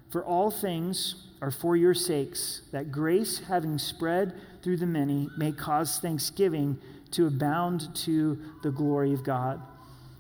For 0.09 0.23
all 0.23 0.51
things 0.51 1.27
are 1.41 1.51
for 1.51 1.75
your 1.75 1.93
sakes, 1.93 2.61
that 2.71 2.91
grace, 2.91 3.39
having 3.39 3.77
spread 3.77 4.33
through 4.61 4.77
the 4.77 4.85
many, 4.85 5.29
may 5.37 5.51
cause 5.51 5.99
thanksgiving 5.99 6.77
to 7.11 7.27
abound 7.27 7.93
to 7.95 8.39
the 8.63 8.71
glory 8.71 9.13
of 9.13 9.23
God. 9.23 9.61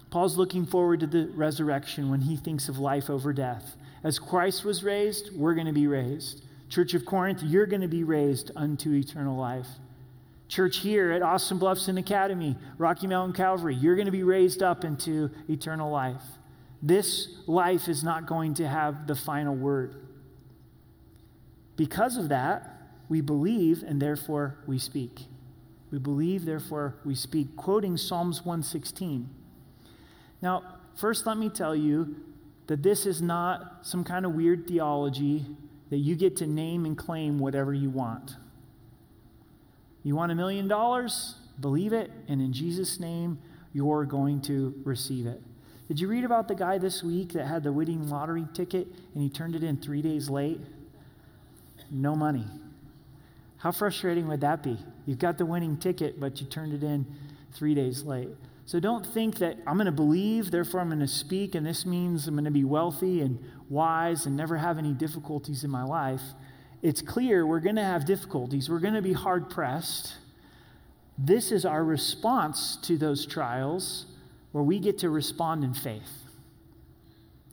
Paul's 0.09 0.37
looking 0.37 0.65
forward 0.65 1.01
to 1.01 1.07
the 1.07 1.27
resurrection 1.33 2.09
when 2.09 2.21
he 2.21 2.37
thinks 2.37 2.69
of 2.69 2.77
life 2.79 3.09
over 3.09 3.33
death. 3.33 3.75
As 4.03 4.19
Christ 4.19 4.63
was 4.63 4.83
raised, 4.83 5.35
we're 5.35 5.55
going 5.55 5.67
to 5.67 5.73
be 5.73 5.87
raised. 5.87 6.43
Church 6.69 6.93
of 6.93 7.05
Corinth, 7.05 7.41
you're 7.43 7.65
going 7.65 7.81
to 7.81 7.87
be 7.87 8.03
raised 8.03 8.51
unto 8.55 8.91
eternal 8.93 9.37
life. 9.37 9.67
Church 10.47 10.77
here 10.77 11.11
at 11.11 11.21
Austin 11.21 11.57
Bluffson 11.57 11.97
Academy, 11.97 12.55
Rocky 12.77 13.07
Mountain 13.07 13.33
Calvary, 13.33 13.75
you're 13.75 13.95
going 13.95 14.05
to 14.05 14.11
be 14.11 14.23
raised 14.23 14.61
up 14.61 14.83
into 14.83 15.31
eternal 15.49 15.89
life. 15.89 16.21
This 16.81 17.29
life 17.47 17.87
is 17.87 18.03
not 18.03 18.27
going 18.27 18.53
to 18.55 18.67
have 18.67 19.07
the 19.07 19.15
final 19.15 19.55
word. 19.55 19.95
Because 21.75 22.17
of 22.17 22.29
that, 22.29 22.71
we 23.09 23.21
believe 23.21 23.83
and 23.83 24.01
therefore 24.01 24.57
we 24.67 24.77
speak. 24.77 25.21
We 25.91 25.99
believe, 25.99 26.45
therefore 26.45 26.95
we 27.03 27.15
speak, 27.15 27.55
quoting 27.55 27.97
Psalms 27.97 28.45
116. 28.45 29.29
Now, 30.41 30.63
first, 30.95 31.25
let 31.25 31.37
me 31.37 31.49
tell 31.49 31.75
you 31.75 32.15
that 32.67 32.83
this 32.83 33.05
is 33.05 33.21
not 33.21 33.79
some 33.85 34.03
kind 34.03 34.25
of 34.25 34.33
weird 34.33 34.67
theology 34.67 35.45
that 35.89 35.97
you 35.97 36.15
get 36.15 36.35
to 36.37 36.47
name 36.47 36.85
and 36.85 36.97
claim 36.97 37.37
whatever 37.39 37.73
you 37.73 37.89
want. 37.89 38.35
You 40.03 40.15
want 40.15 40.31
a 40.31 40.35
million 40.35 40.67
dollars? 40.67 41.35
Believe 41.59 41.93
it, 41.93 42.11
and 42.27 42.41
in 42.41 42.53
Jesus' 42.53 42.99
name, 42.99 43.39
you're 43.73 44.05
going 44.05 44.41
to 44.41 44.73
receive 44.83 45.25
it. 45.25 45.41
Did 45.87 45.99
you 45.99 46.07
read 46.07 46.23
about 46.23 46.47
the 46.47 46.55
guy 46.55 46.77
this 46.79 47.03
week 47.03 47.33
that 47.33 47.45
had 47.45 47.63
the 47.63 47.71
winning 47.71 48.09
lottery 48.09 48.47
ticket 48.53 48.87
and 49.13 49.21
he 49.21 49.29
turned 49.29 49.55
it 49.55 49.63
in 49.63 49.77
three 49.77 50.01
days 50.01 50.29
late? 50.29 50.59
No 51.91 52.15
money. 52.15 52.45
How 53.57 53.71
frustrating 53.71 54.27
would 54.27 54.41
that 54.41 54.63
be? 54.63 54.77
You've 55.05 55.19
got 55.19 55.37
the 55.37 55.45
winning 55.45 55.77
ticket, 55.77 56.19
but 56.19 56.41
you 56.41 56.47
turned 56.47 56.73
it 56.73 56.83
in 56.83 57.05
three 57.53 57.75
days 57.75 58.03
late. 58.03 58.29
So 58.65 58.79
don't 58.79 59.05
think 59.05 59.37
that 59.39 59.57
I'm 59.67 59.75
going 59.75 59.85
to 59.85 59.91
believe, 59.91 60.49
therefore 60.49 60.79
I'm 60.79 60.87
going 60.87 60.99
to 60.99 61.07
speak, 61.07 61.53
and 61.53 61.65
this 61.65 61.85
means 61.85 62.27
I'm 62.27 62.33
going 62.33 62.45
to 62.45 62.51
be 62.51 62.63
wealthy 62.63 63.21
and 63.21 63.39
wise 63.69 64.25
and 64.25 64.35
never 64.35 64.57
have 64.57 64.79
any 64.79 64.91
difficulties 64.91 65.63
in 65.63 65.69
my 65.69 65.83
life. 65.83 66.21
it's 66.81 67.01
clear 67.01 67.45
we're 67.45 67.59
going 67.59 67.75
to 67.75 67.83
have 67.83 68.05
difficulties, 68.05 68.69
we're 68.69 68.79
going 68.79 68.93
to 68.93 69.01
be 69.01 69.13
hard 69.13 69.49
pressed. 69.49 70.15
This 71.17 71.51
is 71.51 71.65
our 71.65 71.83
response 71.83 72.75
to 72.83 72.97
those 72.97 73.25
trials 73.25 74.07
where 74.51 74.63
we 74.63 74.79
get 74.79 74.99
to 74.99 75.09
respond 75.09 75.63
in 75.63 75.73
faith. 75.73 76.25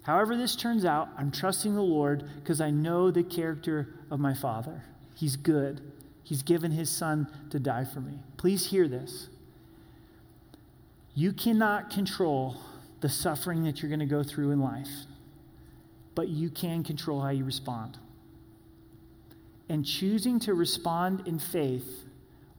However, 0.03 0.37
this 0.37 0.57
turns 0.57 0.85
out, 0.85 1.09
I'm 1.17 1.31
trusting 1.31 1.75
the 1.75 1.83
Lord 1.83 2.29
because 2.41 2.61
I 2.61 2.71
know 2.71 3.11
the 3.11 3.23
character 3.23 3.95
of 4.11 4.19
my 4.19 4.35
Father. 4.35 4.83
He's 5.15 5.37
good, 5.37 5.81
He's 6.25 6.43
given 6.43 6.73
His 6.73 6.91
Son 6.91 7.29
to 7.51 7.61
die 7.61 7.85
for 7.85 8.01
me. 8.01 8.19
Please 8.37 8.67
hear 8.67 8.89
this. 8.89 9.29
You 11.15 11.33
cannot 11.33 11.91
control 11.91 12.57
the 13.01 13.09
suffering 13.09 13.65
that 13.65 13.83
you're 13.83 13.89
going 13.89 14.01
to 14.01 14.07
go 14.07 14.23
through 14.23 14.51
in 14.51 14.61
life, 14.61 14.89
but 16.15 16.29
you 16.29 16.49
can 16.51 16.83
control 16.83 17.21
how 17.21 17.31
you 17.31 17.45
respond. 17.45 17.99
And 19.69 19.85
choosing 19.85 20.39
to 20.41 20.55
respond 20.55 21.27
in 21.27 21.39
faith 21.39 22.05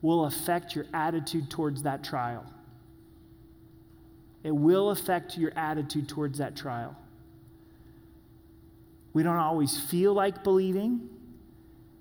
will 0.01 0.25
affect 0.25 0.75
your 0.75 0.85
attitude 0.93 1.49
towards 1.49 1.83
that 1.83 2.03
trial. 2.03 2.45
It 4.43 4.51
will 4.51 4.89
affect 4.89 5.37
your 5.37 5.53
attitude 5.55 6.09
towards 6.09 6.37
that 6.39 6.55
trial. 6.55 6.95
We 9.13 9.23
don't 9.23 9.37
always 9.37 9.79
feel 9.79 10.13
like 10.13 10.43
believing. 10.43 11.09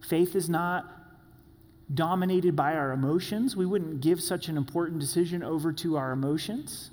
Faith 0.00 0.34
is 0.34 0.48
not 0.48 1.01
dominated 1.95 2.57
by 2.57 2.74
our 2.74 2.93
emotions. 2.93 3.57
We 3.57 3.66
wouldn't 3.66 4.01
give 4.01 4.20
such 4.20 4.49
an 4.49 4.57
important 4.57 5.01
decision 5.01 5.43
over 5.43 5.72
to 5.74 5.97
our 5.97 6.12
emotions. 6.12 6.90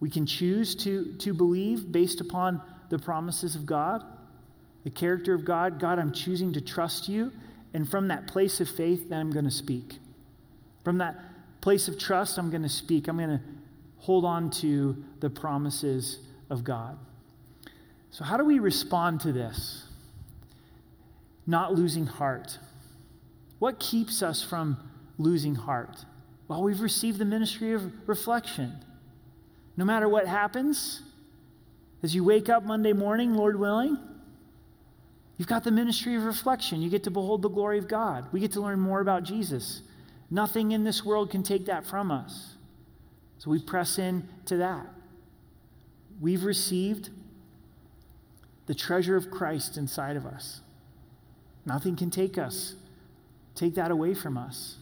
We 0.00 0.10
can 0.10 0.26
choose 0.26 0.74
to, 0.76 1.12
to 1.18 1.34
believe 1.34 1.90
based 1.90 2.20
upon 2.20 2.62
the 2.88 2.98
promises 2.98 3.54
of 3.54 3.66
God, 3.66 4.04
the 4.84 4.90
character 4.90 5.34
of 5.34 5.44
God. 5.44 5.78
God, 5.78 5.98
I'm 5.98 6.12
choosing 6.12 6.52
to 6.54 6.60
trust 6.60 7.08
you. 7.08 7.32
And 7.74 7.88
from 7.88 8.08
that 8.08 8.26
place 8.26 8.60
of 8.60 8.68
faith, 8.68 9.08
then 9.10 9.20
I'm 9.20 9.30
going 9.30 9.44
to 9.44 9.50
speak. 9.50 9.98
From 10.84 10.98
that 10.98 11.16
place 11.60 11.88
of 11.88 11.98
trust, 11.98 12.38
I'm 12.38 12.50
going 12.50 12.62
to 12.62 12.68
speak. 12.68 13.08
I'm 13.08 13.18
going 13.18 13.38
to 13.38 13.40
hold 13.98 14.24
on 14.24 14.50
to 14.50 14.96
the 15.20 15.28
promises 15.28 16.20
of 16.48 16.64
God. 16.64 16.98
So, 18.10 18.24
how 18.24 18.36
do 18.36 18.44
we 18.44 18.58
respond 18.58 19.20
to 19.22 19.32
this? 19.32 19.84
Not 21.46 21.74
losing 21.74 22.06
heart. 22.06 22.58
What 23.58 23.78
keeps 23.78 24.22
us 24.22 24.42
from 24.42 24.78
losing 25.18 25.54
heart? 25.54 26.04
Well, 26.46 26.62
we've 26.62 26.80
received 26.80 27.18
the 27.18 27.24
ministry 27.24 27.72
of 27.72 28.08
reflection. 28.08 28.72
No 29.76 29.84
matter 29.84 30.08
what 30.08 30.26
happens, 30.26 31.02
as 32.02 32.14
you 32.14 32.24
wake 32.24 32.48
up 32.48 32.64
Monday 32.64 32.92
morning, 32.92 33.34
Lord 33.34 33.58
willing, 33.58 33.98
you've 35.36 35.48
got 35.48 35.64
the 35.64 35.70
ministry 35.70 36.14
of 36.14 36.24
reflection. 36.24 36.80
You 36.80 36.90
get 36.90 37.04
to 37.04 37.10
behold 37.10 37.42
the 37.42 37.48
glory 37.48 37.78
of 37.78 37.88
God. 37.88 38.26
We 38.32 38.40
get 38.40 38.52
to 38.52 38.60
learn 38.60 38.80
more 38.80 39.00
about 39.00 39.24
Jesus. 39.24 39.82
Nothing 40.30 40.72
in 40.72 40.84
this 40.84 41.04
world 41.04 41.30
can 41.30 41.42
take 41.42 41.66
that 41.66 41.86
from 41.86 42.10
us. 42.10 42.54
So 43.38 43.50
we 43.50 43.60
press 43.60 43.98
in 43.98 44.28
to 44.46 44.56
that. 44.58 44.86
We've 46.20 46.44
received 46.44 47.10
the 48.66 48.74
treasure 48.74 49.16
of 49.16 49.30
Christ 49.30 49.76
inside 49.76 50.16
of 50.16 50.26
us. 50.26 50.60
Nothing 51.64 51.96
can 51.96 52.10
take 52.10 52.36
us, 52.36 52.74
take 53.58 53.74
that 53.74 53.90
away 53.90 54.14
from 54.14 54.36
us. 54.36 54.76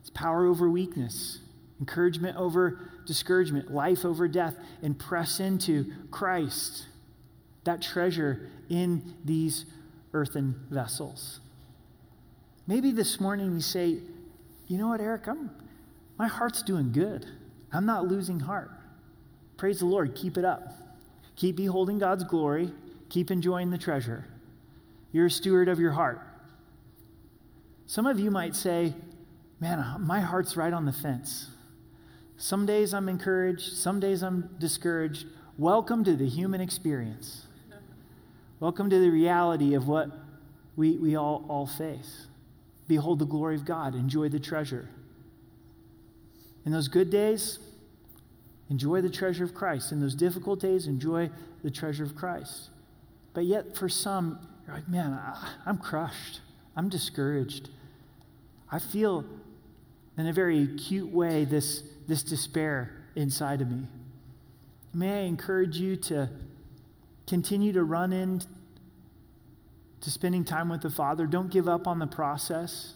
It's 0.00 0.10
power 0.10 0.46
over 0.46 0.68
weakness, 0.68 1.38
encouragement 1.80 2.36
over 2.36 2.90
discouragement, 3.06 3.72
life 3.72 4.04
over 4.04 4.28
death, 4.28 4.54
and 4.82 4.98
press 4.98 5.40
into 5.40 5.92
Christ, 6.10 6.86
that 7.64 7.80
treasure 7.82 8.48
in 8.68 9.14
these 9.24 9.64
earthen 10.12 10.54
vessels. 10.70 11.40
Maybe 12.66 12.90
this 12.90 13.20
morning 13.20 13.54
you 13.54 13.60
say, 13.60 13.98
you 14.66 14.78
know 14.78 14.88
what, 14.88 15.00
Eric, 15.00 15.28
I'm, 15.28 15.50
my 16.18 16.26
heart's 16.26 16.62
doing 16.62 16.92
good. 16.92 17.26
I'm 17.72 17.86
not 17.86 18.08
losing 18.08 18.40
heart. 18.40 18.70
Praise 19.56 19.78
the 19.78 19.86
Lord. 19.86 20.14
Keep 20.14 20.36
it 20.36 20.44
up. 20.44 20.72
Keep 21.36 21.56
beholding 21.56 21.98
God's 21.98 22.24
glory 22.24 22.72
Keep 23.08 23.30
enjoying 23.30 23.70
the 23.70 23.78
treasure. 23.78 24.24
You're 25.12 25.26
a 25.26 25.30
steward 25.30 25.68
of 25.68 25.78
your 25.78 25.92
heart. 25.92 26.20
Some 27.86 28.06
of 28.06 28.18
you 28.18 28.30
might 28.30 28.56
say, 28.56 28.94
Man, 29.60 29.82
my 30.00 30.20
heart's 30.20 30.56
right 30.56 30.72
on 30.72 30.84
the 30.84 30.92
fence. 30.92 31.48
Some 32.36 32.66
days 32.66 32.92
I'm 32.92 33.08
encouraged, 33.08 33.74
some 33.74 34.00
days 34.00 34.22
I'm 34.22 34.50
discouraged. 34.58 35.26
Welcome 35.56 36.04
to 36.04 36.14
the 36.14 36.28
human 36.28 36.60
experience. 36.60 37.46
Welcome 38.60 38.90
to 38.90 38.98
the 38.98 39.08
reality 39.08 39.74
of 39.74 39.88
what 39.88 40.10
we, 40.74 40.96
we 40.98 41.16
all, 41.16 41.46
all 41.48 41.66
face. 41.66 42.26
Behold 42.88 43.18
the 43.18 43.24
glory 43.24 43.54
of 43.54 43.64
God, 43.64 43.94
enjoy 43.94 44.28
the 44.28 44.40
treasure. 44.40 44.88
In 46.66 46.72
those 46.72 46.88
good 46.88 47.10
days, 47.10 47.58
enjoy 48.68 49.00
the 49.00 49.08
treasure 49.08 49.44
of 49.44 49.54
Christ. 49.54 49.92
In 49.92 50.00
those 50.00 50.14
difficult 50.14 50.60
days, 50.60 50.86
enjoy 50.86 51.30
the 51.62 51.70
treasure 51.70 52.04
of 52.04 52.14
Christ. 52.14 52.68
But 53.32 53.44
yet, 53.44 53.76
for 53.76 53.88
some, 53.88 54.38
you're 54.66 54.74
like, 54.74 54.88
man, 54.88 55.12
I, 55.12 55.52
I'm 55.64 55.78
crushed. 55.78 56.40
I'm 56.76 56.90
discouraged. 56.90 57.70
I 58.70 58.78
feel, 58.78 59.24
in 60.18 60.26
a 60.26 60.32
very 60.32 60.62
acute 60.62 61.10
way, 61.12 61.44
this, 61.44 61.82
this 62.08 62.22
despair 62.22 62.90
inside 63.14 63.60
of 63.60 63.70
me. 63.70 63.86
May 64.92 65.20
I 65.20 65.22
encourage 65.26 65.76
you 65.76 65.96
to 65.96 66.30
continue 67.26 67.72
to 67.72 67.84
run 67.84 68.12
in 68.12 68.42
to 70.00 70.10
spending 70.10 70.44
time 70.44 70.68
with 70.68 70.82
the 70.82 70.90
Father. 70.90 71.26
Don't 71.26 71.50
give 71.50 71.68
up 71.68 71.86
on 71.86 71.98
the 71.98 72.06
process. 72.06 72.94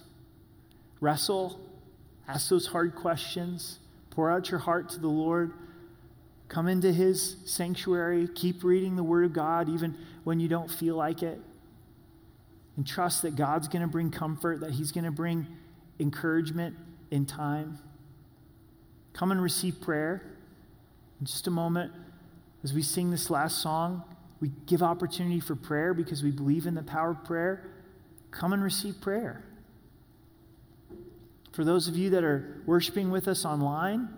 Wrestle, 1.00 1.60
ask 2.28 2.48
those 2.48 2.66
hard 2.66 2.94
questions, 2.94 3.78
pour 4.10 4.30
out 4.30 4.50
your 4.50 4.60
heart 4.60 4.90
to 4.90 5.00
the 5.00 5.08
Lord. 5.08 5.52
Come 6.48 6.68
into 6.68 6.92
his 6.92 7.36
sanctuary. 7.44 8.28
Keep 8.34 8.64
reading 8.64 8.96
the 8.96 9.04
Word 9.04 9.24
of 9.24 9.32
God, 9.32 9.68
even 9.68 9.96
when 10.24 10.40
you 10.40 10.48
don't 10.48 10.70
feel 10.70 10.96
like 10.96 11.22
it. 11.22 11.40
And 12.80 12.86
trust 12.86 13.20
that 13.20 13.36
God's 13.36 13.68
going 13.68 13.82
to 13.82 13.88
bring 13.88 14.10
comfort, 14.10 14.60
that 14.60 14.70
he's 14.70 14.90
going 14.90 15.04
to 15.04 15.10
bring 15.10 15.46
encouragement 15.98 16.74
in 17.10 17.26
time. 17.26 17.78
Come 19.12 19.32
and 19.32 19.42
receive 19.42 19.82
prayer. 19.82 20.22
In 21.20 21.26
just 21.26 21.46
a 21.46 21.50
moment, 21.50 21.92
as 22.64 22.72
we 22.72 22.80
sing 22.80 23.10
this 23.10 23.28
last 23.28 23.58
song, 23.58 24.02
we 24.40 24.50
give 24.64 24.82
opportunity 24.82 25.40
for 25.40 25.54
prayer 25.54 25.92
because 25.92 26.22
we 26.22 26.30
believe 26.30 26.64
in 26.66 26.74
the 26.74 26.82
power 26.82 27.10
of 27.10 27.22
prayer. 27.22 27.70
Come 28.30 28.54
and 28.54 28.62
receive 28.62 28.98
prayer. 29.02 29.44
For 31.52 31.64
those 31.64 31.86
of 31.86 31.98
you 31.98 32.08
that 32.08 32.24
are 32.24 32.62
worshiping 32.64 33.10
with 33.10 33.28
us 33.28 33.44
online, 33.44 34.08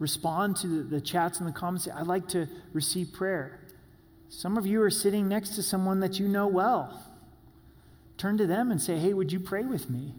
respond 0.00 0.56
to 0.56 0.66
the, 0.66 0.82
the 0.82 1.00
chats 1.00 1.38
and 1.38 1.46
the 1.48 1.52
comments. 1.52 1.86
I'd 1.94 2.08
like 2.08 2.26
to 2.30 2.48
receive 2.72 3.12
prayer. 3.12 3.60
Some 4.30 4.58
of 4.58 4.66
you 4.66 4.82
are 4.82 4.90
sitting 4.90 5.28
next 5.28 5.50
to 5.50 5.62
someone 5.62 6.00
that 6.00 6.18
you 6.18 6.26
know 6.26 6.48
well. 6.48 7.05
Turn 8.16 8.38
to 8.38 8.46
them 8.46 8.70
and 8.70 8.80
say, 8.80 8.98
hey, 8.98 9.12
would 9.12 9.32
you 9.32 9.40
pray 9.40 9.62
with 9.62 9.90
me? 9.90 10.14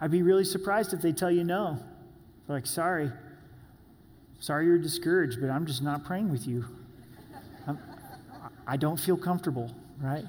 I'd 0.00 0.10
be 0.10 0.22
really 0.22 0.44
surprised 0.44 0.92
if 0.92 1.00
they 1.00 1.12
tell 1.12 1.30
you 1.30 1.44
no. 1.44 1.78
They're 2.46 2.56
like, 2.56 2.66
sorry. 2.66 3.10
Sorry 4.40 4.66
you're 4.66 4.78
discouraged, 4.78 5.40
but 5.40 5.50
I'm 5.50 5.66
just 5.66 5.82
not 5.82 6.04
praying 6.04 6.30
with 6.30 6.46
you. 6.46 6.64
I'm, 7.66 7.78
I 8.66 8.76
do 8.76 8.88
not 8.88 9.00
feel 9.00 9.16
comfortable, 9.16 9.70
right? 10.00 10.24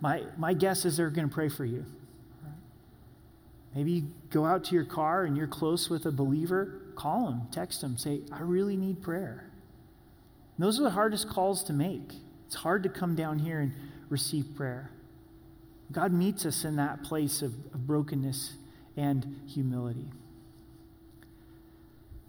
My, 0.00 0.22
my 0.36 0.54
guess 0.54 0.84
is 0.84 0.96
they're 0.96 1.10
going 1.10 1.28
to 1.28 1.34
pray 1.34 1.48
for 1.48 1.64
you. 1.64 1.84
Maybe 3.74 3.92
you 3.92 4.10
go 4.30 4.44
out 4.44 4.64
to 4.64 4.74
your 4.74 4.84
car 4.84 5.24
and 5.24 5.36
you're 5.36 5.46
close 5.46 5.90
with 5.90 6.06
a 6.06 6.12
believer 6.12 6.80
call 6.96 7.26
them, 7.26 7.42
text 7.52 7.82
them, 7.82 7.96
say, 7.96 8.22
I 8.32 8.40
really 8.40 8.76
need 8.76 9.02
prayer. 9.02 9.44
And 10.56 10.66
those 10.66 10.80
are 10.80 10.82
the 10.82 10.90
hardest 10.90 11.28
calls 11.28 11.62
to 11.64 11.72
make. 11.72 12.14
It's 12.46 12.56
hard 12.56 12.82
to 12.82 12.88
come 12.88 13.14
down 13.14 13.38
here 13.38 13.60
and 13.60 13.72
receive 14.08 14.56
prayer. 14.56 14.90
God 15.92 16.12
meets 16.12 16.44
us 16.44 16.64
in 16.64 16.76
that 16.76 17.02
place 17.02 17.42
of, 17.42 17.52
of 17.72 17.86
brokenness 17.86 18.54
and 18.96 19.40
humility. 19.46 20.10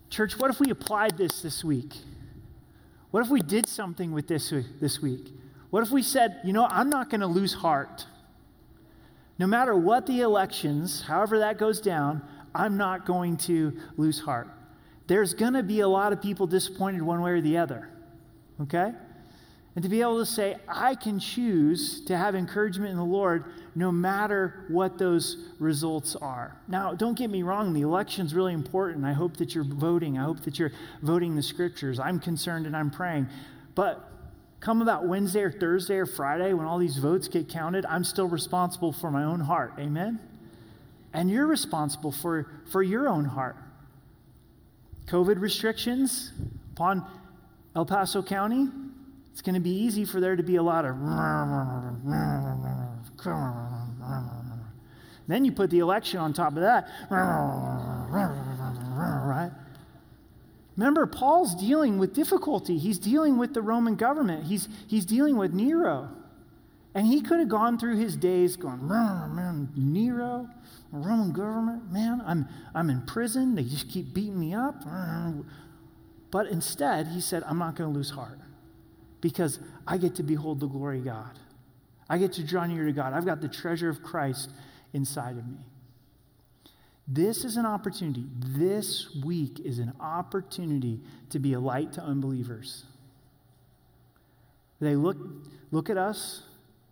Church, 0.09 0.37
what 0.37 0.49
if 0.49 0.59
we 0.59 0.69
applied 0.69 1.17
this 1.17 1.41
this 1.41 1.63
week? 1.63 1.93
What 3.11 3.23
if 3.23 3.29
we 3.29 3.41
did 3.41 3.67
something 3.67 4.11
with 4.11 4.27
this 4.27 4.53
this 4.79 5.01
week? 5.01 5.27
What 5.69 5.83
if 5.83 5.91
we 5.91 6.01
said, 6.01 6.39
you 6.43 6.53
know, 6.53 6.65
I'm 6.65 6.89
not 6.89 7.09
going 7.09 7.21
to 7.21 7.27
lose 7.27 7.53
heart. 7.53 8.05
No 9.37 9.47
matter 9.47 9.75
what 9.75 10.05
the 10.05 10.21
elections, 10.21 11.01
however 11.01 11.39
that 11.39 11.57
goes 11.57 11.81
down, 11.81 12.21
I'm 12.55 12.77
not 12.77 13.05
going 13.05 13.37
to 13.37 13.77
lose 13.97 14.19
heart 14.19 14.49
there's 15.07 15.33
going 15.33 15.53
to 15.53 15.63
be 15.63 15.79
a 15.79 15.87
lot 15.87 16.13
of 16.13 16.21
people 16.21 16.47
disappointed 16.47 17.01
one 17.01 17.21
way 17.21 17.31
or 17.31 17.41
the 17.41 17.57
other. 17.57 17.89
Okay? 18.61 18.91
And 19.77 19.83
to 19.83 19.89
be 19.89 20.01
able 20.01 20.17
to 20.17 20.25
say, 20.25 20.55
I 20.67 20.95
can 20.95 21.19
choose 21.19 22.01
to 22.05 22.17
have 22.17 22.33
encouragement 22.33 22.89
in 22.89 22.97
the 22.97 23.05
Lord 23.05 23.43
no 23.75 23.91
matter 23.91 24.65
what 24.69 24.97
those 24.97 25.37
results 25.59 26.15
are. 26.15 26.57
Now, 26.67 26.95
don't 26.95 27.15
get 27.15 27.29
me 27.29 27.43
wrong, 27.43 27.73
the 27.73 27.81
election's 27.81 28.33
really 28.33 28.53
important. 28.53 29.05
I 29.05 29.13
hope 29.13 29.37
that 29.37 29.53
you're 29.53 29.63
voting. 29.63 30.17
I 30.17 30.23
hope 30.23 30.39
that 30.45 30.57
you're 30.57 30.71
voting 31.03 31.35
the 31.35 31.43
scriptures. 31.43 31.99
I'm 31.99 32.19
concerned 32.19 32.65
and 32.65 32.75
I'm 32.75 32.89
praying. 32.89 33.27
But 33.75 34.09
come 34.61 34.81
about 34.81 35.07
Wednesday 35.07 35.41
or 35.41 35.51
Thursday 35.51 35.97
or 35.97 36.07
Friday 36.07 36.53
when 36.53 36.65
all 36.65 36.79
these 36.79 36.97
votes 36.97 37.27
get 37.27 37.47
counted, 37.47 37.85
I'm 37.85 38.03
still 38.03 38.27
responsible 38.27 38.91
for 38.91 39.11
my 39.11 39.25
own 39.25 39.41
heart. 39.41 39.73
Amen? 39.77 40.19
And 41.13 41.29
you're 41.29 41.45
responsible 41.45 42.11
for, 42.11 42.49
for 42.71 42.81
your 42.81 43.07
own 43.07 43.25
heart. 43.25 43.57
COVID 45.05 45.39
restrictions 45.39 46.31
upon 46.73 47.05
El 47.75 47.85
Paso 47.85 48.23
County, 48.23 48.69
it's 49.37 49.43
going 49.43 49.53
to 49.53 49.61
be 49.61 49.69
easy 49.69 50.03
for 50.03 50.19
there 50.19 50.35
to 50.35 50.41
be 50.41 50.55
a 50.55 50.63
lot 50.63 50.83
of. 50.83 50.95
Then 55.27 55.45
you 55.45 55.51
put 55.51 55.69
the 55.69 55.77
election 55.77 56.19
on 56.19 56.33
top 56.33 56.53
of 56.53 56.61
that. 56.61 56.89
Right? 59.27 59.51
Remember, 60.75 61.05
Paul's 61.05 61.53
dealing 61.53 61.99
with 61.99 62.15
difficulty. 62.15 62.79
He's 62.79 62.97
dealing 62.97 63.37
with 63.37 63.53
the 63.53 63.61
Roman 63.61 63.93
government, 63.93 64.45
he's, 64.45 64.67
he's 64.87 65.05
dealing 65.05 65.37
with 65.37 65.53
Nero. 65.53 66.09
And 66.95 67.05
he 67.05 67.21
could 67.21 67.37
have 67.37 67.49
gone 67.49 67.77
through 67.77 67.97
his 67.97 68.15
days 68.15 68.55
going, 68.57 68.87
man, 68.87 69.69
Nero, 69.75 70.49
Roman 70.91 71.31
government, 71.31 71.91
man, 71.91 72.23
I'm, 72.25 72.47
I'm 72.73 72.89
in 72.89 73.03
prison. 73.03 73.53
They 73.53 73.65
just 73.65 73.87
keep 73.87 74.15
beating 74.15 74.39
me 74.39 74.55
up. 74.55 74.83
But 76.31 76.47
instead, 76.47 77.09
he 77.09 77.21
said, 77.21 77.43
I'm 77.45 77.59
not 77.59 77.75
going 77.75 77.91
to 77.91 77.95
lose 77.95 78.09
heart 78.09 78.39
because 79.21 79.59
I 79.85 79.97
get 79.97 80.15
to 80.15 80.23
behold 80.23 80.59
the 80.59 80.67
glory 80.67 80.99
of 80.99 81.05
God. 81.05 81.39
I 82.09 82.17
get 82.17 82.33
to 82.33 82.43
draw 82.43 82.65
near 82.65 82.85
to 82.85 82.93
God. 82.93 83.13
I've 83.13 83.25
got 83.25 83.41
the 83.41 83.47
treasure 83.47 83.89
of 83.89 84.01
Christ 84.01 84.51
inside 84.93 85.37
of 85.37 85.47
me. 85.47 85.57
This 87.07 87.45
is 87.45 87.55
an 87.55 87.65
opportunity. 87.65 88.25
This 88.37 89.15
week 89.23 89.59
is 89.61 89.79
an 89.79 89.93
opportunity 89.99 90.99
to 91.29 91.39
be 91.39 91.53
a 91.53 91.59
light 91.59 91.93
to 91.93 92.01
unbelievers. 92.01 92.83
They 94.79 94.95
look, 94.95 95.17
look 95.71 95.89
at 95.89 95.97
us 95.97 96.43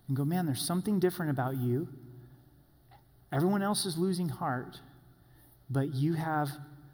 and 0.07 0.15
go, 0.15 0.23
man, 0.23 0.45
there's 0.45 0.61
something 0.61 0.99
different 0.99 1.31
about 1.31 1.57
you. 1.57 1.87
Everyone 3.31 3.61
else 3.61 3.85
is 3.85 3.97
losing 3.97 4.29
heart, 4.29 4.79
but 5.69 5.93
you 5.93 6.13
have 6.13 6.49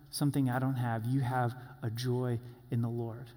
something 0.10 0.50
I 0.50 0.60
don't 0.60 0.76
have. 0.76 1.06
You 1.06 1.22
have 1.22 1.54
a 1.84 1.90
joy 1.90 2.40
in 2.72 2.82
the 2.82 2.90
Lord. 2.90 3.28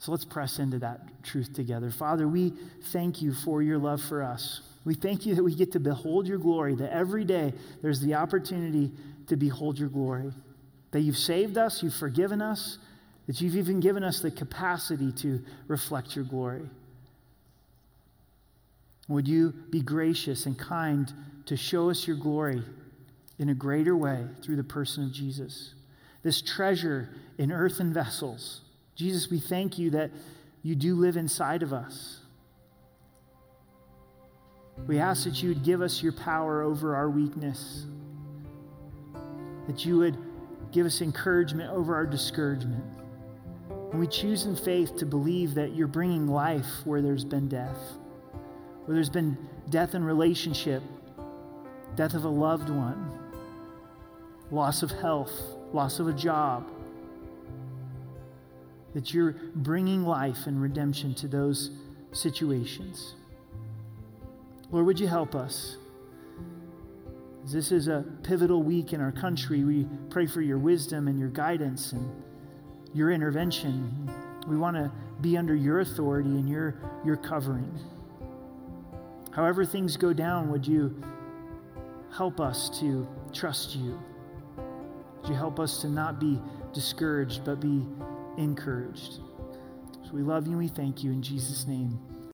So 0.00 0.12
let's 0.12 0.24
press 0.24 0.58
into 0.58 0.78
that 0.78 1.22
truth 1.22 1.52
together. 1.52 1.90
Father, 1.90 2.26
we 2.26 2.54
thank 2.84 3.20
you 3.20 3.34
for 3.34 3.60
your 3.62 3.76
love 3.78 4.02
for 4.02 4.22
us. 4.22 4.62
We 4.86 4.94
thank 4.94 5.26
you 5.26 5.34
that 5.34 5.44
we 5.44 5.54
get 5.54 5.72
to 5.72 5.80
behold 5.80 6.26
your 6.26 6.38
glory, 6.38 6.74
that 6.76 6.90
every 6.90 7.24
day 7.24 7.52
there's 7.82 8.00
the 8.00 8.14
opportunity 8.14 8.92
to 9.28 9.36
behold 9.36 9.78
your 9.78 9.90
glory. 9.90 10.32
That 10.92 11.00
you've 11.00 11.18
saved 11.18 11.58
us, 11.58 11.82
you've 11.82 11.94
forgiven 11.94 12.40
us, 12.40 12.78
that 13.26 13.42
you've 13.42 13.56
even 13.56 13.78
given 13.78 14.02
us 14.02 14.20
the 14.20 14.30
capacity 14.30 15.12
to 15.12 15.44
reflect 15.68 16.16
your 16.16 16.24
glory. 16.24 16.62
Would 19.08 19.28
you 19.28 19.52
be 19.68 19.82
gracious 19.82 20.46
and 20.46 20.58
kind 20.58 21.12
to 21.44 21.58
show 21.58 21.90
us 21.90 22.06
your 22.06 22.16
glory 22.16 22.62
in 23.38 23.50
a 23.50 23.54
greater 23.54 23.94
way 23.94 24.24
through 24.42 24.56
the 24.56 24.64
person 24.64 25.04
of 25.04 25.12
Jesus? 25.12 25.74
This 26.22 26.40
treasure 26.40 27.10
in 27.36 27.52
earthen 27.52 27.92
vessels. 27.92 28.62
Jesus, 29.00 29.30
we 29.30 29.40
thank 29.40 29.78
you 29.78 29.88
that 29.92 30.10
you 30.62 30.74
do 30.74 30.94
live 30.94 31.16
inside 31.16 31.62
of 31.62 31.72
us. 31.72 32.18
We 34.86 34.98
ask 34.98 35.24
that 35.24 35.42
you 35.42 35.48
would 35.48 35.62
give 35.62 35.80
us 35.80 36.02
your 36.02 36.12
power 36.12 36.60
over 36.60 36.94
our 36.94 37.08
weakness, 37.08 37.86
that 39.66 39.86
you 39.86 39.96
would 39.96 40.18
give 40.70 40.84
us 40.84 41.00
encouragement 41.00 41.72
over 41.72 41.94
our 41.94 42.04
discouragement. 42.04 42.84
And 43.90 43.98
we 43.98 44.06
choose 44.06 44.44
in 44.44 44.54
faith 44.54 44.96
to 44.96 45.06
believe 45.06 45.54
that 45.54 45.74
you're 45.74 45.88
bringing 45.88 46.28
life 46.28 46.84
where 46.84 47.00
there's 47.00 47.24
been 47.24 47.48
death 47.48 47.78
where 48.84 48.96
there's 48.96 49.08
been 49.08 49.38
death 49.68 49.94
in 49.94 50.04
relationship, 50.04 50.82
death 51.94 52.12
of 52.14 52.24
a 52.24 52.28
loved 52.28 52.68
one, 52.68 53.10
loss 54.50 54.82
of 54.82 54.90
health, 54.90 55.32
loss 55.72 56.00
of 56.00 56.08
a 56.08 56.12
job, 56.12 56.68
that 58.94 59.14
you're 59.14 59.36
bringing 59.54 60.04
life 60.04 60.46
and 60.46 60.60
redemption 60.60 61.14
to 61.14 61.28
those 61.28 61.70
situations. 62.12 63.14
Lord, 64.70 64.86
would 64.86 65.00
you 65.00 65.06
help 65.06 65.34
us? 65.34 65.76
This 67.44 67.72
is 67.72 67.88
a 67.88 68.04
pivotal 68.22 68.62
week 68.62 68.92
in 68.92 69.00
our 69.00 69.12
country. 69.12 69.64
We 69.64 69.86
pray 70.10 70.26
for 70.26 70.40
your 70.40 70.58
wisdom 70.58 71.08
and 71.08 71.18
your 71.18 71.30
guidance 71.30 71.92
and 71.92 72.22
your 72.92 73.10
intervention. 73.10 74.10
We 74.46 74.56
want 74.56 74.76
to 74.76 74.92
be 75.20 75.36
under 75.36 75.54
your 75.54 75.80
authority 75.80 76.30
and 76.30 76.48
your, 76.48 76.76
your 77.04 77.16
covering. 77.16 77.72
However, 79.32 79.64
things 79.64 79.96
go 79.96 80.12
down, 80.12 80.50
would 80.50 80.66
you 80.66 81.02
help 82.12 82.40
us 82.40 82.68
to 82.80 83.08
trust 83.32 83.76
you? 83.76 83.98
Would 84.56 85.30
you 85.30 85.34
help 85.34 85.60
us 85.60 85.80
to 85.82 85.88
not 85.88 86.18
be 86.18 86.40
discouraged, 86.72 87.44
but 87.44 87.60
be 87.60 87.86
encouraged? 88.40 89.20
So 90.04 90.10
we 90.12 90.22
love 90.22 90.46
you 90.46 90.52
and 90.52 90.60
we 90.60 90.68
thank 90.68 91.04
you 91.04 91.10
in 91.10 91.22
Jesus' 91.22 91.66
name. 91.66 91.98